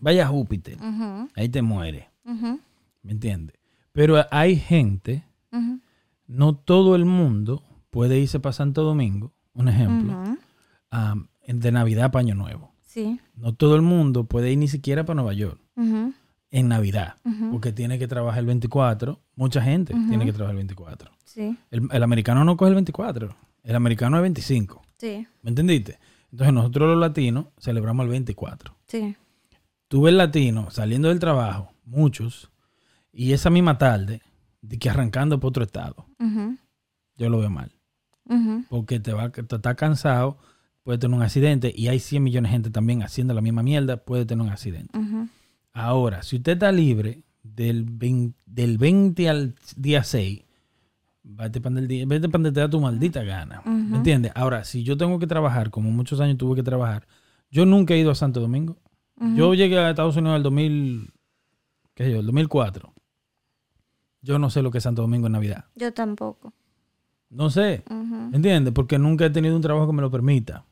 [0.00, 0.76] Vaya a Júpiter.
[1.34, 2.08] Ahí te muere.
[2.24, 2.60] ujú,
[3.02, 3.56] ¿Me entiendes?
[3.92, 5.24] Pero hay gente,
[6.28, 10.36] no todo el mundo puede irse para Santo Domingo, un ejemplo,
[10.92, 11.16] ah,
[11.48, 12.70] de Navidad para Año Nuevo.
[12.82, 13.18] Sí.
[13.34, 15.58] No todo el mundo puede ir ni siquiera para Nueva York
[16.52, 17.16] en Navidad,
[17.50, 19.18] porque tiene que trabajar el 24.
[19.34, 21.10] Mucha gente tiene que trabajar el 24.
[21.24, 21.56] Sí.
[21.72, 24.82] El, el americano no coge el 24, el americano es 25.
[24.98, 25.26] Sí.
[25.42, 25.98] ¿Me entendiste?
[26.30, 28.76] Entonces nosotros los latinos celebramos el 24.
[28.86, 29.16] Sí.
[29.88, 32.50] Tú ves latinos saliendo del trabajo, muchos,
[33.12, 34.22] y esa misma tarde,
[34.62, 36.06] de que arrancando por otro estado.
[37.16, 37.72] Yo lo veo mal.
[38.68, 40.38] Porque te va, te está cansado,
[40.84, 43.96] puede tener un accidente, y hay 100 millones de gente también haciendo la misma mierda,
[43.96, 44.96] puede tener un accidente.
[45.72, 50.44] Ahora, si usted está libre del 20, del 20 al día 6,
[51.22, 53.62] vete para vete donde te da tu maldita gana.
[53.64, 54.32] ¿Me entiendes?
[54.34, 57.06] Ahora, si yo tengo que trabajar, como muchos años tuve que trabajar,
[57.50, 58.76] yo nunca he ido a Santo Domingo.
[59.36, 61.12] Yo llegué a Estados Unidos en el 2000,
[61.94, 62.20] ¿qué sé yo?
[62.20, 62.94] El 2004.
[64.22, 65.66] Yo no sé lo que es Santo Domingo en Navidad.
[65.74, 66.54] Yo tampoco.
[67.28, 67.84] No sé.
[67.88, 68.72] ¿Me entiendes?
[68.72, 70.64] Porque nunca he tenido un trabajo que me lo permita.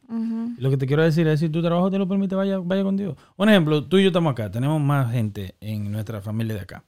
[0.59, 2.97] Lo que te quiero decir es, si tu trabajo te lo permite, vaya, vaya con
[2.97, 3.17] Dios.
[3.37, 6.85] Un ejemplo, tú y yo estamos acá, tenemos más gente en nuestra familia de acá,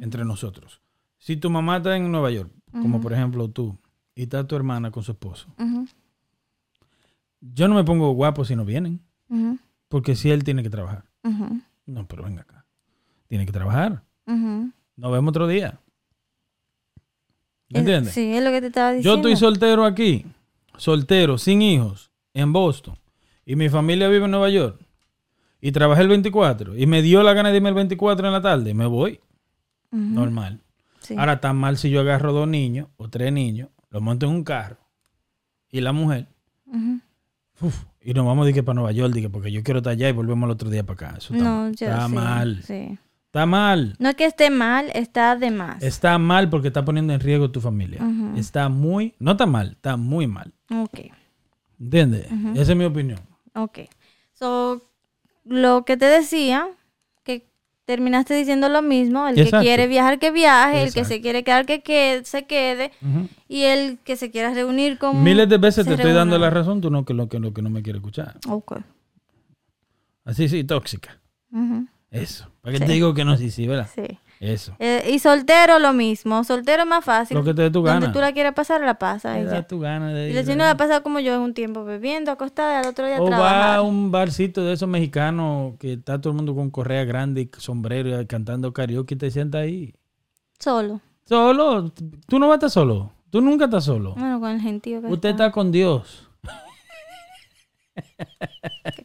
[0.00, 0.82] entre nosotros.
[1.26, 3.76] Si tu mamá está en Nueva York, como por ejemplo tú,
[4.14, 5.48] y está tu hermana con su esposo,
[7.40, 9.00] yo no me pongo guapo si no vienen,
[9.88, 11.04] porque si él tiene que trabajar.
[11.84, 12.64] No, pero venga acá.
[13.26, 14.04] Tiene que trabajar.
[14.24, 15.80] Nos vemos otro día.
[17.70, 18.14] ¿Me Es- entiendes?
[18.14, 19.28] Sí, es lo que te estaba Yo diciendo.
[19.28, 20.26] estoy soltero aquí,
[20.76, 22.96] soltero, sin hijos, en Boston,
[23.44, 24.80] y mi familia vive en Nueva York,
[25.60, 28.40] y trabajé el 24, y me dio la gana de irme el 24 en la
[28.40, 29.18] tarde, me voy,
[29.90, 30.60] normal.
[31.06, 31.14] Sí.
[31.18, 34.44] Ahora está mal si yo agarro dos niños o tres niños, los monto en un
[34.44, 34.78] carro,
[35.70, 36.26] y la mujer,
[37.60, 39.92] uf, y nos vamos de que para Nueva York, de que porque yo quiero estar
[39.92, 41.18] allá y volvemos el otro día para acá.
[41.18, 42.98] Eso está, No, yo está sí, mal, sí.
[43.26, 43.96] está mal.
[43.98, 45.82] No es que esté mal, está de más.
[45.82, 48.00] Está mal porque está poniendo en riesgo tu familia.
[48.36, 50.52] Está muy, no está mal, está muy mal.
[50.70, 51.00] Ok,
[51.80, 52.26] ¿Entiendes?
[52.54, 53.20] Esa es mi opinión.
[53.54, 53.80] ok.
[54.32, 54.82] So,
[55.44, 56.68] lo que te decía,
[57.86, 59.58] terminaste diciendo lo mismo, el Exacto.
[59.58, 62.90] que quiere viajar que viaje, el que se quiere quedar que quede, se quede,
[63.48, 65.22] y el que se quiera reunir con...
[65.22, 67.62] Miles de veces te estoy dando la razón, tú no que lo que, lo que
[67.62, 68.38] no me quieres escuchar.
[68.48, 68.78] Ok.
[70.24, 71.20] Así sí, tóxica.
[72.10, 72.50] Eso.
[72.60, 72.86] ¿Para qué Sí.
[72.86, 73.36] te digo que no?
[73.36, 73.88] Sí, sí, ¿verdad?
[73.94, 74.18] Sí.
[74.38, 74.74] Eso.
[74.78, 76.44] Eh, y soltero lo mismo.
[76.44, 77.36] Soltero es más fácil.
[77.36, 78.12] Lo que te dé tu Donde gana.
[78.12, 79.34] tú la quieres pasar, la pasas.
[79.36, 80.66] Te y da tu gana de Y ir, no ¿verdad?
[80.66, 83.76] la pasa como yo en un tiempo bebiendo, acostada, y al otro día O va
[83.76, 87.50] a un barcito de esos mexicanos que está todo el mundo con correa grande y
[87.58, 89.94] sombrero y cantando karaoke y te sientas ahí.
[90.58, 91.00] Solo.
[91.24, 91.90] Solo.
[92.26, 93.12] Tú no vas a estar solo.
[93.30, 94.14] Tú nunca estás solo.
[94.14, 95.44] Bueno, con el gentío que Usted está.
[95.46, 96.28] está con Dios.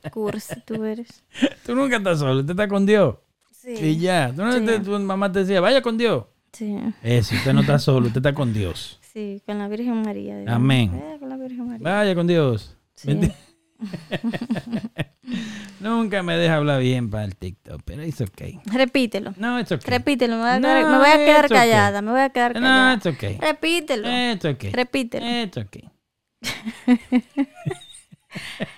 [0.02, 1.24] Qué cursi tú eres.
[1.66, 2.40] Tú nunca estás solo.
[2.42, 3.16] Usted está con Dios.
[3.62, 3.74] Sí.
[3.80, 4.32] Y ya.
[4.36, 4.66] Tú no Sí.
[4.66, 6.26] te- tu mamá te decía, vaya con Dios.
[6.52, 6.76] Sí.
[7.04, 8.08] Eso, usted no está solo.
[8.08, 9.00] Usted está con Dios.
[9.14, 10.38] Sí, con la Virgen María.
[10.40, 10.56] digamos.
[10.56, 10.92] Amén.
[10.96, 11.84] Eh, con la Virgen María.
[11.84, 12.76] Vaya con Dios.
[12.96, 13.08] Sí.
[13.14, 13.34] ¿Me enti-
[15.80, 18.42] Nunca me deja hablar bien para el TikTok, pero es ok.
[18.66, 19.34] Repítelo.
[19.38, 19.84] No, es ok.
[19.86, 20.36] Repítelo.
[20.36, 21.58] Me voy a No, quedar, me voy a quedar okay.
[21.58, 22.02] callada.
[22.02, 22.94] Me voy a quedar No, callada.
[22.96, 23.24] es ok.
[23.42, 24.08] Repítelo.
[24.08, 24.64] Es ok.
[24.72, 25.26] Repítelo.
[25.26, 25.78] Es ok.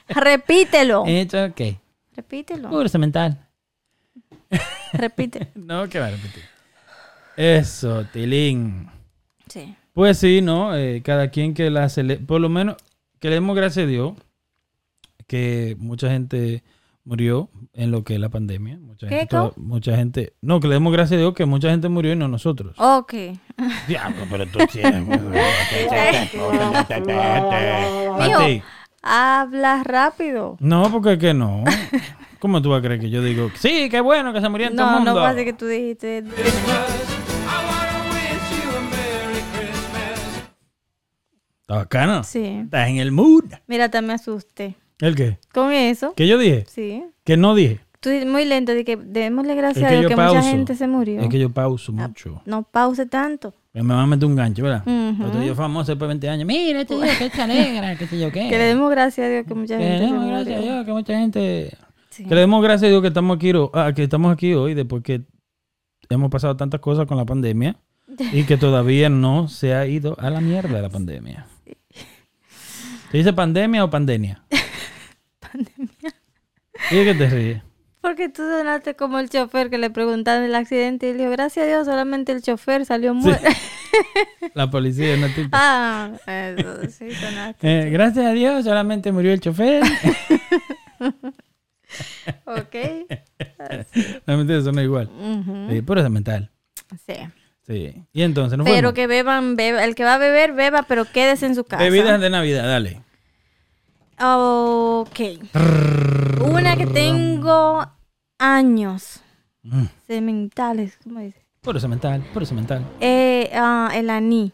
[0.09, 1.03] Repítelo.
[1.07, 1.61] Es ok.
[2.15, 2.69] Repítelo.
[2.69, 3.42] Curso mental.
[4.93, 5.49] Repite.
[5.55, 6.43] No, que va a repetir.
[7.37, 8.89] Eso, Tilín.
[9.47, 9.75] Sí.
[9.93, 10.75] Pues sí, ¿no?
[10.75, 12.17] Eh, cada quien que la cele...
[12.17, 12.77] Por lo menos
[13.19, 14.13] que le demos gracias a Dios
[15.27, 16.63] que mucha gente
[17.05, 18.77] murió en lo que es la pandemia.
[18.79, 20.33] Mucha ¿Qué, gente, toda- mucha gente...
[20.41, 22.75] No, que le demos gracias a Dios que mucha gente murió y no nosotros.
[22.79, 23.13] Ok.
[23.87, 25.03] Diablo, pero tú tienes...
[28.17, 28.63] Mati,
[29.05, 30.55] Habla rápido.
[30.61, 31.65] No, porque que no.
[32.43, 34.75] ¿Cómo tú vas a creer que yo digo, sí, qué bueno que se murió en
[34.75, 35.13] todo el No, mundo?
[35.13, 36.25] no pasa que tú dijiste.
[41.61, 42.23] Está bacano.
[42.23, 42.43] Sí.
[42.65, 43.45] Estás en el mood.
[43.67, 44.75] Mira, te me asusté.
[44.99, 45.37] ¿El qué?
[45.53, 46.13] Con eso.
[46.15, 46.65] ¿Qué yo dije?
[46.67, 47.03] Sí.
[47.23, 47.79] Que no dije.
[48.01, 50.35] Tú dices muy lento de que démosle gracias Es a que Dios que pauso.
[50.35, 51.21] mucha gente se murió.
[51.21, 52.41] Es que yo pauso mucho.
[52.45, 53.53] No pause tanto.
[53.71, 54.83] Me van a meter un gancho, ¿verdad?
[54.85, 55.25] Ujú.
[55.27, 56.45] Otro yo famoso después de 20 años.
[56.45, 58.49] Mira, este día que se alegra, que sé yo qué.
[58.49, 60.35] Que le demos gracias a Dios que mucha Que gente le se demos murió.
[60.35, 61.77] gracias a Dios, que mucha gente...
[62.13, 62.25] Sí.
[62.25, 65.01] Que le demos gracias a Dios que estamos aquí, ah, que estamos aquí hoy después
[65.01, 65.23] que
[66.09, 67.75] hemos pasado tantas cosas con la pandemia
[68.31, 71.47] y que todavía no se ha ido a la mierda la pandemia.
[73.11, 74.43] ¿Se dice pandemia o pandemia?
[75.39, 76.13] pandemia.
[76.91, 77.63] ¿Y de qué te ríes?
[77.99, 81.63] Porque tú sonaste como el chofer que le preguntaron el accidente y le dijo, gracias
[81.63, 83.47] a Dios, solamente el chofer salió muerto.
[84.53, 85.47] La policía no te...
[85.51, 87.87] ah, eso, sí, sonaste.
[87.87, 89.83] Eh, gracias a Dios solamente murió el chofer.
[92.45, 92.75] Ok.
[94.27, 95.07] no mentira, eso no es igual.
[95.07, 95.67] Ujú.
[95.69, 96.51] Sí, pero es mental.
[97.05, 97.15] Sí.
[97.65, 98.03] Sí.
[98.11, 99.83] Y entonces, ¿no Pero que beban, beba.
[99.83, 101.83] El que va a beber, beba, pero quédese en su casa.
[101.83, 103.01] Bebidas de Navidad, dale.
[104.19, 105.19] Ok.
[106.41, 107.85] Una que tengo
[108.37, 109.21] años.
[109.63, 109.85] Mm.
[110.07, 111.41] Sementales, ¿cómo dice?
[111.61, 112.85] Puro cemental, puro cemental.
[112.99, 114.51] Eh, ah, el aní.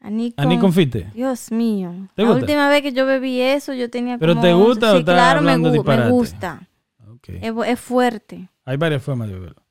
[0.00, 0.46] Aní con...
[0.46, 1.10] ¿Aní confite?
[1.14, 1.92] Dios mío.
[2.14, 2.40] ¿Te la gusta?
[2.40, 4.42] última vez que yo bebí eso, yo tenía ¿Pero como...
[4.42, 6.10] te gusta o estás claro, me, hablando me disparate?
[6.10, 6.65] gusta.
[7.34, 8.48] Es, fuerte.
[8.64, 9.62] Hay varias formas de beberlo.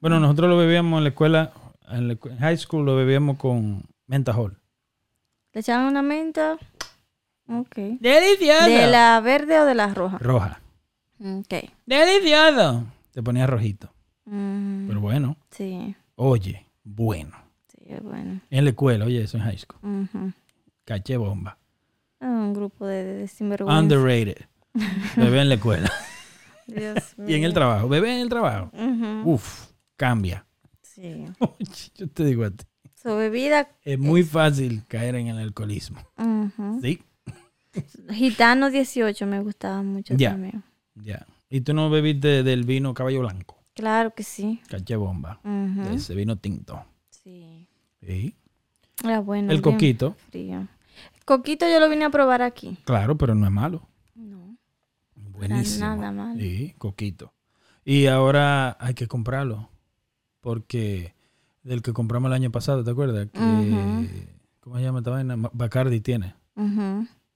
[0.00, 1.52] Bueno, nosotros lo bebíamos en la escuela,
[1.88, 4.58] en la escu- en high school lo bebíamos con mentahol.
[5.52, 6.58] ¿Le echaban una menta?
[7.48, 7.76] Ok.
[8.00, 8.64] ¡Delicioso!
[8.66, 10.18] ¿De la verde o de la roja?
[10.18, 10.60] Roja.
[11.20, 11.54] Ok.
[11.86, 12.84] ¡Delicioso!
[13.12, 13.92] Te ponía rojito.
[14.24, 17.36] Mm, Pero bueno, sí, oye, bueno.
[17.68, 18.40] sí, es bueno.
[18.50, 19.78] En la escuela, oye, eso en high school.
[19.82, 20.32] Ujú.
[20.84, 21.58] Caché bomba.
[22.20, 23.78] Ah, un grupo de, de sinvergüenza.
[23.80, 24.46] Underrated.
[25.16, 25.90] Bebé en la escuela.
[26.66, 27.88] Dios Y en el trabajo.
[27.88, 28.70] Bebé en el trabajo.
[28.72, 29.30] Ujú.
[29.32, 30.46] Uf, cambia.
[30.82, 31.26] Sí.
[31.94, 32.64] Yo te digo a ti.
[32.94, 33.68] Su bebida.
[33.82, 36.00] Es muy fácil caer en el alcoholismo.
[36.80, 37.02] ¿Sí?
[38.10, 40.30] Gitano 18 me gustaba mucho Ya.
[40.30, 40.62] también.
[40.94, 41.26] Ya.
[41.48, 43.58] ¿Y tú no bebiste del vino caballo blanco?
[43.74, 44.60] Claro que sí.
[44.68, 45.40] Caché bomba.
[45.92, 46.84] Ese vino tinto.
[47.10, 47.66] Sí.
[48.00, 48.36] Sí.
[49.02, 49.52] Era bueno.
[49.52, 50.14] el coquito.
[50.30, 50.68] Frío.
[51.16, 52.78] El coquito yo lo vine a probar aquí.
[52.84, 53.88] Claro, pero no es malo.
[55.48, 55.86] Buenísimo.
[55.96, 56.38] nada malo.
[56.40, 57.32] Sí, coquito.
[57.84, 59.68] Y ahora hay que comprarlo.
[60.40, 61.14] Porque
[61.62, 63.28] del que compramos el año pasado, ¿te acuerdas?
[63.32, 64.28] Que.
[64.60, 65.36] ¿Cómo se llama esta vaina?
[65.52, 66.34] Bacardi tiene.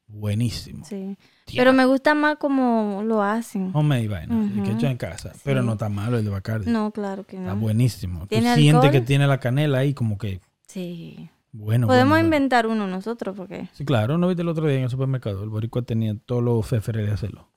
[0.08, 0.84] Buenísimo.
[0.84, 1.16] Sí.
[1.44, 1.60] Tía.
[1.60, 3.70] Pero me gusta más como lo hacen.
[3.74, 4.40] Homemade vaina.
[4.44, 4.70] el que Ujú.
[4.78, 5.32] hecho en casa.
[5.34, 5.40] Sí.
[5.44, 6.70] Pero no está malo el de Bacardi.
[6.70, 7.60] No, claro que Está no.
[7.60, 8.20] buenísimo.
[8.20, 8.92] Tú ¿Tiene sientes alcohol?
[8.92, 11.28] que tiene la canela ahí como que Sí.
[11.52, 11.86] bueno.
[11.88, 12.24] Podemos bueno, bueno.
[12.26, 13.68] inventar uno nosotros porque.
[13.72, 14.16] Sí, claro.
[14.16, 15.42] ¿No viste el otro día en el supermercado?
[15.42, 17.48] El boricua tenía todos los feferes de hacerlo.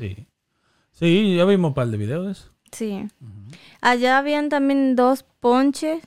[0.00, 0.26] Sí.
[0.92, 2.50] Sí, ya vimos un par de videos de eso.
[2.72, 3.08] Sí.
[3.80, 6.02] Allá habían también dos ponches.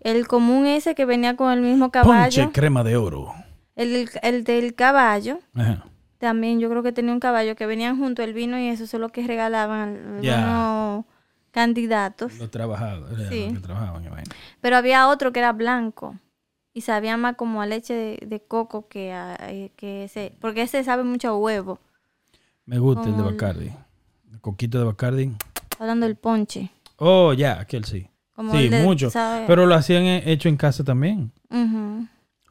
[0.00, 2.42] El común ese que venía con el mismo caballo.
[2.44, 3.32] Ponche crema de oro.
[3.76, 5.38] El, del- el del caballo.
[5.54, 5.84] Ajá.
[6.18, 8.92] También yo creo que tenía un caballo que venían junto el vino y eso es
[8.94, 11.04] lo que regalaban algunos
[11.50, 12.38] candidatos.
[12.38, 13.44] Los trabajadores, Sí.
[13.46, 14.04] los que trabajaban.
[14.60, 16.16] Pero había otro que era blanco
[16.72, 20.62] y sabía más como a leche de, de coco que, a, eh, que ese, porque
[20.62, 21.80] ese sabe mucho a huevo.
[22.66, 23.72] Me gusta el de Bacardi.
[24.32, 25.32] El coquito de Bacardi.
[25.78, 26.70] Hablando del ponche.
[26.96, 28.06] Oh, ya, aquel sí.
[28.34, 29.10] Como sí, de- mucho.
[29.10, 31.32] sabe- Pero lo hacían eh, hecho en casa también.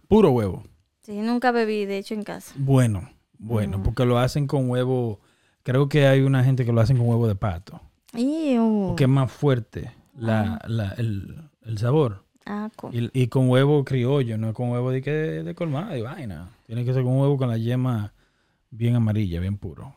[0.07, 0.64] Puro huevo.
[1.02, 2.53] Sí, nunca bebí, de hecho, en casa.
[2.57, 5.19] Bueno, bueno, porque lo hacen con huevo.
[5.64, 7.80] Creo que hay una gente que lo hacen con huevo de pato.
[8.14, 8.86] Iu.
[8.90, 12.26] Porque es más fuerte la, la- el, el sabor.
[12.45, 16.49] Ah, Y, y con huevo criollo, no con huevo de, que de colmada y vaina.
[16.65, 18.14] Tiene que ser con huevo con la yema
[18.72, 19.96] bien amarilla, bien puro.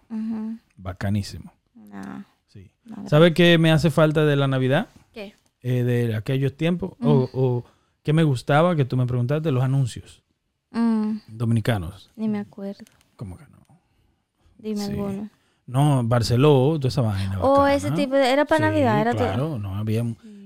[0.76, 1.52] Bacanísimo.
[1.74, 2.70] No, Sí.
[2.84, 4.88] no, ¿Sabe qué me hace falta de la Navidad?
[5.12, 5.34] ¿Qué?
[5.62, 6.92] Eh, de aquellos tiempos.
[7.00, 7.64] O, o
[8.02, 10.22] qué me gustaba, que tú me preguntaste, los anuncios
[10.70, 12.10] Mm, dominicanos.
[12.16, 12.84] ni me acuerdo.
[13.16, 13.58] ¿Cómo que no?
[14.58, 14.90] Dime Sí.
[14.92, 15.28] alguno.
[15.66, 17.38] No, Barceló, toda esa vaina.
[17.40, 17.74] Oh, bacana.
[17.74, 18.30] ese tipo de...
[18.32, 19.24] Era para Sí, Navidad, era todo.
[19.24, 20.02] Claro, no, había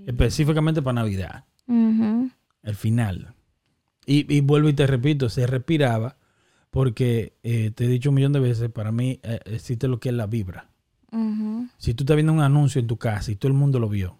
[0.06, 3.34] específicamente para Navidad, el final.
[4.04, 6.16] Y, y vuelvo y te repito, se respiraba
[6.76, 10.10] porque eh, te he dicho un millón de veces, para mí eh, existe lo que
[10.10, 10.68] es la vibra.
[11.78, 14.18] Si tú estás viendo un anuncio en tu casa y todo el mundo lo vio,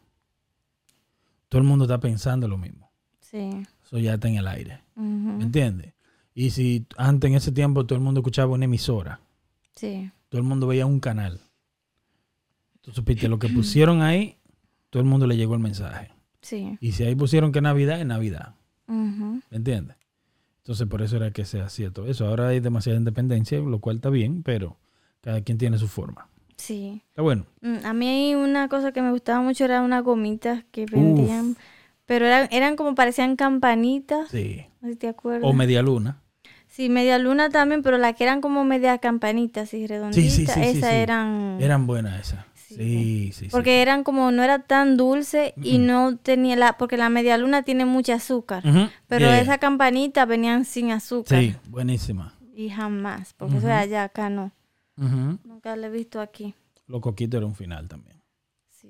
[1.50, 2.90] todo el mundo está pensando lo mismo.
[3.20, 3.50] Sí.
[3.84, 4.80] Eso ya está en el aire.
[4.94, 5.42] ¿Me Ujú.
[5.42, 5.92] entiendes?
[6.34, 9.20] Y si antes en ese tiempo todo el mundo escuchaba una emisora,
[9.74, 10.10] Sí.
[10.30, 11.40] todo el mundo veía un canal.
[12.80, 14.38] Tú supiste, lo que pusieron ahí,
[14.88, 16.10] todo el mundo le llegó el mensaje.
[16.40, 16.78] Sí.
[16.80, 18.54] Y si ahí pusieron que Navidad, es Navidad.
[18.86, 19.98] ¿Me entiendes?
[20.66, 22.26] Entonces por eso era que se hacía todo eso.
[22.26, 24.76] Ahora hay demasiada independencia, lo cual está bien, pero
[25.20, 26.28] cada quien tiene su forma.
[26.56, 27.04] Sí.
[27.10, 27.46] Está bueno.
[27.60, 31.56] Mm, A mí una cosa que me gustaba mucho era unas gomitas que vendían,
[32.04, 34.66] pero eran, eran como parecían campanitas, Sí.
[34.80, 35.48] no sé si te acuerdas.
[35.48, 36.20] O media luna.
[36.66, 40.60] Sí, media luna también, pero las que eran como media campanitas y redonditas, sí, sí,
[40.62, 40.96] esas sí.
[40.96, 41.58] eran...
[41.60, 42.44] Eran buenas esas.
[42.74, 43.30] Sí.
[43.32, 43.48] Sí.
[43.50, 47.62] Porque eran como, no era tan dulce y no tenía la, porque la media luna
[47.62, 48.62] tiene mucha azúcar.
[49.06, 49.40] Pero Yeah.
[49.40, 51.38] esas campanitas venían sin azúcar.
[51.40, 52.34] Sí, buenísima.
[52.54, 53.82] Y jamás, porque eso de Ujú.
[53.82, 54.52] allá, acá no.
[54.96, 56.54] Nunca lo he visto aquí.
[56.86, 58.16] Los coquitos era un final también.
[58.70, 58.88] Sí,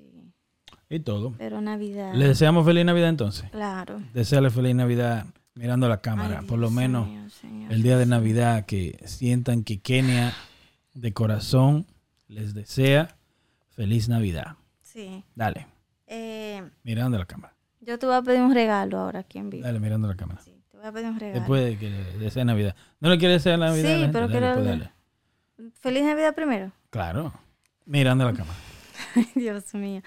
[0.89, 1.33] Y todo.
[1.37, 2.13] pero Navidad.
[2.13, 3.49] Le deseamos feliz Navidad entonces.
[3.51, 4.01] Claro.
[4.13, 5.25] Desearle feliz Navidad
[5.55, 6.39] mirando la cámara.
[6.41, 7.71] Ay, Por lo menos Señor.
[7.73, 10.33] el día de Navidad que sientan que Kenia
[10.93, 11.85] de corazón
[12.27, 13.16] les desea
[13.77, 14.57] feliz Navidad.
[14.81, 15.23] Sí.
[15.35, 15.67] Dale,
[16.07, 17.53] Eh, mirando la cámara.
[17.81, 19.63] yo te voy a pedir un regalo ahora aquí en vivo.
[19.65, 20.41] Dale, mirando la cámara.
[20.41, 21.39] Sí, te voy a pedir un regalo.
[21.39, 22.75] Después de que le Navidad.
[22.99, 23.83] ¿No le quiere desear Navidad?
[23.83, 24.13] Sí, a la gente?
[24.13, 24.91] pero quiero- pues, dale.
[25.79, 26.71] Feliz Navidad primero.
[26.89, 27.33] Claro,
[27.85, 28.57] mirando la cámara.
[29.15, 30.01] Ay, Dios mío.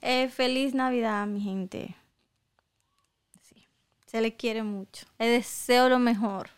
[0.00, 1.94] Eh, feliz Navidad, mi gente.
[3.42, 3.66] Sí.
[4.06, 5.06] Se le quiere mucho.
[5.18, 6.48] Le deseo lo mejor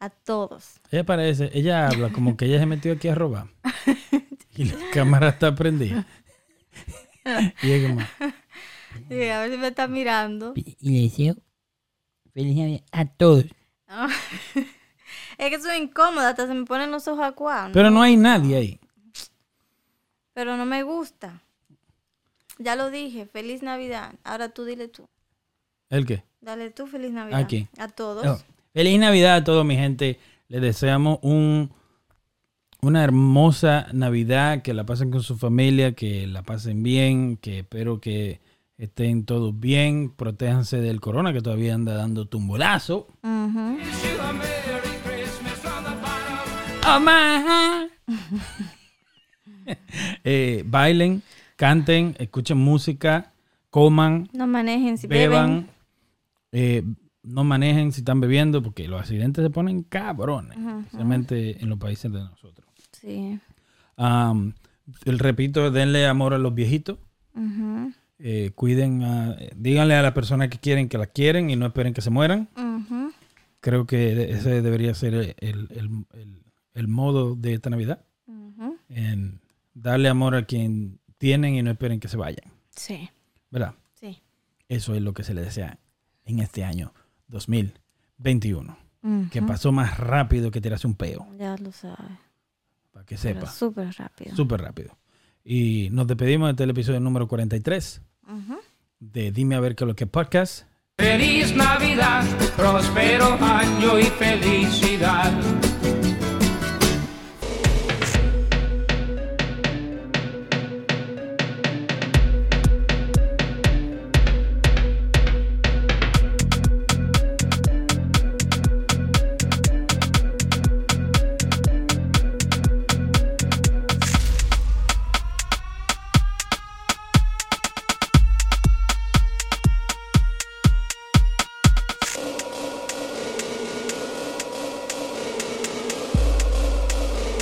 [0.00, 0.80] a todos.
[0.90, 3.46] Ella parece, ella habla como que ella se metió aquí a robar.
[4.56, 6.06] Y la cámara está prendida.
[7.60, 8.00] Y es como,
[9.08, 10.52] Sí, a ver si me está mirando.
[10.54, 11.36] Y le deseo
[12.32, 13.46] feliz Navidad a todos.
[13.88, 14.08] Ah.
[15.38, 17.72] es que soy incómoda, hasta se me ponen los ojos acuados.
[17.72, 18.80] pero no hay nadie ahí.
[20.34, 21.42] Pero no me gusta.
[22.58, 24.14] Ya lo dije, feliz Navidad.
[24.22, 25.08] Ahora tú dile tú.
[25.88, 26.22] ¿El qué?
[26.40, 27.40] Dale tú feliz Navidad.
[27.40, 27.68] ¿A quién?
[27.78, 28.24] A todos.
[28.24, 30.20] Oh, Feliz Navidad a todos, mi gente.
[30.48, 31.72] Les deseamos un,
[32.86, 38.00] una hermosa Navidad, que la pasen con su familia, que la pasen bien, que espero
[38.00, 38.40] que
[38.78, 43.08] estén todos bien, protéjanse del corona que todavía anda dando tumbolazo.
[46.88, 47.90] Oh, my.
[50.22, 51.24] Eh, bailen,
[51.56, 53.32] canten, escuchen música,
[53.68, 55.66] coman, No manejen si beban,
[56.52, 56.84] eh,
[57.24, 62.12] no manejen si están bebiendo, porque los accidentes se ponen cabrones, especialmente en los países
[62.12, 62.65] de nosotros.
[63.06, 63.38] Sí.
[65.04, 66.98] El repito, denle amor a los viejitos,
[68.18, 71.94] eh, cuiden, a- díganle a las personas que quieren que las quieren y no esperen
[71.94, 72.48] que se mueran.
[73.60, 75.68] Creo que ese debería ser el, el-
[76.14, 76.42] el-
[76.74, 78.00] el modo de esta Navidad,
[78.88, 79.40] en
[79.74, 83.08] darle amor a quien tienen y no esperen que se vayan, Sí.
[83.50, 83.74] ¿verdad?
[83.94, 84.20] Sí.
[84.68, 85.78] Eso es lo que se le desea
[86.24, 86.92] en este año
[87.28, 88.76] 2021.
[89.30, 92.10] Que pasó más rápido que tirarse un peo, Ya lo sabes.
[92.96, 93.52] Para que Pero sepa.
[93.52, 94.34] Súper rápido.
[94.34, 94.96] Súper rápido.
[95.44, 98.56] Y nos despedimos de este episodio número 43 Ujú.
[99.00, 100.66] de Dime a ver qué es lo que podcast.
[100.96, 102.24] Feliz Navidad,
[102.56, 105.30] próspero año y felicidad.